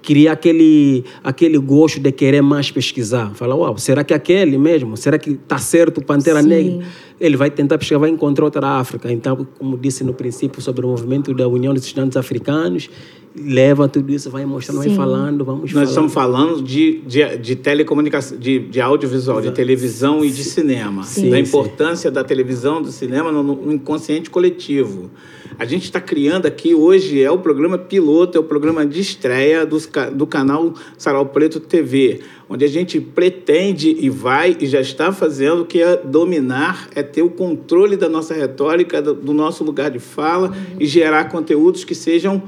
criar 0.06 0.34
aquele, 0.34 1.04
aquele 1.24 1.58
gosto 1.58 2.00
de 2.00 2.12
querer 2.12 2.42
mais 2.42 2.70
pesquisar. 2.70 3.32
Fala, 3.34 3.56
uau, 3.56 3.78
será 3.78 4.04
que 4.04 4.14
é 4.14 4.16
aquele 4.16 4.58
mesmo? 4.58 4.96
Será 4.96 5.18
que 5.18 5.32
está 5.32 5.58
certo 5.58 6.02
Pantera 6.02 6.42
Sim. 6.42 6.48
Negra? 6.48 6.88
Ele 7.20 7.36
vai 7.36 7.50
tentar 7.50 7.78
pesquisar, 7.78 8.00
vai 8.00 8.12
encontrar 8.12 8.46
outra 8.46 8.68
África. 8.68 9.12
Então, 9.12 9.48
como 9.58 9.78
disse 9.78 10.04
no 10.04 10.14
princípio 10.14 10.62
sobre 10.62 10.86
o 10.86 10.90
movimento 10.90 11.34
da 11.34 11.48
União 11.48 11.74
dos 11.74 11.86
Estudantes 11.86 12.16
Africanos, 12.18 12.90
leva 13.38 13.88
tudo 13.88 14.12
isso, 14.12 14.30
vai 14.30 14.46
mostrando, 14.46 14.82
Sim. 14.82 14.90
vai 14.90 14.98
falando, 14.98 15.44
vamos 15.44 15.64
Nós 15.64 15.72
falando. 15.72 15.88
estamos 15.88 16.14
falando 16.14 16.64
de, 16.64 17.02
de, 17.02 17.38
de 17.38 17.56
telecomunicação, 17.56 18.38
de, 18.38 18.60
de 18.60 18.80
audiovisual, 18.80 19.40
Exato. 19.40 19.50
de 19.50 19.56
televisão 19.56 20.24
e 20.24 20.32
de 20.32 20.44
cinema. 20.44 21.04
Sim. 21.04 21.30
Da 21.30 21.40
importância 21.40 22.10
da 22.10 22.24
televisão, 22.24 22.82
do 22.82 22.92
cinema 22.92 23.32
no, 23.32 23.44
no 23.44 23.74
inconsciente 23.74 24.30
coletivo. 24.30 25.12
A 25.58 25.66
gente 25.66 25.84
está 25.84 26.02
criando 26.02 26.46
aqui, 26.46 26.74
hoje 26.74 27.22
é 27.22 27.32
o 27.32 27.38
programa 27.38 27.78
piloto, 27.78 28.38
é 28.38 28.42
o 28.42 28.44
programa 28.44 28.86
de 28.86 29.00
estreia 29.00 29.66
do, 29.66 29.78
do 30.14 30.28
canal 30.28 30.74
Sarau 30.98 31.26
Preto 31.28 31.60
TV, 31.60 32.22
onde 32.50 32.66
a 32.66 32.68
gente 32.68 33.00
pretende 33.00 33.96
e 34.00 34.10
vai 34.10 34.58
e 34.60 34.66
já 34.66 34.82
está 34.82 35.12
fazendo 35.12 35.66
que 35.66 35.82
é 35.82 35.98
dominar, 35.98 36.90
é 36.94 37.02
ter 37.02 37.22
o 37.22 37.30
controle 37.30 37.96
da 37.96 38.10
nossa 38.10 38.34
retórica, 38.34 39.02
do, 39.02 39.14
do 39.14 39.34
nosso 39.34 39.64
lugar 39.64 39.90
de 39.92 40.00
fala 40.00 40.50
uhum. 40.50 40.78
e 40.80 40.86
gerar 40.86 41.26
conteúdos 41.26 41.86
que 41.86 41.96
sejam 41.96 42.44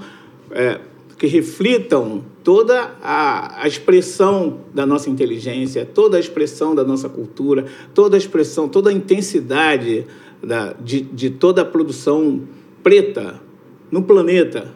é, 0.52 0.80
que 1.18 1.28
reflitam 1.28 2.24
toda 2.44 2.96
a, 3.02 3.64
a, 3.64 3.68
expressão 3.68 4.62
da 4.74 4.86
nossa 4.86 5.10
inteligência, 5.10 5.86
toda 5.86 6.18
a 6.18 6.20
expressão 6.20 6.76
da 6.76 6.84
nossa 6.84 7.10
cultura, 7.10 7.66
toda 7.94 8.16
a 8.16 8.20
expressão, 8.20 8.70
toda 8.70 8.90
a 8.90 8.94
intensidade 8.94 10.06
da, 10.42 10.74
de, 10.74 11.02
de 11.02 11.32
toda 11.32 11.64
a 11.64 11.66
produção 11.66 12.42
preta 12.84 13.42
no 13.92 14.04
planeta, 14.04 14.74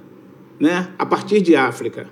né? 0.59 0.89
a 0.97 1.05
partir 1.05 1.41
de 1.41 1.55
África. 1.55 2.07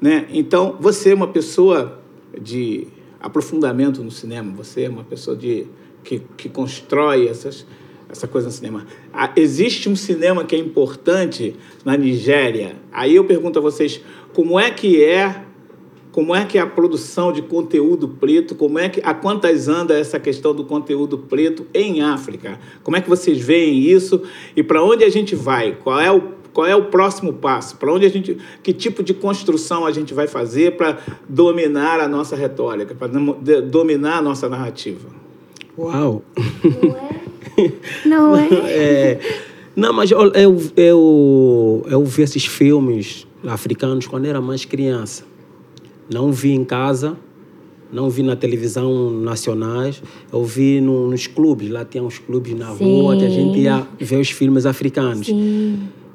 Né? 0.00 0.26
Então, 0.30 0.76
você 0.80 1.10
é 1.10 1.14
uma 1.14 1.28
pessoa 1.28 2.00
de 2.40 2.88
aprofundamento 3.20 4.02
no 4.02 4.10
cinema, 4.10 4.52
você 4.52 4.82
é 4.82 4.88
uma 4.88 5.04
pessoa 5.04 5.36
de, 5.36 5.66
que, 6.02 6.20
que 6.36 6.48
constrói 6.48 7.28
essas, 7.28 7.64
essa 8.12 8.28
coisa 8.28 8.46
no 8.46 8.52
cinema. 8.52 8.86
Ah, 9.12 9.32
existe 9.34 9.88
um 9.88 9.96
cinema 9.96 10.44
que 10.44 10.54
é 10.54 10.58
importante 10.58 11.56
na 11.84 11.96
Nigéria. 11.96 12.76
Aí 12.92 13.16
eu 13.16 13.24
pergunto 13.24 13.58
a 13.58 13.62
vocês, 13.62 14.00
como 14.34 14.60
é 14.60 14.70
que 14.70 15.02
é 15.02 15.46
como 16.12 16.34
é 16.34 16.44
que 16.44 16.58
é 16.58 16.60
a 16.60 16.66
produção 16.66 17.32
de 17.32 17.40
conteúdo 17.40 18.06
preto, 18.06 18.54
como 18.54 18.78
é 18.78 18.86
que 18.86 19.00
a 19.02 19.14
quantas 19.14 19.66
anda 19.66 19.98
essa 19.98 20.20
questão 20.20 20.54
do 20.54 20.62
conteúdo 20.62 21.16
preto 21.16 21.66
em 21.72 22.02
África? 22.02 22.60
Como 22.82 22.94
é 22.94 23.00
que 23.00 23.08
vocês 23.08 23.38
veem 23.38 23.78
isso 23.78 24.20
e 24.54 24.62
para 24.62 24.84
onde 24.84 25.04
a 25.04 25.08
gente 25.08 25.34
vai? 25.34 25.74
Qual 25.82 25.98
é 25.98 26.12
o 26.12 26.42
qual 26.52 26.66
é 26.66 26.76
o 26.76 26.84
próximo 26.90 27.32
passo? 27.32 27.78
Para 27.78 27.90
onde 27.90 28.04
a 28.04 28.10
gente, 28.10 28.36
que 28.62 28.74
tipo 28.74 29.02
de 29.02 29.14
construção 29.14 29.86
a 29.86 29.90
gente 29.90 30.12
vai 30.12 30.26
fazer 30.26 30.76
para 30.76 30.98
dominar 31.26 31.98
a 31.98 32.06
nossa 32.06 32.36
retórica, 32.36 32.94
para 32.94 33.08
dominar 33.62 34.18
a 34.18 34.22
nossa 34.22 34.50
narrativa? 34.50 35.08
Uau! 35.78 36.22
Não 36.62 36.94
é? 36.94 37.21
Não 38.04 38.34
é? 38.36 38.48
é 38.54 39.20
não, 39.74 39.92
mas 39.92 40.10
eu, 40.10 40.20
eu, 40.32 40.60
eu, 40.76 41.86
eu 41.88 42.04
vi 42.04 42.22
esses 42.22 42.44
filmes 42.44 43.26
africanos 43.46 44.06
quando 44.06 44.26
era 44.26 44.40
mais 44.40 44.64
criança. 44.64 45.24
Não 46.12 46.30
vi 46.30 46.52
em 46.52 46.62
casa, 46.62 47.16
não 47.90 48.10
vi 48.10 48.22
na 48.22 48.36
televisão 48.36 49.10
nacionais, 49.10 50.02
eu 50.30 50.44
vi 50.44 50.80
no, 50.80 51.08
nos 51.08 51.26
clubes. 51.26 51.70
Lá 51.70 51.86
tinha 51.86 52.02
uns 52.02 52.18
clubes 52.18 52.54
na 52.54 52.74
Sim. 52.74 52.84
rua 52.84 53.16
que 53.16 53.24
a 53.24 53.30
gente 53.30 53.60
ia 53.60 53.86
ver 53.98 54.20
os 54.20 54.30
filmes 54.30 54.66
africanos. 54.66 55.28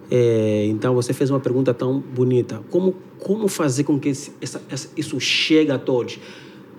É, 0.09 0.67
então 0.69 0.93
você 0.93 1.11
fez 1.11 1.31
uma 1.31 1.39
pergunta 1.39 1.73
tão 1.73 1.99
bonita. 1.99 2.61
Como, 2.69 2.93
como 3.19 3.47
fazer 3.47 3.83
com 3.85 3.99
que 3.99 4.09
esse, 4.09 4.31
essa, 4.39 4.61
essa, 4.69 4.89
isso 4.95 5.19
chegue 5.19 5.71
a 5.71 5.79
todos? 5.79 6.19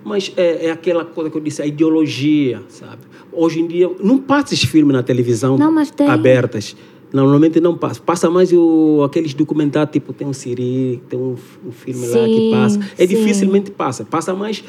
Mas 0.03 0.31
é, 0.37 0.67
é, 0.67 0.71
aquela 0.71 1.03
coisa 1.03 1.29
que 1.29 1.37
eu 1.37 1.41
disse, 1.41 1.61
a 1.61 1.65
ideologia, 1.65 2.61
sabe? 2.69 3.01
Hoje 3.31 3.59
em 3.59 3.67
dia, 3.67 3.89
não 4.01 4.17
passa 4.17 4.53
esses 4.53 4.67
filmes 4.67 4.95
na 4.95 5.03
televisão 5.03 5.57
não, 5.57 5.71
mas 5.71 5.91
tem. 5.91 6.07
abertas. 6.07 6.75
Normalmente 7.11 7.59
não 7.59 7.75
passa. 7.75 7.99
Passa 7.99 8.29
mais 8.29 8.51
o, 8.53 9.03
aqueles 9.03 9.33
documentários, 9.33 9.91
tipo, 9.91 10.13
tem 10.13 10.27
um 10.27 10.33
Siri, 10.33 11.01
tem 11.09 11.19
um, 11.19 11.35
um 11.65 11.71
filme 11.71 12.05
sim, 12.05 12.17
lá 12.17 12.25
que 12.25 12.51
passa. 12.51 12.79
É 12.97 13.07
sim. 13.07 13.15
dificilmente 13.15 13.71
passa. 13.71 14.05
Passa 14.05 14.33
mais 14.33 14.63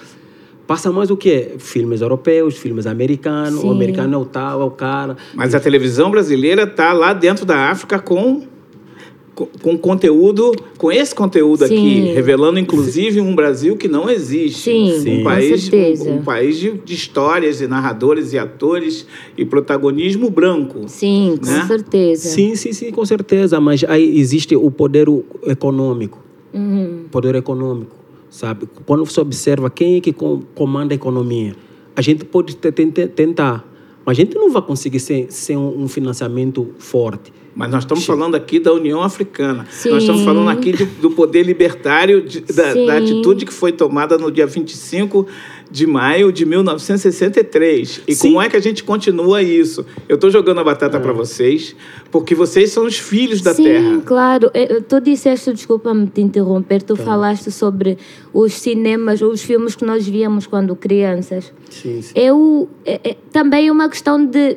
passa 0.70 0.93
mais 0.93 1.11
o 1.11 1.16
quê? 1.16 1.57
Filmes 1.59 2.01
europeus, 2.01 2.57
filmes 2.57 2.87
americanos, 2.87 3.61
Sim. 3.61 3.66
o 3.66 3.72
americano 3.72 4.14
é 4.14 4.18
o 4.18 4.24
tal, 4.24 4.62
é 4.62 4.64
o 4.64 4.70
cara. 4.70 5.16
Mas 5.35 5.53
a 5.53 5.59
televisão 5.59 6.12
brasileira 6.12 6.62
está 6.62 6.93
lá 6.93 7.12
dentro 7.12 7.45
da 7.45 7.70
África 7.70 7.99
com 7.99 8.43
com 9.62 9.76
conteúdo, 9.78 10.53
com 10.78 10.91
esse 10.91 11.14
conteúdo 11.14 11.66
Sim. 11.66 11.76
aqui, 11.76 12.01
revelando 12.12 12.59
inclusive 12.59 13.20
um 13.20 13.34
Brasil 13.34 13.76
que 13.76 13.88
não 13.88 14.09
existe. 14.09 14.62
Sim, 14.62 15.20
um 15.20 15.24
país, 15.24 15.70
um, 15.72 16.12
um, 16.14 16.22
país 16.22 16.59
de, 16.59 16.72
de, 16.72 16.95
histórias 16.95 17.61
e 17.61 17.66
narradores 17.66 18.32
e 18.32 18.38
atores 18.38 19.07
e 19.36 19.45
protagonismo 19.45 20.30
branco. 20.30 20.88
Sim, 20.88 21.38
né? 21.45 21.61
com 21.61 21.66
certeza. 21.66 22.28
Sim, 22.28 22.55
sim, 22.55 22.72
sim, 22.72 22.91
com 22.91 23.05
certeza. 23.05 23.61
Mas 23.61 23.84
aí 23.84 24.18
existe 24.18 24.57
o 24.57 24.70
poder 24.70 25.07
econômico. 25.47 26.18
Uhum. 26.53 27.05
Poder 27.11 27.34
econômico 27.34 28.01
sabe? 28.30 28.68
Quando 28.86 29.05
você 29.05 29.20
observa 29.20 29.68
quem 29.68 29.97
é 29.97 30.01
que 30.01 30.14
comanda 30.55 30.95
a 30.95 30.97
economia, 30.97 31.55
a 31.95 32.01
gente 32.01 32.24
pode 32.24 32.57
tentar, 32.57 33.68
mas 34.07 34.16
a 34.16 34.20
gente 34.20 34.34
não 34.34 34.51
vai 34.51 34.62
conseguir 34.62 35.01
sem, 35.01 35.28
sem 35.28 35.57
um 35.57 35.86
financiamento 35.88 36.70
forte. 36.78 37.32
Mas 37.55 37.70
nós 37.70 37.82
estamos 37.82 38.05
falando 38.07 38.36
aqui 38.36 38.61
da 38.61 38.72
União 38.72 39.03
Africana. 39.03 39.66
Sim. 39.70 39.90
Nós 39.90 40.03
estamos 40.03 40.22
falando 40.22 40.48
aqui 40.48 40.72
de, 40.72 40.84
do 40.84 41.11
poder 41.11 41.42
libertário, 41.42 42.22
de, 42.22 42.40
da, 42.40 42.74
da, 42.74 42.98
atitude 42.98 43.44
que 43.44 43.53
foi 43.53 43.72
tomada 43.72 44.16
no 44.16 44.30
dia 44.30 44.46
25 44.46 45.26
de 45.70 45.86
maio 45.86 46.32
de 46.32 46.44
1963. 46.46 48.03
E 48.07 48.14
Sim. 48.14 48.28
como 48.28 48.42
é 48.42 48.48
que 48.48 48.57
a 48.57 48.61
gente 48.61 48.84
continua 48.84 49.42
isso? 49.42 49.84
Eu 50.09 50.14
estou 50.14 50.30
jogando 50.30 50.61
a 50.61 50.64
batata 50.64 50.96
é. 50.96 51.01
para 51.01 51.12
vocês, 51.12 51.74
porque 52.11 52.34
vocês 52.34 52.70
são 52.70 52.84
os 52.86 52.98
filhos 52.98 53.40
da 53.40 53.53
Sim, 53.53 53.64
terra. 53.64 53.94
Sim, 53.94 54.01
claro. 54.01 54.51
É, 54.55 54.80
tu 54.80 55.01
disseste, 55.01 55.53
desculpa-me 55.53 56.07
te 56.07 56.20
interromper, 56.20 56.82
tu 56.82 56.96
tá. 56.96 57.03
falaste 57.03 57.51
sobre 57.51 57.98
os 58.32 58.55
cinemas, 58.55 59.20
os 59.22 59.42
filmes 59.42 59.74
que 59.74 59.84
nós 59.84 60.07
víamos 60.07 60.46
quando 60.46 60.74
crianças. 60.76 61.53
Sim, 61.68 62.01
sim. 62.01 62.12
Eu, 62.14 62.68
é, 62.84 63.11
é, 63.11 63.16
também 63.32 63.68
é 63.68 63.72
uma 63.72 63.88
questão 63.88 64.24
de 64.24 64.57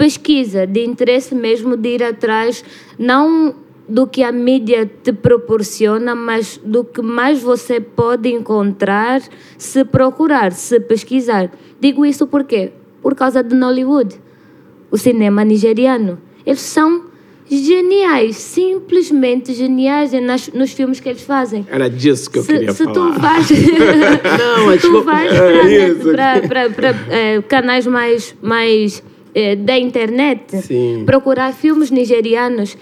pesquisa, 0.00 0.66
de 0.66 0.82
interesse 0.82 1.34
mesmo 1.34 1.76
de 1.76 1.90
ir 1.90 2.02
atrás, 2.02 2.64
não 2.98 3.54
do 3.86 4.06
que 4.06 4.22
a 4.22 4.32
mídia 4.32 4.90
te 5.02 5.12
proporciona, 5.12 6.14
mas 6.14 6.58
do 6.64 6.82
que 6.82 7.02
mais 7.02 7.42
você 7.42 7.78
pode 7.82 8.30
encontrar 8.30 9.20
se 9.58 9.84
procurar, 9.84 10.52
se 10.52 10.80
pesquisar. 10.80 11.50
Digo 11.78 12.06
isso 12.06 12.26
por 12.26 12.44
quê? 12.44 12.72
Por 13.02 13.14
causa 13.14 13.42
de 13.42 13.54
Nollywood, 13.54 14.18
o 14.90 14.96
cinema 14.96 15.44
nigeriano. 15.44 16.18
Eles 16.46 16.60
são 16.62 17.04
geniais, 17.46 18.36
simplesmente 18.36 19.52
geniais 19.52 20.12
nas, 20.12 20.48
nos 20.48 20.72
filmes 20.72 20.98
que 20.98 21.10
eles 21.10 21.24
fazem. 21.24 21.66
Era 21.70 21.90
disso 21.90 22.30
que 22.30 22.38
eu 22.38 22.42
se, 22.42 22.52
queria 22.54 22.72
se 22.72 22.84
falar. 22.84 22.94
Tu 22.94 23.20
vais, 23.20 23.50
Não, 24.40 24.72
se 24.72 24.80
tu 24.80 25.02
vais 25.02 25.30
para, 26.48 26.60
é 26.62 26.68
para, 26.70 26.88
é, 27.10 27.42
canais 27.42 27.86
mais, 27.86 28.34
mais 28.40 29.02
é, 29.34 29.56
da 29.56 29.78
internet, 29.78 30.56
Sim. 30.62 31.04
procurar 31.04 31.52
filmes 31.52 31.90
nigerianos, 31.90 32.76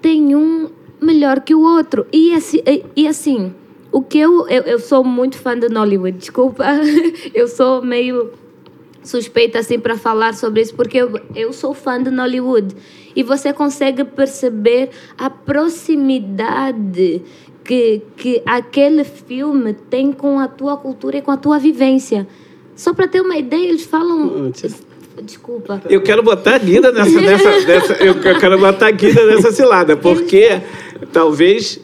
tem 0.00 0.34
um 0.34 0.68
melhor 1.00 1.40
que 1.40 1.54
o 1.54 1.60
outro. 1.60 2.06
E 2.12 2.34
assim, 2.34 2.60
e 2.96 3.06
assim 3.06 3.52
o 3.94 4.02
que 4.02 4.18
eu, 4.18 4.48
eu, 4.48 4.62
eu 4.64 4.78
sou 4.80 5.04
muito 5.04 5.38
fã 5.38 5.56
de 5.56 5.68
Nollywood, 5.68 6.18
desculpa, 6.18 6.64
eu 7.32 7.46
sou 7.46 7.80
meio 7.80 8.32
suspeita 9.04 9.60
assim 9.60 9.78
para 9.78 9.96
falar 9.96 10.34
sobre 10.34 10.62
isso, 10.62 10.74
porque 10.74 10.98
eu, 10.98 11.20
eu 11.36 11.52
sou 11.52 11.72
fã 11.74 12.02
de 12.02 12.10
Nollywood. 12.10 12.74
E 13.14 13.22
você 13.22 13.52
consegue 13.52 14.02
perceber 14.02 14.90
a 15.16 15.30
proximidade 15.30 17.22
que, 17.62 18.02
que 18.16 18.42
aquele 18.44 19.04
filme 19.04 19.74
tem 19.74 20.10
com 20.10 20.40
a 20.40 20.48
tua 20.48 20.76
cultura 20.76 21.18
e 21.18 21.22
com 21.22 21.30
a 21.30 21.36
tua 21.36 21.58
vivência. 21.58 22.26
Só 22.74 22.92
para 22.92 23.06
ter 23.06 23.20
uma 23.20 23.36
ideia, 23.36 23.68
eles 23.68 23.84
falam. 23.84 24.50
Desculpa. 25.22 25.80
Eu 25.88 26.02
quero 26.02 26.22
botar 26.22 26.56
a 26.56 26.58
Guida 26.58 26.90
nessa, 26.90 27.20
nessa, 27.20 27.60
nessa 27.60 27.92
eu 27.94 28.14
quero 28.20 28.58
botar 28.58 28.88
a 28.88 28.90
Guida 28.90 29.24
nessa 29.26 29.52
cilada, 29.52 29.96
porque 29.96 30.60
talvez 31.12 31.80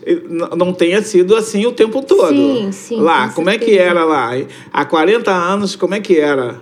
não 0.56 0.72
tenha 0.72 1.00
sido 1.02 1.36
assim 1.36 1.64
o 1.66 1.72
tempo 1.72 2.02
todo. 2.02 2.34
Sim, 2.34 2.72
sim. 2.72 3.00
Lá, 3.00 3.28
com 3.28 3.36
como 3.36 3.50
certeza. 3.50 3.70
é 3.70 3.76
que 3.76 3.80
era 3.80 4.04
lá? 4.04 4.30
Há 4.72 4.84
40 4.84 5.30
anos, 5.30 5.76
como 5.76 5.94
é 5.94 6.00
que 6.00 6.18
era? 6.18 6.60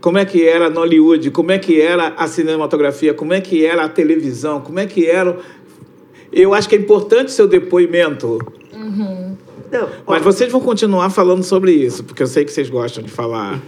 Como 0.00 0.18
é 0.18 0.24
que 0.24 0.46
era 0.46 0.68
Nollywood? 0.68 1.30
Como 1.30 1.52
é 1.52 1.58
que 1.58 1.80
era 1.80 2.08
a 2.16 2.26
cinematografia? 2.26 3.14
Como 3.14 3.32
é 3.32 3.40
que 3.40 3.64
era 3.64 3.84
a 3.84 3.88
televisão? 3.88 4.60
Como 4.60 4.78
é 4.78 4.86
que 4.86 5.06
era... 5.06 5.38
Eu 6.32 6.52
acho 6.52 6.68
que 6.68 6.74
é 6.74 6.78
importante 6.78 7.30
seu 7.30 7.46
depoimento. 7.46 8.38
Uhum. 8.74 9.36
Não, 9.70 9.88
Mas 10.06 10.22
vocês 10.22 10.52
vão 10.52 10.60
continuar 10.60 11.08
falando 11.08 11.42
sobre 11.42 11.72
isso, 11.72 12.04
porque 12.04 12.22
eu 12.22 12.26
sei 12.26 12.44
que 12.44 12.52
vocês 12.52 12.68
gostam 12.68 13.02
de 13.02 13.10
falar. 13.10 13.60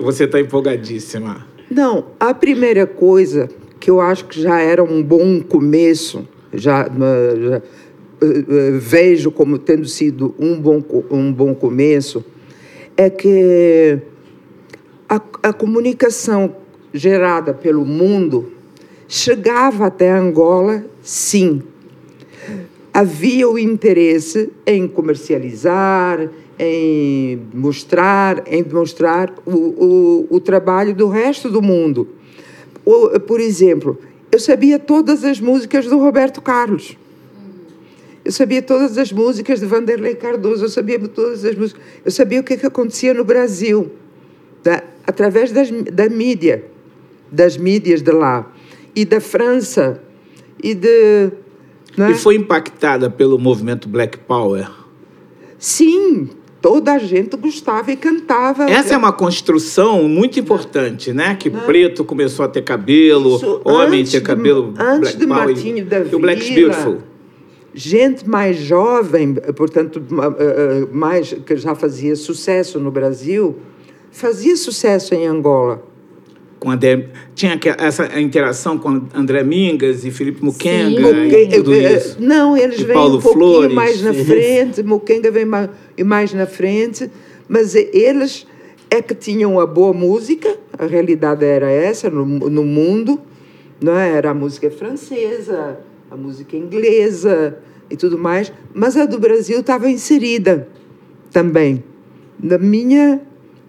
Você 0.00 0.24
está 0.24 0.40
empolgadíssima. 0.40 1.53
Não, 1.70 2.06
a 2.20 2.34
primeira 2.34 2.86
coisa 2.86 3.48
que 3.80 3.90
eu 3.90 4.00
acho 4.00 4.26
que 4.26 4.40
já 4.40 4.60
era 4.60 4.82
um 4.82 5.02
bom 5.02 5.40
começo, 5.42 6.26
já, 6.52 6.84
já 6.84 7.58
uh, 7.58 8.78
vejo 8.78 9.30
como 9.30 9.58
tendo 9.58 9.86
sido 9.86 10.34
um 10.38 10.58
bom, 10.60 10.82
um 11.10 11.32
bom 11.32 11.54
começo, 11.54 12.24
é 12.96 13.10
que 13.10 13.98
a, 15.08 15.20
a 15.42 15.52
comunicação 15.52 16.56
gerada 16.92 17.52
pelo 17.52 17.84
mundo 17.84 18.52
chegava 19.08 19.86
até 19.86 20.10
Angola, 20.10 20.84
sim. 21.02 21.62
Havia 22.92 23.48
o 23.48 23.58
interesse 23.58 24.50
em 24.66 24.86
comercializar, 24.86 26.28
em 26.58 27.40
mostrar, 27.52 28.42
em 28.46 28.62
demonstrar 28.62 29.32
o, 29.44 29.50
o, 29.50 30.26
o 30.30 30.40
trabalho 30.40 30.94
do 30.94 31.08
resto 31.08 31.50
do 31.50 31.60
mundo. 31.60 32.08
O, 32.84 33.18
por 33.20 33.40
exemplo, 33.40 33.98
eu 34.30 34.38
sabia 34.38 34.78
todas 34.78 35.24
as 35.24 35.40
músicas 35.40 35.86
do 35.86 35.98
Roberto 35.98 36.40
Carlos. 36.42 36.96
Eu 38.24 38.32
sabia 38.32 38.62
todas 38.62 38.96
as 38.96 39.12
músicas 39.12 39.60
de 39.60 39.66
Vanderlei 39.66 40.14
Cardoso, 40.14 40.64
eu 40.64 40.68
sabia 40.68 40.98
todas 40.98 41.44
as 41.44 41.54
músicas. 41.54 41.82
Eu 42.04 42.10
sabia 42.10 42.40
o 42.40 42.42
que, 42.42 42.54
é 42.54 42.56
que 42.56 42.66
acontecia 42.66 43.12
no 43.12 43.24
Brasil, 43.24 43.92
da, 44.62 44.82
através 45.06 45.52
das, 45.52 45.70
da 45.70 46.08
mídia, 46.08 46.64
das 47.30 47.58
mídias 47.58 48.00
de 48.00 48.12
lá, 48.12 48.50
e 48.96 49.04
da 49.04 49.20
França, 49.20 50.00
e 50.62 50.74
de. 50.74 51.30
É? 51.98 52.10
E 52.10 52.14
foi 52.14 52.36
impactada 52.36 53.10
pelo 53.10 53.38
movimento 53.38 53.88
Black 53.88 54.18
Power? 54.18 54.70
Sim, 55.58 56.30
toda 56.64 56.94
a 56.94 56.98
gente 56.98 57.36
gostava 57.36 57.92
e 57.92 57.96
cantava. 57.96 58.64
Essa 58.70 58.94
é 58.94 58.96
uma 58.96 59.12
construção 59.12 60.08
muito 60.08 60.40
importante, 60.40 61.12
né? 61.12 61.36
Que 61.38 61.50
preto 61.50 62.06
começou 62.06 62.42
a 62.42 62.48
ter 62.48 62.62
cabelo, 62.62 63.36
Isso, 63.36 63.60
homem 63.66 64.02
ter 64.02 64.22
cabelo. 64.22 64.72
De, 64.72 64.82
antes 64.82 65.14
de 65.14 65.26
Martinho 65.26 65.84
da 65.84 65.98
Vila, 65.98 66.16
o 66.16 66.20
Black 66.20 66.54
Beautiful. 66.54 66.98
Gente 67.74 68.26
mais 68.26 68.56
jovem, 68.56 69.34
portanto, 69.54 70.02
eh, 70.10 70.36
eh, 70.38 70.88
mais 70.90 71.34
que 71.34 71.54
já 71.54 71.74
fazia 71.74 72.16
sucesso 72.16 72.80
no 72.80 72.90
Brasil, 72.90 73.58
fazia 74.10 74.56
sucesso 74.56 75.14
em 75.14 75.26
Angola 75.26 75.82
com 76.64 76.70
André, 76.70 77.08
tinha 77.34 77.60
essa 77.78 78.18
interação 78.18 78.78
com 78.78 79.02
André 79.14 79.44
Mingas 79.44 80.02
e 80.06 80.10
Felipe 80.10 80.42
Mukenga 80.42 81.38
e 81.38 81.48
tudo 81.48 81.74
isso. 81.74 82.16
Não, 82.18 82.56
eles 82.56 82.80
vêm 82.80 82.96
um 82.96 83.20
pouquinho 83.20 83.32
Flores. 83.34 83.74
mais 83.74 84.02
na 84.02 84.14
frente, 84.14 84.82
Mukenga 84.82 85.30
vem 85.30 85.44
mais, 85.44 85.68
mais 86.02 86.32
na 86.32 86.46
frente, 86.46 87.10
mas 87.46 87.74
eles 87.74 88.46
é 88.90 89.02
que 89.02 89.14
tinham 89.14 89.60
a 89.60 89.66
boa 89.66 89.92
música, 89.92 90.56
a 90.78 90.86
realidade 90.86 91.44
era 91.44 91.70
essa 91.70 92.08
no, 92.08 92.24
no 92.24 92.64
mundo, 92.64 93.20
não 93.78 93.94
é? 93.94 94.12
era 94.12 94.30
a 94.30 94.34
música 94.34 94.70
francesa, 94.70 95.78
a 96.10 96.16
música 96.16 96.56
inglesa 96.56 97.58
e 97.90 97.96
tudo 97.96 98.16
mais, 98.16 98.50
mas 98.72 98.96
a 98.96 99.04
do 99.04 99.18
Brasil 99.18 99.60
estava 99.60 99.90
inserida 99.90 100.66
também. 101.30 101.84
Na 102.42 102.56
minha, 102.56 103.20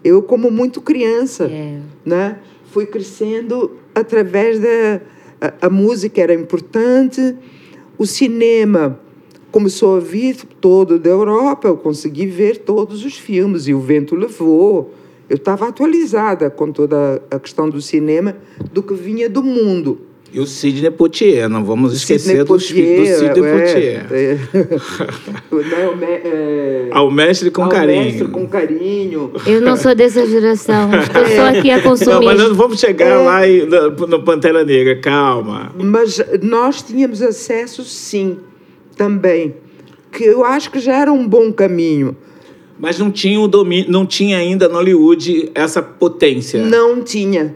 eu 0.02 0.22
como 0.22 0.50
muito 0.50 0.80
criança, 0.80 1.44
é. 1.44 1.78
né? 2.04 2.38
Fui 2.76 2.84
crescendo 2.84 3.70
através 3.94 4.60
da 4.60 5.00
a, 5.40 5.66
a, 5.66 5.70
música 5.70 6.20
era 6.20 6.34
importante, 6.34 7.34
o 7.96 8.04
cinema 8.04 9.00
começou 9.50 9.96
a 9.96 10.00
vir 10.00 10.36
todo 10.60 10.98
da 10.98 11.08
Europa, 11.08 11.68
eu 11.68 11.78
consegui 11.78 12.26
ver 12.26 12.58
todos 12.58 13.02
os 13.02 13.16
filmes 13.16 13.66
e 13.66 13.72
o 13.72 13.80
vento 13.80 14.14
levou. 14.14 14.92
Eu 15.26 15.36
estava 15.36 15.66
atualizada 15.66 16.50
com 16.50 16.70
toda 16.70 17.22
a 17.30 17.38
questão 17.38 17.70
do 17.70 17.80
cinema, 17.80 18.36
do 18.70 18.82
que 18.82 18.92
vinha 18.92 19.26
do 19.30 19.42
mundo. 19.42 19.98
E 20.32 20.40
o 20.40 20.46
Sidney 20.46 20.90
Poitier, 20.90 21.48
não 21.48 21.64
vamos 21.64 21.94
esquecer 21.94 22.38
do, 22.38 22.44
do 22.44 22.46
Poitier, 22.48 23.16
Sidney 23.16 23.48
é, 23.48 23.52
Poitier. 23.52 24.06
é. 24.10 24.38
Não, 25.50 25.96
me- 25.96 26.06
é, 26.06 26.88
Ao 26.90 27.10
mestre 27.10 27.50
com 27.50 27.62
ao 27.62 27.68
carinho. 27.70 28.04
mestre 28.04 28.28
com 28.28 28.46
carinho. 28.46 29.32
Eu 29.46 29.60
não 29.60 29.76
sou 29.76 29.94
dessa 29.94 30.26
geração. 30.26 30.90
Estou 30.94 31.26
só 31.28 31.46
aqui 31.48 31.70
a 31.70 31.76
Não, 31.76 31.82
consumir. 31.84 32.24
mas 32.24 32.38
não 32.38 32.54
vamos 32.54 32.78
chegar 32.80 33.06
É. 33.06 33.16
lá 33.16 33.48
e- 33.48 33.64
no, 33.66 33.90
no 34.06 34.22
Pantera 34.22 34.64
Negra, 34.64 34.96
calma. 35.00 35.72
Mas 35.78 36.20
nós 36.42 36.82
tínhamos 36.82 37.22
acesso, 37.22 37.82
sim, 37.84 38.36
também. 38.96 39.54
Que 40.12 40.24
eu 40.24 40.44
acho 40.44 40.70
que 40.70 40.78
já 40.80 40.96
era 40.96 41.12
um 41.12 41.26
bom 41.26 41.52
caminho. 41.52 42.16
Mas 42.78 42.98
não 42.98 43.10
tinha, 43.10 43.40
o 43.40 43.48
domínio, 43.48 43.90
não 43.90 44.04
tinha 44.04 44.36
ainda 44.36 44.68
no 44.68 44.74
Hollywood 44.74 45.50
essa 45.54 45.80
potência. 45.80 46.62
Não 46.62 47.02
tinha 47.02 47.54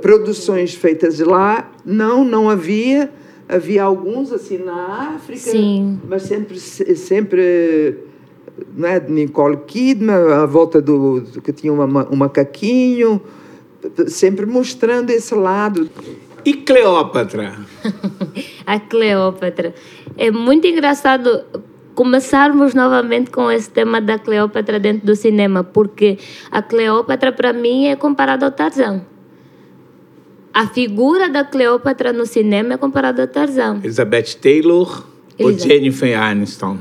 produções 0.00 0.74
feitas 0.74 1.18
lá, 1.20 1.70
não, 1.84 2.24
não 2.24 2.48
havia. 2.48 3.12
Havia 3.48 3.82
alguns 3.82 4.32
assim 4.32 4.58
na 4.58 5.14
África, 5.16 5.40
Sim. 5.40 5.98
mas 6.08 6.22
sempre, 6.22 6.60
sempre 6.60 7.98
não 8.76 8.88
é, 8.88 9.00
de 9.00 9.10
Nicole 9.10 9.56
Kidman, 9.66 10.32
à 10.32 10.46
volta 10.46 10.80
do, 10.80 11.20
do 11.20 11.42
que 11.42 11.52
tinha 11.52 11.72
uma, 11.72 12.08
um 12.10 12.16
macaquinho, 12.16 13.20
sempre 14.06 14.46
mostrando 14.46 15.10
esse 15.10 15.34
lado. 15.34 15.90
E 16.44 16.54
Cleópatra? 16.54 17.54
A 18.66 18.78
Cleópatra. 18.78 19.74
É 20.16 20.30
muito 20.30 20.66
engraçado 20.66 21.44
começarmos 21.94 22.72
novamente 22.72 23.30
com 23.30 23.50
esse 23.50 23.68
tema 23.68 24.00
da 24.00 24.18
Cleópatra 24.18 24.78
dentro 24.78 25.06
do 25.06 25.14
cinema, 25.14 25.62
porque 25.62 26.18
a 26.50 26.62
Cleópatra, 26.62 27.32
para 27.32 27.52
mim, 27.52 27.86
é 27.86 27.96
comparada 27.96 28.46
ao 28.46 28.52
Tarzan. 28.52 29.02
A 30.52 30.66
figura 30.66 31.28
da 31.28 31.44
Cleópatra 31.44 32.12
no 32.12 32.26
cinema 32.26 32.74
é 32.74 32.76
comparada 32.76 33.22
ao 33.22 33.28
Tarzan. 33.28 33.78
Elizabeth 33.84 34.34
Taylor 34.40 35.04
ou 35.38 35.50
Elizabeth. 35.50 35.68
Jennifer 35.74 36.18
Aniston? 36.20 36.78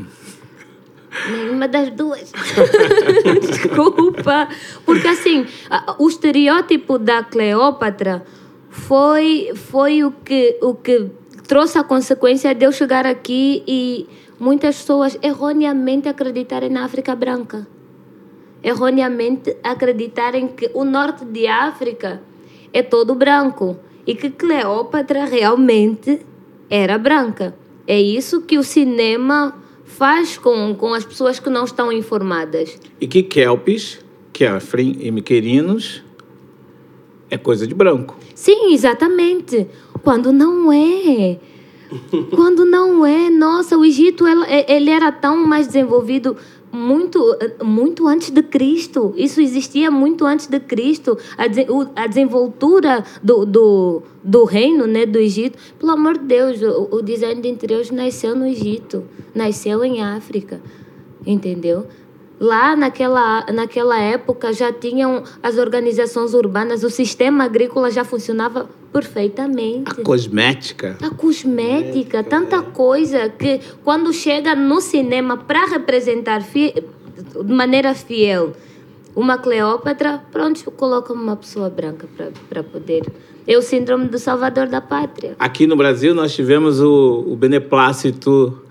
Nenhuma 1.32 1.68
das 1.68 1.90
duas. 1.92 2.32
Desculpa. 3.42 4.48
Porque, 4.86 5.08
assim, 5.08 5.46
a- 5.70 5.96
o 6.00 6.08
estereótipo 6.08 6.98
da 6.98 7.24
Cleópatra 7.24 8.24
foi, 8.70 9.52
foi 9.56 10.04
o, 10.04 10.12
que, 10.12 10.58
o 10.62 10.74
que 10.74 11.10
trouxe 11.48 11.78
a 11.78 11.84
consequência 11.84 12.54
de 12.56 12.66
eu 12.66 12.72
chegar 12.72 13.06
aqui 13.06 13.64
e 13.68 14.08
muitas 14.40 14.78
pessoas 14.78 15.18
erroneamente 15.22 16.08
acreditarem 16.08 16.70
na 16.70 16.86
África 16.86 17.16
branca. 17.16 17.68
Erroneamente 18.64 19.56
acreditarem 19.64 20.48
que 20.48 20.70
o 20.74 20.84
norte 20.84 21.24
de 21.26 21.48
África 21.48 22.22
é 22.74 22.82
todo 22.82 23.16
branco 23.16 23.78
e 24.06 24.16
que 24.16 24.30
Cleópatra 24.30 25.26
realmente 25.26 26.22
era 26.70 26.98
branca. 26.98 27.56
É 27.86 28.00
isso 28.00 28.42
que 28.42 28.58
o 28.58 28.64
cinema 28.64 29.56
faz 29.84 30.38
com, 30.38 30.76
com 30.76 30.94
as 30.94 31.04
pessoas 31.04 31.40
que 31.40 31.50
não 31.50 31.66
estão 31.66 31.92
informadas. 31.92 32.80
E 33.02 33.08
que 33.08 33.24
Kelpis, 33.24 34.00
Kefren 34.32 34.98
e 35.00 35.12
Miquerinos 35.12 36.04
é 37.30 37.38
coisa 37.38 37.68
de 37.68 37.74
branco. 37.74 38.18
Sim, 38.34 38.74
exatamente. 38.74 39.68
Quando 40.04 40.32
não 40.32 40.72
é. 40.72 41.40
Quando 42.36 42.66
não 42.66 43.06
é. 43.06 43.30
Nossa, 43.30 43.78
o 43.78 43.84
Egito 43.84 44.26
é- 44.26 44.66
ele 44.74 44.90
era 44.90 45.12
tão 45.12 45.46
mais 45.46 45.68
desenvolvido 45.68 46.38
muito, 46.72 47.20
muito 47.64 48.08
antes 48.08 48.30
de 48.30 48.44
Cristo. 48.44 49.14
Isso 49.18 49.42
existia 49.42 49.90
muito 49.90 50.26
antes 50.26 50.48
de 50.48 50.60
Cristo. 50.60 51.18
A, 51.38 51.48
de- 51.48 51.68
a 51.96 52.08
desenvoltura 52.08 53.04
do, 53.24 53.46
do, 53.46 54.04
do 54.24 54.44
reino 54.46 54.86
né, 54.86 55.06
do 55.06 55.18
Egito. 55.20 55.58
Pelo 55.80 55.92
amor 55.92 56.18
de 56.18 56.26
Deus, 56.26 56.62
o, 56.62 56.98
o 56.98 57.02
design 57.02 57.42
de 57.42 57.48
interiores 57.50 57.92
nasceu 57.92 58.36
no 58.36 58.46
Egito. 58.46 59.04
Nasceu 59.34 59.84
em 59.84 60.02
África. 60.02 60.62
Entendeu? 61.26 61.86
Lá 62.40 62.74
naquela, 62.76 63.46
naquela 63.52 64.00
época 64.00 64.54
já 64.54 64.72
tinham 64.72 65.24
as 65.44 65.58
organizações 65.58 66.34
urbanas, 66.34 66.84
o 66.84 66.90
sistema 66.90 67.44
agrícola 67.44 67.92
já 67.92 68.06
funcionava 68.06 68.70
perfeitamente. 68.94 70.00
A 70.00 70.04
cosmética. 70.04 70.98
A 71.02 71.10
cosmética, 71.10 72.24
tanta 72.24 72.62
coisa 72.62 73.28
que 73.30 73.60
quando 73.84 74.14
chega 74.14 74.56
no 74.56 74.80
cinema 74.80 75.36
para 75.36 75.66
representar 75.66 76.42
fi- 76.42 76.74
de 77.44 77.54
maneira 77.54 77.94
fiel 77.94 78.54
uma 79.16 79.38
Cleópatra, 79.38 80.24
pronto, 80.32 80.64
colocam 80.72 81.16
uma 81.16 81.36
pessoa 81.36 81.70
branca 81.70 82.08
para 82.48 82.64
poder. 82.64 83.02
É 83.46 83.58
o 83.58 83.62
síndrome 83.62 84.06
do 84.08 84.18
salvador 84.18 84.68
da 84.68 84.80
pátria. 84.80 85.36
Aqui 85.40 85.68
no 85.68 85.76
Brasil 85.76 86.14
nós 86.16 86.34
tivemos 86.34 86.80
o, 86.80 87.26
o 87.28 87.36
beneplácito 87.36 88.62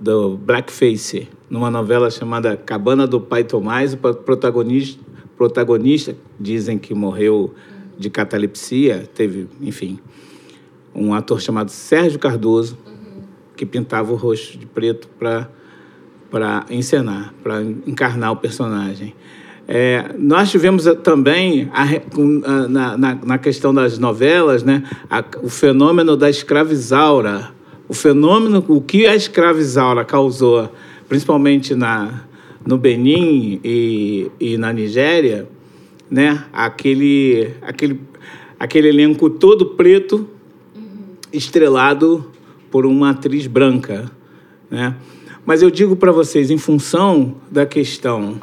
do 0.00 0.36
blackface 0.36 1.28
numa 1.48 1.70
novela 1.70 2.10
chamada 2.10 2.56
Cabana 2.56 3.06
do 3.06 3.20
Pai 3.20 3.44
Tomás. 3.44 3.94
O 3.94 3.96
pro- 3.96 4.14
protagonista, 4.14 5.00
protagonista 5.36 6.16
dizem 6.38 6.78
que 6.78 6.94
morreu 6.94 7.54
de 7.98 8.10
catalepsia. 8.10 9.08
Teve, 9.14 9.48
enfim, 9.60 9.98
um 10.94 11.14
ator 11.14 11.40
chamado 11.40 11.70
Sérgio 11.70 12.18
Cardoso 12.18 12.76
que 13.56 13.66
pintava 13.66 14.12
o 14.12 14.16
rosto 14.16 14.58
de 14.58 14.66
preto 14.66 15.08
para 15.18 15.50
para 16.30 16.64
encenar, 16.70 17.34
para 17.42 17.60
encarnar 17.60 18.30
o 18.30 18.36
personagem. 18.36 19.16
É, 19.66 20.14
nós 20.16 20.48
tivemos 20.48 20.86
eh, 20.86 20.94
também, 20.94 21.68
a 21.72 21.82
re- 21.82 21.98
com- 22.14 22.40
a- 22.44 22.68
na, 22.68 22.96
na, 22.96 23.14
na 23.16 23.36
questão 23.38 23.74
das 23.74 23.98
novelas, 23.98 24.62
né, 24.62 24.84
a- 25.10 25.24
o 25.42 25.48
fenômeno 25.48 26.16
da 26.16 26.30
escravizaura. 26.30 27.50
O 27.90 27.92
fenômeno, 27.92 28.64
o 28.68 28.80
que 28.80 29.04
a 29.04 29.16
escravizaura 29.16 30.04
causou, 30.04 30.70
principalmente 31.08 31.74
na, 31.74 32.22
no 32.64 32.78
Benin 32.78 33.60
e, 33.64 34.30
e 34.38 34.56
na 34.56 34.72
Nigéria, 34.72 35.48
né, 36.08 36.44
aquele, 36.52 37.50
aquele, 37.60 38.00
aquele 38.60 38.88
elenco 38.90 39.28
todo 39.28 39.66
preto 39.70 40.28
estrelado 41.32 42.30
por 42.70 42.86
uma 42.86 43.10
atriz 43.10 43.48
branca, 43.48 44.08
né? 44.70 44.94
Mas 45.44 45.60
eu 45.60 45.68
digo 45.68 45.96
para 45.96 46.12
vocês, 46.12 46.48
em 46.48 46.58
função 46.58 47.38
da 47.50 47.66
questão 47.66 48.40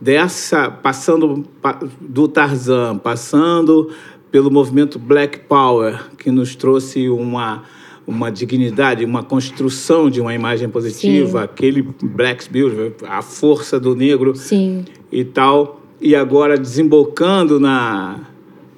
dessa, 0.00 0.68
passando 0.68 1.44
pa- 1.62 1.78
do 2.00 2.26
Tarzan, 2.26 2.98
passando 2.98 3.90
pelo 4.32 4.50
movimento 4.50 4.98
Black 4.98 5.38
Power, 5.46 6.08
que 6.18 6.32
nos 6.32 6.56
trouxe 6.56 7.08
uma 7.08 7.62
uma 8.10 8.30
dignidade, 8.30 9.04
uma 9.04 9.22
construção 9.22 10.10
de 10.10 10.20
uma 10.20 10.34
imagem 10.34 10.68
positiva, 10.68 11.38
Sim. 11.38 11.44
aquele 11.44 11.82
Black 12.02 12.50
Beauty, 12.50 13.04
a 13.06 13.22
força 13.22 13.78
do 13.78 13.94
negro 13.94 14.34
Sim. 14.34 14.84
e 15.12 15.24
tal, 15.24 15.80
e 16.00 16.16
agora 16.16 16.58
desembocando 16.58 17.60
na, 17.60 18.18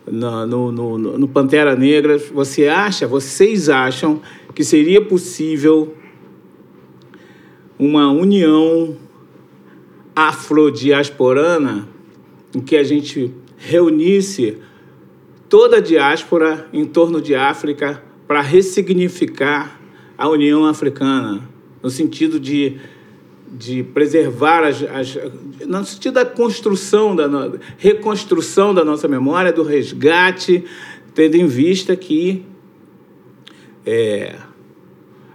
na- 0.07 0.47
no, 0.47 0.71
no, 0.71 0.99
no, 0.99 1.29
Pantera 1.29 1.75
Negra, 1.75 2.19
você 2.19 2.69
acha, 2.69 3.07
vocês 3.07 3.71
acham 3.71 4.21
que 4.55 4.63
seria 4.63 5.01
possível 5.01 5.95
uma 7.79 8.11
união 8.13 8.95
afrodiasporana 10.15 11.89
em 12.55 12.61
que 12.61 12.77
a 12.77 12.85
gente 12.85 13.33
reunisse 13.57 14.59
toda 15.49 15.79
a 15.79 15.81
diáspora 15.81 16.69
em 16.71 16.85
torno 16.85 17.19
de 17.19 17.35
África 17.35 18.03
para 18.33 18.41
ressignificar 18.41 19.79
a 20.17 20.27
União 20.27 20.65
Africana, 20.65 21.47
no 21.83 21.91
sentido 21.91 22.41
de, 22.41 22.79
de 23.59 23.83
preservar 23.83 24.65
as, 24.65 24.83
as 24.85 25.19
no 25.69 25.85
sentido 25.85 26.15
da 26.15 26.25
construção 26.25 27.15
da 27.15 27.29
no- 27.29 27.59
reconstrução 27.77 28.73
da 28.73 28.83
nossa 28.87 29.07
memória, 29.07 29.53
do 29.53 29.63
resgate, 29.63 30.65
tendo 31.15 31.37
em 31.37 31.47
vista 31.47 31.95
que 31.95 32.43
é, 33.85 34.35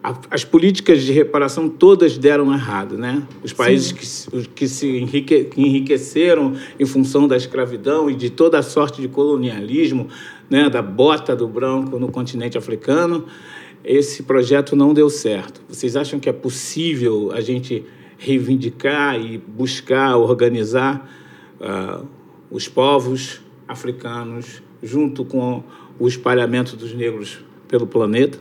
a- 0.04 0.20
as 0.32 0.44
políticas 0.44 1.04
de 1.04 1.12
reparação 1.12 1.70
todas 1.70 2.18
deram 2.18 2.52
errado, 2.52 2.98
né? 2.98 3.22
Os 3.44 3.54
países 3.54 3.92
que, 3.92 4.48
que 4.56 4.68
se 4.68 4.88
enrique- 4.88 5.44
que 5.44 5.62
enriqueceram 5.62 6.56
em 6.80 6.86
função 6.88 7.28
da 7.28 7.38
escravidão 7.38 8.10
e 8.10 8.16
de 8.16 8.32
toda 8.32 8.58
a 8.58 8.64
sorte 8.64 9.00
de 9.02 9.08
colonialismo, 9.08 10.08
né? 10.50 10.70
Da 10.70 10.82
bota 10.82 11.36
do 11.36 11.48
branco 11.48 12.00
no 12.00 12.10
continente 12.10 12.58
africano, 12.58 13.26
esse 13.84 14.24
projeto 14.24 14.76
não 14.76 14.94
deu 14.94 15.10
certo. 15.10 15.62
Vocês 15.68 15.96
acham 15.96 16.20
que 16.20 16.28
é 16.28 16.34
possível 16.34 17.32
a 17.32 17.42
gente 17.42 17.86
reivindicar 18.18 19.20
e 19.20 19.38
buscar 19.38 20.18
organizar 20.18 21.10
ah, 21.62 22.02
os 22.50 22.68
povos 22.68 23.42
africanos 23.68 24.62
junto 24.82 25.24
com 25.24 25.64
o 26.00 26.08
espalhamento 26.08 26.76
dos 26.76 26.94
negros 26.94 27.40
pelo 27.68 27.88
planeta? 27.88 28.40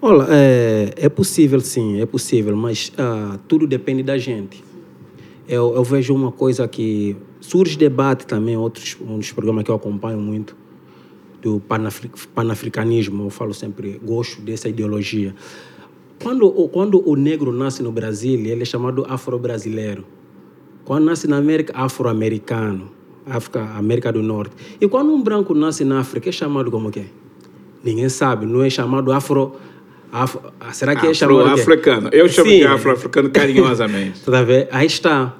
Olha, 0.00 0.26
é, 0.28 0.92
é 0.96 1.08
possível 1.08 1.60
sim, 1.60 2.00
é 2.00 2.06
possível, 2.06 2.54
mas 2.56 2.92
ah, 2.98 3.38
tudo 3.48 3.66
depende 3.66 4.02
da 4.02 4.18
gente. 4.18 4.62
Eu, 5.48 5.74
eu 5.74 5.84
vejo 5.84 6.14
uma 6.14 6.32
coisa 6.32 6.66
que 6.66 7.16
surge 7.40 7.76
debate 7.76 8.26
também, 8.26 8.56
outros 8.56 8.96
um 9.00 9.18
dos 9.18 9.30
programas 9.32 9.64
que 9.64 9.70
eu 9.70 9.74
acompanho 9.74 10.18
muito. 10.18 10.56
Do 11.44 11.60
panafricanismo, 12.34 13.24
eu 13.24 13.30
falo 13.30 13.52
sempre, 13.52 14.00
gosto 14.02 14.40
dessa 14.40 14.66
ideologia. 14.66 15.34
Quando, 16.22 16.50
quando 16.68 17.06
o 17.06 17.14
negro 17.16 17.52
nasce 17.52 17.82
no 17.82 17.92
Brasil, 17.92 18.40
ele 18.40 18.62
é 18.62 18.64
chamado 18.64 19.04
afro-brasileiro. 19.06 20.06
Quando 20.86 21.04
nasce 21.04 21.28
na 21.28 21.36
América, 21.36 21.74
afro-americano, 21.76 22.90
África, 23.26 23.60
América 23.76 24.10
do 24.10 24.22
Norte. 24.22 24.54
E 24.80 24.88
quando 24.88 25.12
um 25.12 25.22
branco 25.22 25.54
nasce 25.54 25.84
na 25.84 26.00
África, 26.00 26.30
é 26.30 26.32
chamado 26.32 26.70
como 26.70 26.90
que? 26.90 27.04
Ninguém 27.82 28.08
sabe, 28.08 28.46
não 28.46 28.62
é 28.62 28.70
chamado 28.70 29.12
afro... 29.12 29.56
afro 30.10 30.40
será 30.72 30.96
que 30.96 31.06
é 31.06 31.12
chamado 31.12 31.42
Afro-africano. 31.42 32.08
Eu 32.10 32.26
chamo 32.26 32.48
Sim. 32.48 32.58
de 32.60 32.66
afro-africano 32.66 33.28
carinhosamente. 33.28 34.20
tá 34.24 34.42
vendo? 34.42 34.68
Aí 34.70 34.86
está. 34.86 35.36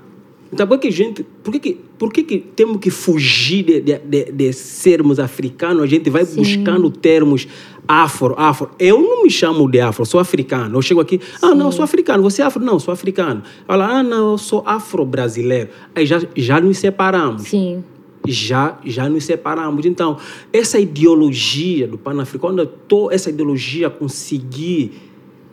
Então, 0.54 0.66
por 0.68 0.78
que, 0.78 0.90
gente, 0.90 1.24
por 1.42 1.52
que, 1.52 1.58
que, 1.58 1.80
por 1.98 2.12
que, 2.12 2.22
que 2.22 2.38
temos 2.38 2.78
que 2.78 2.88
fugir 2.88 3.64
de, 3.64 3.80
de, 3.80 3.98
de, 3.98 4.32
de 4.32 4.52
sermos 4.52 5.18
africanos? 5.18 5.82
A 5.82 5.86
gente 5.86 6.08
vai 6.08 6.24
Sim. 6.24 6.36
buscando 6.36 6.88
termos 6.90 7.48
afro, 7.88 8.34
afro. 8.38 8.70
Eu 8.78 9.02
não 9.02 9.24
me 9.24 9.30
chamo 9.30 9.68
de 9.68 9.80
afro, 9.80 10.06
sou 10.06 10.20
africano. 10.20 10.78
Eu 10.78 10.82
chego 10.82 11.00
aqui, 11.00 11.20
ah, 11.42 11.48
Sim. 11.48 11.54
não, 11.56 11.72
sou 11.72 11.82
africano. 11.84 12.22
Você 12.22 12.40
é 12.40 12.44
afro? 12.44 12.64
Não, 12.64 12.78
sou 12.78 12.94
africano. 12.94 13.42
Fala, 13.66 13.98
ah, 13.98 14.02
não, 14.02 14.30
eu 14.32 14.38
sou 14.38 14.62
afro-brasileiro. 14.64 15.70
Aí 15.92 16.06
já, 16.06 16.20
já 16.36 16.60
nos 16.60 16.78
separamos. 16.78 17.42
Sim. 17.42 17.82
Já, 18.26 18.78
já 18.84 19.08
nos 19.08 19.24
separamos. 19.24 19.84
Então, 19.84 20.18
essa 20.52 20.78
ideologia 20.78 21.88
do 21.88 21.98
pan-africano, 21.98 22.64
quando 22.88 23.10
essa 23.10 23.28
ideologia 23.28 23.90
conseguir 23.90 24.92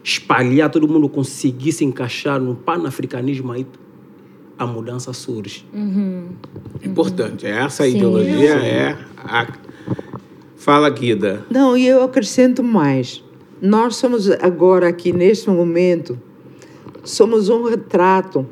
espalhar, 0.03 0.69
todo 0.69 0.87
mundo 0.87 1.09
conseguir 1.09 1.71
se 1.71 1.83
encaixar 1.83 2.39
no 2.39 2.55
pan-africanismo, 2.55 3.51
aí 3.51 3.65
a 4.61 4.67
mudança 4.67 5.11
surge. 5.11 5.65
Uhum. 5.73 6.27
Importante. 6.83 7.47
Essa 7.47 7.83
Sim. 7.83 7.97
ideologia 7.97 8.53
é 8.57 8.95
a... 9.17 9.47
Fala, 10.55 10.87
Guida. 10.91 11.43
Não, 11.49 11.75
e 11.75 11.87
eu 11.87 12.03
acrescento 12.03 12.61
mais. 12.61 13.23
Nós 13.59 13.95
somos 13.95 14.29
agora 14.29 14.87
aqui, 14.87 15.11
neste 15.11 15.49
momento, 15.49 16.19
somos 17.03 17.49
um 17.49 17.63
retrato 17.63 18.45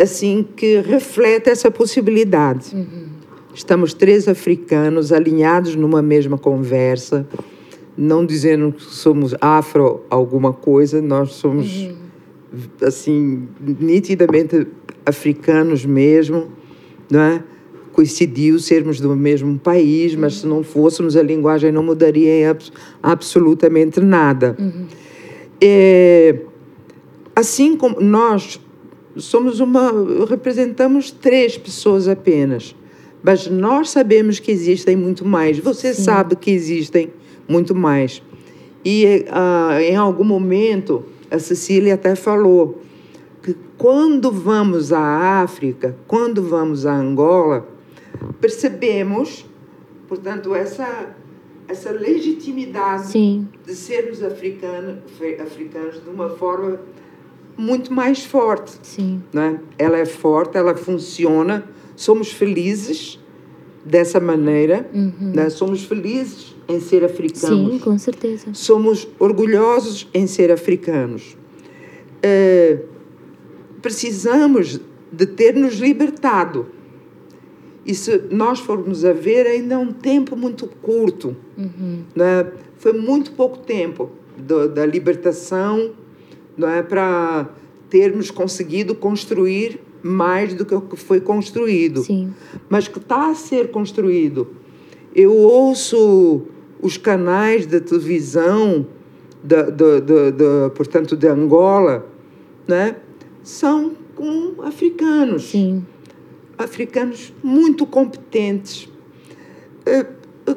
assim 0.00 0.46
que 0.56 0.78
reflete 0.80 1.50
essa 1.50 1.72
possibilidade. 1.72 2.72
Uhum. 2.72 3.08
Estamos 3.52 3.94
três 3.94 4.28
africanos 4.28 5.10
alinhados 5.10 5.74
numa 5.74 6.02
mesma 6.02 6.38
conversa, 6.38 7.26
não 7.96 8.24
dizendo 8.24 8.72
que 8.72 8.82
somos 8.82 9.34
afro 9.40 10.02
alguma 10.08 10.52
coisa, 10.52 11.02
nós 11.02 11.32
somos 11.32 11.82
uhum. 11.82 11.96
assim 12.82 13.48
nitidamente 13.60 14.68
africanos 15.04 15.84
mesmo, 15.84 16.48
não 17.10 17.20
é? 17.20 17.42
Coincidiu 17.92 18.58
sermos 18.58 19.00
do 19.00 19.14
mesmo 19.14 19.58
país, 19.58 20.14
mas 20.16 20.38
se 20.40 20.46
não 20.46 20.64
fôssemos, 20.64 21.16
a 21.16 21.22
linguagem 21.22 21.70
não 21.70 21.82
mudaria 21.82 22.40
em 22.40 22.46
abs 22.46 22.72
absolutamente 23.02 24.00
nada. 24.00 24.56
Uhum. 24.58 24.86
É, 25.60 26.40
assim 27.36 27.76
como 27.76 28.00
nós 28.00 28.60
somos 29.16 29.60
uma. 29.60 29.92
representamos 30.28 31.10
três 31.10 31.56
pessoas 31.56 32.08
apenas, 32.08 32.74
mas 33.22 33.46
nós 33.46 33.90
sabemos 33.90 34.38
que 34.38 34.50
existem 34.50 34.96
muito 34.96 35.24
mais. 35.24 35.58
Você 35.58 35.94
Sim. 35.94 36.02
sabe 36.02 36.36
que 36.36 36.50
existem 36.50 37.10
muito 37.48 37.74
mais. 37.74 38.22
E 38.84 39.24
uh, 39.28 39.80
em 39.80 39.96
algum 39.96 40.24
momento, 40.24 41.04
a 41.30 41.38
Cecília 41.38 41.94
até 41.94 42.14
falou 42.14 42.82
que 43.44 43.54
quando 43.76 44.32
vamos 44.32 44.90
à 44.90 45.42
África, 45.42 45.94
quando 46.06 46.42
vamos 46.42 46.86
a 46.86 46.96
Angola, 46.96 47.68
percebemos, 48.40 49.44
portanto, 50.08 50.54
essa, 50.54 51.14
essa 51.68 51.90
legitimidade 51.92 53.08
Sim. 53.08 53.46
de 53.66 53.74
sermos 53.74 54.22
africanos, 54.22 54.96
africanos 55.42 56.02
de 56.02 56.08
uma 56.08 56.30
forma 56.30 56.80
muito 57.54 57.92
mais 57.92 58.24
forte. 58.24 58.78
Sim. 58.82 59.22
Né? 59.30 59.60
Ela 59.76 59.98
é 59.98 60.06
forte, 60.06 60.56
ela 60.56 60.74
funciona, 60.74 61.68
somos 61.94 62.32
felizes 62.32 63.20
dessa 63.84 64.18
maneira, 64.18 64.88
uhum. 64.94 65.32
né? 65.34 65.50
somos 65.50 65.84
felizes 65.84 66.56
em 66.66 66.80
ser 66.80 67.04
africanos. 67.04 67.72
Sim, 67.72 67.78
com 67.78 67.98
certeza. 67.98 68.46
Somos 68.54 69.06
orgulhosos 69.18 70.08
em 70.14 70.26
ser 70.26 70.50
africanos. 70.50 71.36
É, 72.22 72.78
precisamos 73.84 74.80
de 75.12 75.26
ter 75.26 75.54
nos 75.54 75.74
libertado. 75.74 76.68
E 77.84 77.94
se 77.94 78.16
nós 78.30 78.58
formos 78.58 79.04
a 79.04 79.12
ver, 79.12 79.46
ainda 79.46 79.74
é 79.74 79.78
um 79.78 79.92
tempo 79.92 80.34
muito 80.34 80.66
curto. 80.66 81.36
Uhum. 81.58 81.98
Né? 82.16 82.50
Foi 82.78 82.94
muito 82.94 83.32
pouco 83.32 83.58
tempo 83.58 84.10
do, 84.38 84.70
da 84.70 84.86
libertação 84.86 85.90
não 86.56 86.66
é, 86.66 86.82
para 86.82 87.50
termos 87.90 88.30
conseguido 88.30 88.94
construir 88.94 89.78
mais 90.02 90.54
do 90.54 90.64
que 90.64 90.74
o 90.74 90.80
que 90.80 90.96
foi 90.96 91.20
construído. 91.20 92.04
Sim. 92.04 92.32
Mas 92.70 92.88
que 92.88 92.96
está 92.98 93.28
a 93.28 93.34
ser 93.34 93.70
construído. 93.70 94.48
Eu 95.14 95.36
ouço 95.36 96.40
os 96.80 96.96
canais 96.96 97.66
de 97.66 97.82
televisão, 97.82 98.86
portanto, 100.74 101.14
de 101.14 101.28
Angola, 101.28 102.08
né? 102.66 102.96
São 103.44 103.92
com 104.16 104.62
africanos. 104.62 105.50
Sim. 105.50 105.86
Africanos 106.56 107.32
muito 107.42 107.86
competentes, 107.86 108.88
eh, 109.84 110.06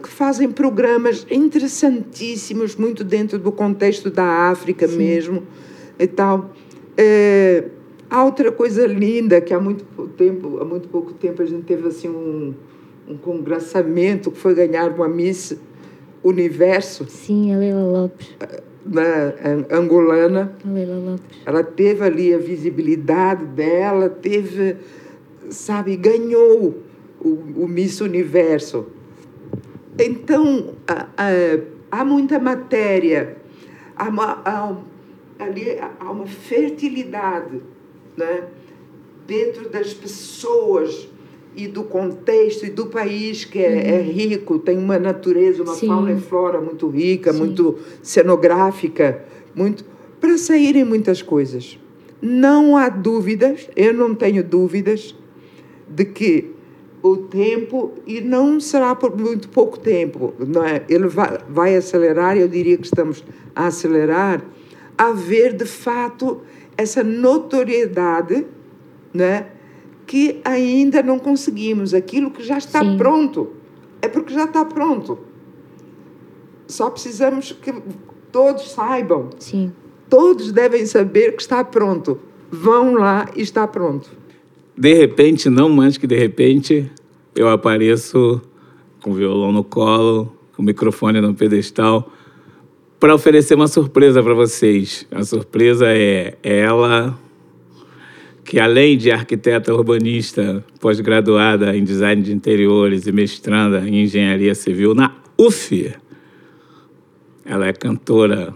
que 0.01 0.09
fazem 0.09 0.49
programas 0.49 1.25
interessantíssimos, 1.29 2.75
muito 2.75 3.03
dentro 3.03 3.37
do 3.37 3.51
contexto 3.51 4.09
da 4.09 4.49
África 4.49 4.87
Sim. 4.87 4.97
mesmo 4.97 5.43
e 5.99 6.07
tal. 6.07 6.53
É, 6.95 7.65
há 8.09 8.23
outra 8.23 8.51
coisa 8.51 8.87
linda 8.87 9.41
que 9.41 9.53
há 9.53 9.59
muito 9.59 9.85
tempo, 10.09 10.59
há 10.59 10.65
muito 10.65 10.87
pouco 10.87 11.13
tempo 11.13 11.41
a 11.41 11.45
gente 11.45 11.63
teve 11.63 11.87
assim 11.87 12.09
um, 12.09 12.53
um 13.07 13.17
congraçamento 13.17 14.31
que 14.31 14.37
foi 14.37 14.53
ganhar 14.53 14.91
uma 14.91 15.07
Miss 15.07 15.57
Universo. 16.23 17.05
Sim, 17.07 17.53
a 17.53 17.57
Leila 17.57 17.83
Lopes. 17.83 18.35
Na, 18.87 19.77
angolana. 19.77 20.55
A 20.65 20.69
Leila 20.69 20.97
Lopes. 20.97 21.37
Ela 21.45 21.63
teve 21.63 22.03
ali 22.03 22.33
a 22.33 22.37
visibilidade 22.37 23.45
dela, 23.45 24.09
teve, 24.09 24.77
sabe, 25.49 25.95
ganhou 25.95 26.83
o, 27.19 27.29
o 27.63 27.67
Miss 27.67 28.01
Universo. 28.01 28.87
Então, 29.99 30.75
há, 30.87 31.07
há 31.91 32.05
muita 32.05 32.39
matéria, 32.39 33.37
há, 33.95 34.07
há 34.45 34.77
ali 35.39 35.77
há 35.99 36.11
uma 36.11 36.25
fertilidade 36.25 37.61
né? 38.15 38.47
dentro 39.25 39.69
das 39.69 39.93
pessoas 39.93 41.07
e 41.57 41.67
do 41.67 41.83
contexto 41.83 42.67
e 42.67 42.69
do 42.69 42.85
país 42.85 43.43
que 43.43 43.57
é, 43.57 43.69
uhum. 43.69 43.75
é 43.75 44.01
rico, 44.01 44.59
tem 44.59 44.77
uma 44.77 44.99
natureza, 44.99 45.63
uma 45.63 45.73
Sim. 45.73 45.87
fauna 45.87 46.11
e 46.11 46.21
flora 46.21 46.61
muito 46.61 46.87
rica, 46.87 47.33
Sim. 47.33 47.39
muito 47.39 47.79
cenográfica, 48.03 49.25
muito 49.55 49.83
para 50.21 50.37
saírem 50.37 50.85
muitas 50.85 51.23
coisas. 51.23 51.79
Não 52.21 52.77
há 52.77 52.89
dúvidas, 52.89 53.67
eu 53.75 53.91
não 53.91 54.13
tenho 54.13 54.43
dúvidas 54.43 55.15
de 55.89 56.05
que 56.05 56.51
o 57.01 57.17
tempo 57.17 57.93
e 58.05 58.21
não 58.21 58.59
será 58.59 58.93
por 58.93 59.17
muito 59.17 59.49
pouco 59.49 59.79
tempo, 59.79 60.33
não 60.39 60.63
é? 60.63 60.83
Ele 60.87 61.07
vai, 61.07 61.39
vai 61.49 61.75
acelerar, 61.75 62.37
eu 62.37 62.47
diria 62.47 62.77
que 62.77 62.85
estamos 62.85 63.23
a 63.55 63.67
acelerar 63.67 64.43
haver 64.95 65.53
de 65.53 65.65
fato 65.65 66.41
essa 66.77 67.03
notoriedade, 67.03 68.45
né? 69.11 69.47
Que 70.07 70.41
ainda 70.43 71.03
não 71.03 71.19
conseguimos. 71.19 71.93
Aquilo 71.93 72.31
que 72.31 72.41
já 72.41 72.57
está 72.57 72.81
Sim. 72.83 72.97
pronto 72.97 73.49
é 74.01 74.07
porque 74.07 74.33
já 74.33 74.45
está 74.45 74.65
pronto. 74.65 75.19
Só 76.65 76.89
precisamos 76.89 77.51
que 77.51 77.71
todos 78.31 78.71
saibam. 78.71 79.29
Sim. 79.37 79.71
Todos 80.09 80.51
devem 80.51 80.85
saber 80.85 81.35
que 81.35 81.41
está 81.41 81.63
pronto. 81.63 82.19
Vão 82.49 82.95
lá 82.95 83.29
e 83.35 83.41
está 83.41 83.67
pronto. 83.67 84.09
De 84.75 84.93
repente, 84.93 85.49
não 85.49 85.69
mais 85.69 85.97
que 85.97 86.07
de 86.07 86.17
repente, 86.17 86.89
eu 87.35 87.49
apareço 87.49 88.41
com 89.01 89.11
o 89.11 89.13
violão 89.13 89.51
no 89.51 89.63
colo, 89.63 90.33
com 90.55 90.61
o 90.61 90.65
microfone 90.65 91.19
no 91.19 91.33
pedestal 91.33 92.11
para 92.99 93.13
oferecer 93.13 93.55
uma 93.55 93.67
surpresa 93.67 94.23
para 94.23 94.33
vocês. 94.33 95.05
A 95.11 95.23
surpresa 95.23 95.85
é 95.87 96.35
ela, 96.43 97.17
que 98.47 98.61
além 98.61 98.97
de 98.97 99.11
arquiteta 99.11 99.73
urbanista, 99.73 100.63
pós-graduada 100.79 101.75
em 101.75 101.83
design 101.83 102.21
de 102.21 102.31
interiores 102.31 103.05
e 103.05 103.11
mestranda 103.11 103.85
em 103.85 104.03
engenharia 104.03 104.55
civil 104.55 104.95
na 104.95 105.13
UF, 105.37 105.93
ela 107.43 107.67
é 107.67 107.73
cantora 107.73 108.53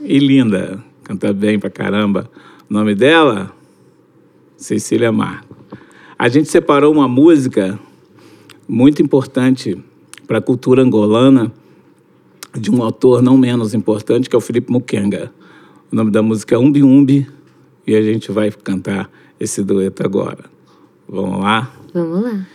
e 0.00 0.20
linda, 0.20 0.80
canta 1.02 1.32
bem 1.32 1.58
pra 1.58 1.68
caramba. 1.68 2.30
O 2.70 2.72
nome 2.72 2.94
dela? 2.94 3.52
Cecília 4.56 5.10
Marco. 5.10 5.56
A 6.16 6.28
gente 6.28 6.48
separou 6.48 6.92
uma 6.92 7.08
música 7.08 7.76
muito 8.68 9.02
importante 9.02 9.76
para 10.28 10.38
a 10.38 10.42
cultura 10.42 10.80
angolana 10.80 11.52
de 12.56 12.70
um 12.70 12.84
autor 12.84 13.20
não 13.20 13.36
menos 13.36 13.74
importante, 13.74 14.30
que 14.30 14.36
é 14.36 14.38
o 14.38 14.40
Felipe 14.40 14.70
Mukenga. 14.70 15.32
O 15.90 15.96
nome 15.96 16.12
da 16.12 16.22
música 16.22 16.54
é 16.54 16.58
Umbi 16.58 16.84
Umbi 16.84 17.26
e 17.84 17.96
a 17.96 18.00
gente 18.00 18.30
vai 18.30 18.52
cantar 18.52 19.10
esse 19.38 19.62
dueto 19.62 20.04
agora. 20.04 20.44
Vamos 21.08 21.40
lá? 21.40 21.72
Vamos 21.92 22.22
lá. 22.22 22.46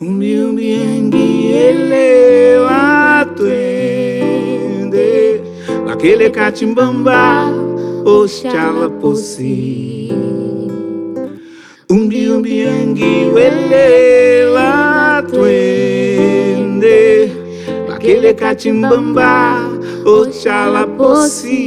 Umbi 0.00 0.38
umbi 0.40 0.72
engi 0.72 1.52
ele 1.52 2.07
Makele 5.98 6.30
kachimbamba 6.30 7.50
Oxala 8.06 8.88
posi 9.00 10.12
Umbi 11.90 12.28
umbi 12.30 12.60
engi 12.60 13.34
ele 13.46 14.46
wa 14.54 15.22
twende 15.28 17.00
Makele 17.88 18.32
kachimbamba 18.34 19.58
Oxala 20.06 20.86
posi 20.86 21.66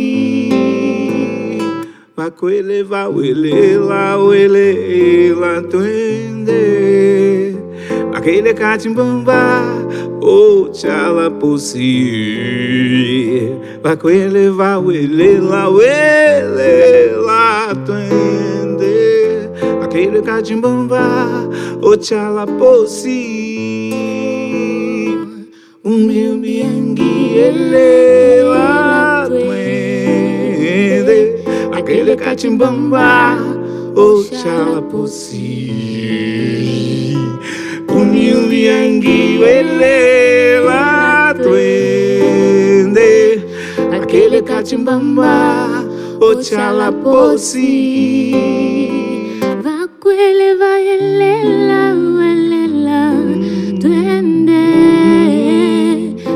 Makwele 2.16 2.84
va 2.84 3.10
wele 3.10 3.76
la 3.78 4.18
wele 4.18 5.36
la 5.36 5.62
twende 5.62 6.62
Aquele 8.14 8.54
catimbamba 8.54 9.62
o 10.22 10.70
chala 10.72 11.30
posi 13.82 13.90
Makwele 13.90 14.50
va 14.50 14.80
wele 14.80 15.40
la 15.40 15.70
wele 15.70 17.12
la 17.26 17.74
twende 17.86 19.50
Aquele 19.84 20.22
catimbamba 20.22 21.50
o 21.82 21.96
chala 21.98 22.46
posi 22.46 23.22
Umbi 25.84 26.28
umbi 26.30 26.62
engi 26.62 27.38
ele 27.38 28.44
la 28.44 29.28
twende 29.28 31.20
Aquele 31.74 32.16
catimbamba 32.16 33.38
o 33.96 34.24
chala 34.24 34.82
posi 34.82 35.68
Umbi 37.88 38.34
umbi 38.34 38.68
engi 38.68 39.42
ele 39.44 40.60
la 40.60 41.34
twende 41.34 41.91
Aquele 44.12 44.42
catimbamba 44.42 45.86
o 46.20 46.36
chala 46.44 46.92
posi. 46.92 48.36
Vakwele 49.64 50.50
vayelela 50.62 51.82
welela 52.18 53.02
twende. 53.80 54.66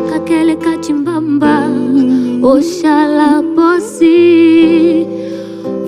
Kakele 0.10 0.56
kachimbamba 0.56 1.56
oshala 2.42 3.44
posi. 3.56 5.06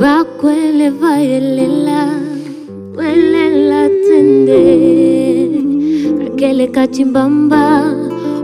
Vakwele 0.01 0.89
vayelela 0.89 2.01
welela 2.97 3.81
twende. 4.03 4.63
Kakele 6.19 6.67
kachimbamba 6.67 7.63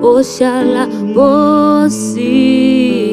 oshala 0.01 0.87
posi 1.13 3.12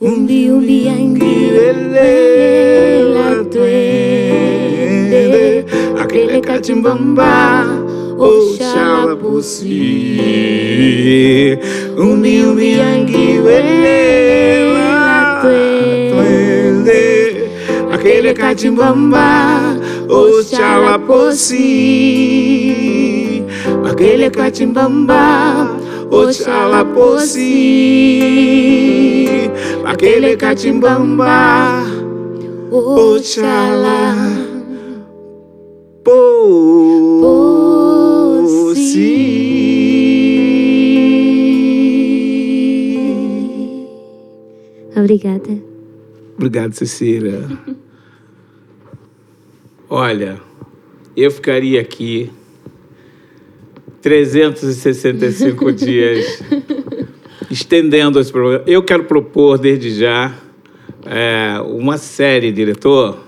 umbi 0.00 0.50
umbi 0.50 0.86
yangi 0.86 1.50
welela 1.54 3.44
twende 3.52 5.22
Aquele 6.02 6.40
catimbamba 6.40 7.64
Oxala 8.18 9.16
posi 9.16 9.80
Umbi 11.98 12.42
umbi 12.42 12.78
yangi 12.78 13.38
welela 13.46 15.40
twende 15.42 17.02
Aquele 17.94 18.34
catimbamba 18.34 19.28
Oxala 20.08 20.98
posi 21.06 21.70
Aquele 23.90 24.30
catimbamba 26.14 26.28
Oxala 26.28 26.84
posi 26.94 27.50
Aquele 29.84 30.36
catimbamba. 30.36 31.82
Oxala 32.70 34.14
posi 36.04 36.44
Obrigada. 44.96 45.58
Obrigado, 46.36 46.72
Cecília. 46.72 47.42
Olha, 49.90 50.40
eu 51.16 51.30
ficaria 51.30 51.80
aqui 51.80 52.32
365 54.04 55.72
dias 55.72 56.42
estendendo 57.50 58.20
esse 58.20 58.30
programa. 58.30 58.62
Eu 58.66 58.82
quero 58.82 59.04
propor, 59.04 59.56
desde 59.56 59.98
já, 59.98 60.34
é, 61.06 61.58
uma 61.62 61.96
série, 61.96 62.52
diretor. 62.52 63.18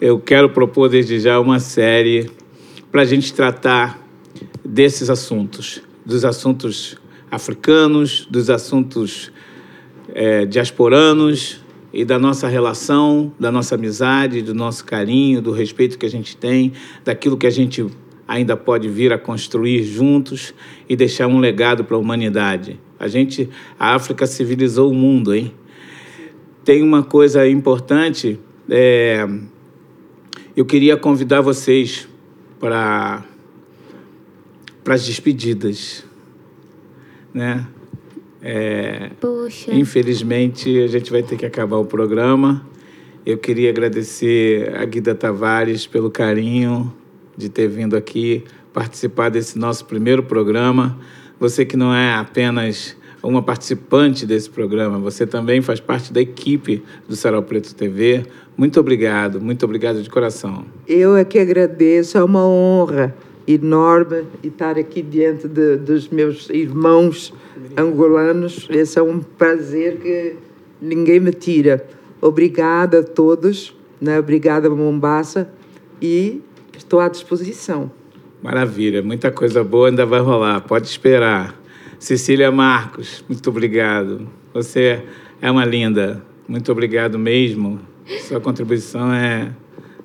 Eu 0.00 0.18
quero 0.18 0.50
propor, 0.50 0.88
desde 0.88 1.20
já, 1.20 1.38
uma 1.38 1.60
série 1.60 2.28
para 2.90 3.02
a 3.02 3.04
gente 3.04 3.32
tratar 3.32 4.04
desses 4.64 5.08
assuntos, 5.08 5.80
dos 6.04 6.24
assuntos 6.24 6.96
africanos, 7.30 8.26
dos 8.28 8.50
assuntos 8.50 9.30
é, 10.12 10.46
diasporanos 10.46 11.60
e 11.92 12.04
da 12.04 12.18
nossa 12.18 12.48
relação, 12.48 13.32
da 13.38 13.52
nossa 13.52 13.76
amizade, 13.76 14.42
do 14.42 14.52
nosso 14.52 14.84
carinho, 14.84 15.40
do 15.40 15.52
respeito 15.52 15.96
que 15.96 16.06
a 16.06 16.10
gente 16.10 16.36
tem, 16.36 16.72
daquilo 17.04 17.36
que 17.36 17.46
a 17.46 17.50
gente 17.50 17.86
ainda 18.30 18.56
pode 18.56 18.88
vir 18.88 19.12
a 19.12 19.18
construir 19.18 19.82
juntos 19.82 20.54
e 20.88 20.94
deixar 20.94 21.26
um 21.26 21.40
legado 21.40 21.82
para 21.82 21.96
a 21.96 21.98
humanidade. 21.98 22.78
A 22.96 23.08
gente, 23.08 23.50
a 23.76 23.96
África 23.96 24.24
civilizou 24.24 24.88
o 24.88 24.94
mundo, 24.94 25.34
hein? 25.34 25.52
Tem 26.64 26.80
uma 26.80 27.02
coisa 27.02 27.48
importante, 27.48 28.38
é, 28.70 29.28
eu 30.56 30.64
queria 30.64 30.96
convidar 30.96 31.40
vocês 31.40 32.08
para 32.60 33.24
para 34.84 34.94
as 34.94 35.04
despedidas, 35.04 36.04
né? 37.34 37.66
É, 38.40 39.10
Poxa. 39.20 39.74
Infelizmente, 39.74 40.78
a 40.78 40.86
gente 40.86 41.10
vai 41.10 41.24
ter 41.24 41.36
que 41.36 41.44
acabar 41.44 41.78
o 41.78 41.84
programa. 41.84 42.64
Eu 43.26 43.38
queria 43.38 43.70
agradecer 43.70 44.72
a 44.76 44.84
Guida 44.84 45.16
Tavares 45.16 45.84
pelo 45.84 46.10
carinho 46.10 46.94
de 47.40 47.48
ter 47.48 47.66
vindo 47.66 47.96
aqui 47.96 48.44
participar 48.72 49.30
desse 49.30 49.58
nosso 49.58 49.86
primeiro 49.86 50.22
programa. 50.22 50.98
Você 51.38 51.64
que 51.64 51.76
não 51.76 51.92
é 51.94 52.14
apenas 52.14 52.96
uma 53.22 53.42
participante 53.42 54.26
desse 54.26 54.48
programa, 54.48 54.98
você 54.98 55.26
também 55.26 55.60
faz 55.60 55.80
parte 55.80 56.12
da 56.12 56.20
equipe 56.20 56.82
do 57.08 57.16
Sarau 57.16 57.42
Preto 57.42 57.74
TV. 57.74 58.24
Muito 58.56 58.78
obrigado, 58.78 59.40
muito 59.40 59.64
obrigado 59.64 60.02
de 60.02 60.10
coração. 60.10 60.64
Eu 60.86 61.16
é 61.16 61.24
que 61.24 61.38
agradeço, 61.38 62.18
é 62.18 62.24
uma 62.24 62.46
honra 62.46 63.14
enorme 63.46 64.24
estar 64.42 64.78
aqui 64.78 65.02
diante 65.02 65.48
de, 65.48 65.76
dos 65.76 66.08
meus 66.08 66.48
irmãos 66.50 67.32
angolanos. 67.76 68.68
Esse 68.70 68.98
é 68.98 69.02
um 69.02 69.20
prazer 69.20 69.98
que 69.98 70.36
ninguém 70.80 71.20
me 71.20 71.32
tira. 71.32 71.86
Obrigada 72.20 73.00
a 73.00 73.02
todos, 73.02 73.74
né? 74.00 74.18
obrigada 74.18 74.68
Mombasa 74.68 75.50
e 76.00 76.42
estou 76.80 77.00
à 77.00 77.08
disposição. 77.08 77.90
Maravilha, 78.42 79.02
muita 79.02 79.30
coisa 79.30 79.62
boa 79.62 79.88
ainda 79.88 80.06
vai 80.06 80.20
rolar, 80.20 80.60
pode 80.62 80.86
esperar. 80.86 81.54
Cecília 81.98 82.50
Marcos, 82.50 83.22
muito 83.28 83.48
obrigado. 83.50 84.26
Você 84.54 85.02
é 85.40 85.50
uma 85.50 85.64
linda, 85.64 86.24
muito 86.48 86.72
obrigado 86.72 87.18
mesmo. 87.18 87.78
Sua 88.26 88.40
contribuição 88.40 89.12
é 89.12 89.52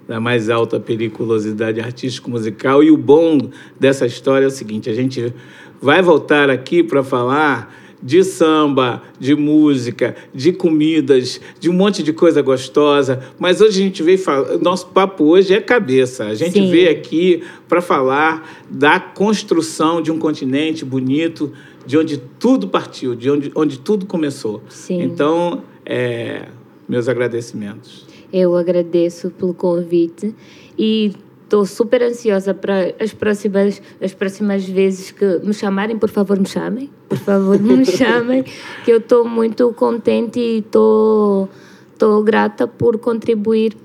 da 0.08 0.20
mais 0.20 0.50
alta 0.50 0.80
periculosidade 0.80 1.80
artístico-musical. 1.80 2.84
E 2.84 2.92
o 2.92 2.98
bom 2.98 3.50
dessa 3.80 4.06
história 4.06 4.46
é 4.46 4.48
o 4.48 4.52
seguinte: 4.52 4.90
a 4.90 4.94
gente 4.94 5.34
vai 5.82 6.02
voltar 6.02 6.50
aqui 6.50 6.84
para 6.84 7.04
falar 7.04 7.74
de 8.02 8.24
samba, 8.24 9.02
de 9.20 9.36
música, 9.36 10.16
de 10.34 10.52
comidas, 10.52 11.40
de 11.60 11.70
um 11.70 11.74
monte 11.74 12.04
de 12.04 12.14
coisa 12.14 12.42
gostosa. 12.42 13.22
Mas 13.40 13.62
hoje 13.62 13.82
a 13.82 13.84
gente 13.84 14.04
veio 14.04 14.18
falar. 14.18 14.58
Nosso 14.58 14.88
papo 14.88 15.24
hoje 15.24 15.54
é 15.54 15.62
cabeça. 15.62 16.26
A 16.26 16.36
gente 16.36 16.54
Sim. 16.54 16.70
veio 16.70 16.92
aqui 16.92 17.44
para 17.68 17.82
falar 17.82 18.64
da 18.70 19.00
construção 19.00 20.02
de 20.02 20.12
um 20.12 20.20
continente 20.20 20.86
bonito, 20.86 21.52
de 21.86 21.98
onde 21.98 22.18
tudo 22.18 22.68
partiu, 22.68 23.16
de 23.16 23.30
onde, 23.30 23.52
onde 23.56 23.80
tudo 23.80 24.06
começou. 24.06 24.62
Sim. 24.70 25.02
Então, 25.02 25.64
é, 25.86 26.48
meus 26.88 27.08
agradecimentos. 27.08 28.06
Eu 28.32 28.56
agradeço 28.56 29.30
pelo 29.32 29.54
convite 29.54 30.36
e 30.78 31.14
estou 31.46 31.66
super 31.66 32.02
ansiosa 32.04 32.54
para 32.54 32.94
as 33.00 33.14
próximas, 33.14 33.82
as 34.02 34.14
próximas 34.14 34.66
vezes 34.66 35.12
que 35.12 35.40
me 35.44 35.54
chamarem. 35.54 35.98
Por 35.98 36.10
favor, 36.10 36.38
me 36.38 36.48
chamem. 36.48 36.90
Por 37.08 37.18
favor, 37.18 37.60
me 37.60 37.86
chamem. 37.86 38.44
Que 38.84 38.92
eu 38.92 38.98
estou 38.98 39.28
muito 39.28 39.72
contente 39.74 40.40
e 40.40 40.58
estou 40.60 41.48
estou 41.94 42.22
grata 42.24 42.68
por 42.68 42.98
contribuir 42.98 43.76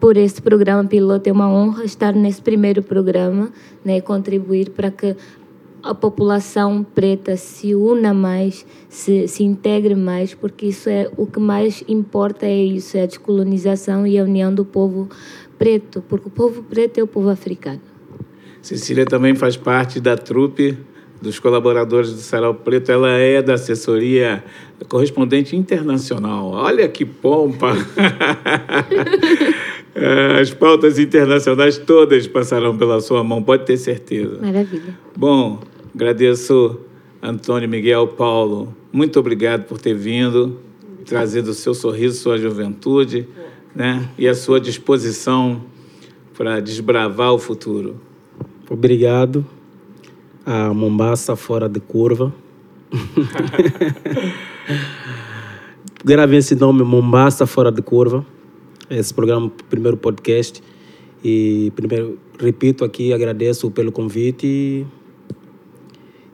por 0.00 0.16
esse 0.16 0.40
programa 0.40 0.84
piloto. 0.84 1.28
É 1.28 1.32
uma 1.32 1.48
honra 1.48 1.84
estar 1.84 2.14
nesse 2.14 2.40
primeiro 2.40 2.82
programa 2.82 3.52
né, 3.84 4.00
contribuir 4.00 4.70
para 4.70 4.90
que 4.90 5.14
a 5.82 5.94
população 5.94 6.84
preta 6.84 7.36
se 7.36 7.74
una 7.74 8.14
mais, 8.14 8.64
se, 8.88 9.26
se 9.26 9.42
integre 9.42 9.96
mais, 9.96 10.32
porque 10.32 10.66
isso 10.66 10.88
é 10.88 11.10
o 11.16 11.26
que 11.26 11.40
mais 11.40 11.82
importa 11.88 12.46
é 12.46 12.56
isso, 12.56 12.96
é 12.96 13.02
a 13.02 13.06
descolonização 13.06 14.06
e 14.06 14.18
a 14.18 14.22
união 14.22 14.54
do 14.54 14.64
povo 14.64 15.08
preto, 15.62 16.02
porque 16.08 16.26
o 16.26 16.30
povo 16.30 16.60
preto 16.64 16.98
é 16.98 17.02
o 17.04 17.06
povo 17.06 17.28
africano. 17.28 17.80
Cecília 18.60 19.06
também 19.06 19.36
faz 19.36 19.56
parte 19.56 20.00
da 20.00 20.16
trupe 20.16 20.76
dos 21.20 21.38
colaboradores 21.38 22.10
do 22.10 22.18
Sarau 22.18 22.52
Preto. 22.52 22.90
Ela 22.90 23.10
é 23.12 23.40
da 23.40 23.54
assessoria 23.54 24.42
correspondente 24.88 25.54
internacional. 25.54 26.50
Olha 26.50 26.88
que 26.88 27.04
pompa! 27.04 27.74
É, 29.94 30.40
As 30.40 30.50
pautas 30.54 30.98
internacionais 30.98 31.76
todas 31.76 32.26
passarão 32.26 32.74
pela 32.78 32.98
sua 33.02 33.22
mão, 33.22 33.42
pode 33.42 33.66
ter 33.66 33.76
certeza. 33.76 34.38
Maravilha. 34.40 34.98
Bom, 35.14 35.60
agradeço 35.94 36.80
Antônio 37.22 37.68
Miguel 37.68 38.08
Paulo. 38.08 38.74
Muito 38.90 39.20
obrigado 39.20 39.64
por 39.64 39.78
ter 39.78 39.92
vindo, 39.92 40.58
trazido 41.04 41.50
o 41.50 41.54
seu 41.54 41.74
sorriso, 41.74 42.18
sua 42.18 42.38
juventude, 42.38 43.28
né? 43.74 44.06
E 44.18 44.28
a 44.28 44.34
sua 44.34 44.60
disposição 44.60 45.62
para 46.36 46.60
desbravar 46.60 47.32
o 47.32 47.38
futuro. 47.38 47.98
Obrigado 48.68 49.46
a 50.44 50.74
Mombasa 50.74 51.36
fora 51.36 51.68
de 51.68 51.80
curva. 51.80 52.34
Gravei 56.04 56.40
esse 56.40 56.54
nome 56.54 56.82
Mombasa 56.82 57.46
fora 57.46 57.70
de 57.70 57.80
curva. 57.80 58.26
Esse 58.90 59.14
programa, 59.14 59.50
primeiro 59.70 59.96
podcast. 59.96 60.62
E 61.24 61.72
primeiro, 61.76 62.18
repito 62.38 62.84
aqui, 62.84 63.12
agradeço 63.12 63.70
pelo 63.70 63.92
convite. 63.92 64.84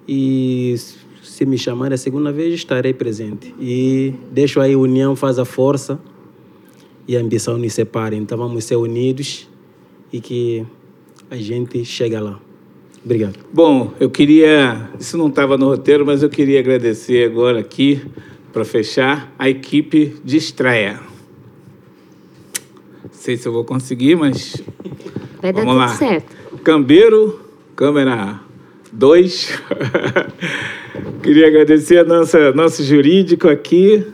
E, 0.08 0.74
se 1.22 1.44
me 1.44 1.58
chamarem 1.58 1.94
a 1.94 1.98
segunda 1.98 2.32
vez, 2.32 2.54
estarei 2.54 2.94
presente. 2.94 3.54
E 3.60 4.14
deixo 4.32 4.60
aí, 4.60 4.74
união 4.74 5.14
faz 5.14 5.38
a 5.38 5.44
força 5.44 6.00
e 7.08 7.16
a 7.16 7.20
ambição 7.20 7.56
nos 7.56 7.72
separa. 7.72 8.14
Então 8.14 8.36
vamos 8.36 8.62
ser 8.64 8.76
unidos 8.76 9.48
e 10.12 10.20
que 10.20 10.64
a 11.30 11.36
gente 11.36 11.82
chega 11.84 12.20
lá. 12.20 12.38
Obrigado. 13.02 13.38
Bom, 13.52 13.94
eu 13.98 14.10
queria. 14.10 14.90
Isso 15.00 15.16
não 15.16 15.28
estava 15.28 15.56
no 15.56 15.66
roteiro, 15.66 16.04
mas 16.04 16.22
eu 16.22 16.28
queria 16.28 16.60
agradecer 16.60 17.24
agora 17.24 17.58
aqui, 17.58 18.02
para 18.52 18.64
fechar, 18.64 19.32
a 19.38 19.48
equipe 19.48 20.16
de 20.22 20.36
estreia. 20.36 21.00
Não 23.02 23.10
sei 23.12 23.36
se 23.38 23.48
eu 23.48 23.52
vou 23.52 23.64
conseguir, 23.64 24.14
mas. 24.14 24.62
Vai 25.40 25.52
dar 25.52 25.64
Vamos 25.64 25.74
tudo 25.74 25.78
lá. 25.78 25.88
certo. 25.88 26.36
Cambeiro, 26.62 27.40
câmera 27.74 28.40
2. 28.92 29.62
Queria 31.22 31.46
agradecer 31.46 31.98
a 31.98 32.04
nossa, 32.04 32.52
nosso 32.52 32.82
jurídico 32.82 33.48
aqui, 33.48 34.04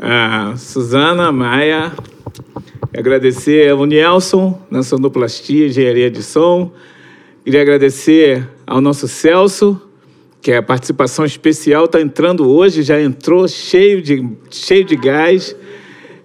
a 0.00 0.54
Suzana 0.56 1.30
Maia. 1.32 1.92
Agradecer 2.96 3.70
ao 3.70 3.84
Nielson, 3.84 4.60
na 4.70 4.82
sonoplastia, 4.82 5.66
engenharia 5.66 6.10
de 6.10 6.22
som. 6.22 6.72
Queria 7.44 7.62
agradecer 7.62 8.48
ao 8.66 8.80
nosso 8.80 9.08
Celso, 9.08 9.80
que 10.40 10.52
é 10.52 10.58
a 10.58 10.62
participação 10.62 11.24
especial, 11.24 11.86
está 11.86 12.00
entrando 12.00 12.48
hoje, 12.48 12.82
já 12.82 13.00
entrou 13.00 13.48
cheio 13.48 14.00
de, 14.00 14.26
cheio 14.50 14.84
de 14.84 14.96
gás. 14.96 15.56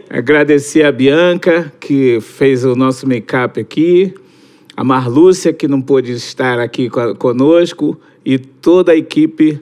Agradecer 0.09 0.83
a 0.83 0.91
Bianca, 0.91 1.71
que 1.79 2.19
fez 2.21 2.65
o 2.65 2.75
nosso 2.75 3.07
make-up 3.07 3.59
aqui, 3.59 4.13
a 4.75 4.83
Marlúcia, 4.83 5.53
que 5.53 5.67
não 5.67 5.81
pôde 5.81 6.11
estar 6.13 6.59
aqui 6.59 6.89
co- 6.89 7.15
conosco, 7.15 7.99
e 8.25 8.37
toda 8.37 8.91
a 8.91 8.95
equipe 8.95 9.61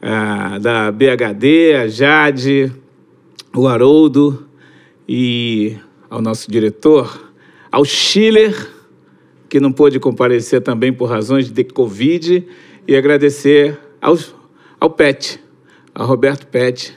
ah, 0.00 0.58
da 0.58 0.90
BHD, 0.90 1.74
a 1.74 1.88
Jade, 1.88 2.72
o 3.54 3.68
Haroldo 3.68 4.46
e 5.08 5.76
ao 6.08 6.20
nosso 6.20 6.50
diretor, 6.50 7.32
ao 7.70 7.84
Schiller, 7.84 8.68
que 9.48 9.60
não 9.60 9.72
pôde 9.72 9.98
comparecer 9.98 10.60
também 10.60 10.92
por 10.92 11.06
razões 11.06 11.50
de 11.50 11.64
Covid, 11.64 12.46
e 12.86 12.96
agradecer 12.96 13.78
aos, 14.00 14.34
ao 14.80 14.90
Pet, 14.90 15.40
ao 15.94 16.06
Roberto 16.06 16.46
Pet, 16.46 16.96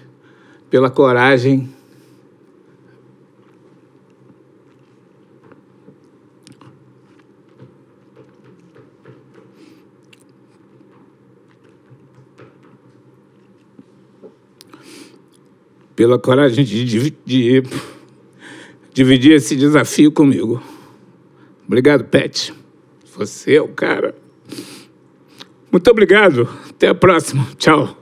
pela 0.69 0.89
coragem. 0.89 1.69
Pela 15.95 16.19
coragem 16.19 16.65
de 16.65 16.83
dividir, 16.83 17.63
dividir 18.95 19.33
esse 19.33 19.57
desafio 19.57 20.09
comigo. 20.09 20.63
Obrigado, 21.67 22.05
Pet. 22.05 22.53
Você 23.17 23.55
é 23.55 23.61
o 23.61 23.67
cara. 23.67 24.15
Muito 25.69 25.91
obrigado. 25.91 26.47
Até 26.69 26.87
a 26.87 26.95
próxima. 26.95 27.45
Tchau. 27.57 28.01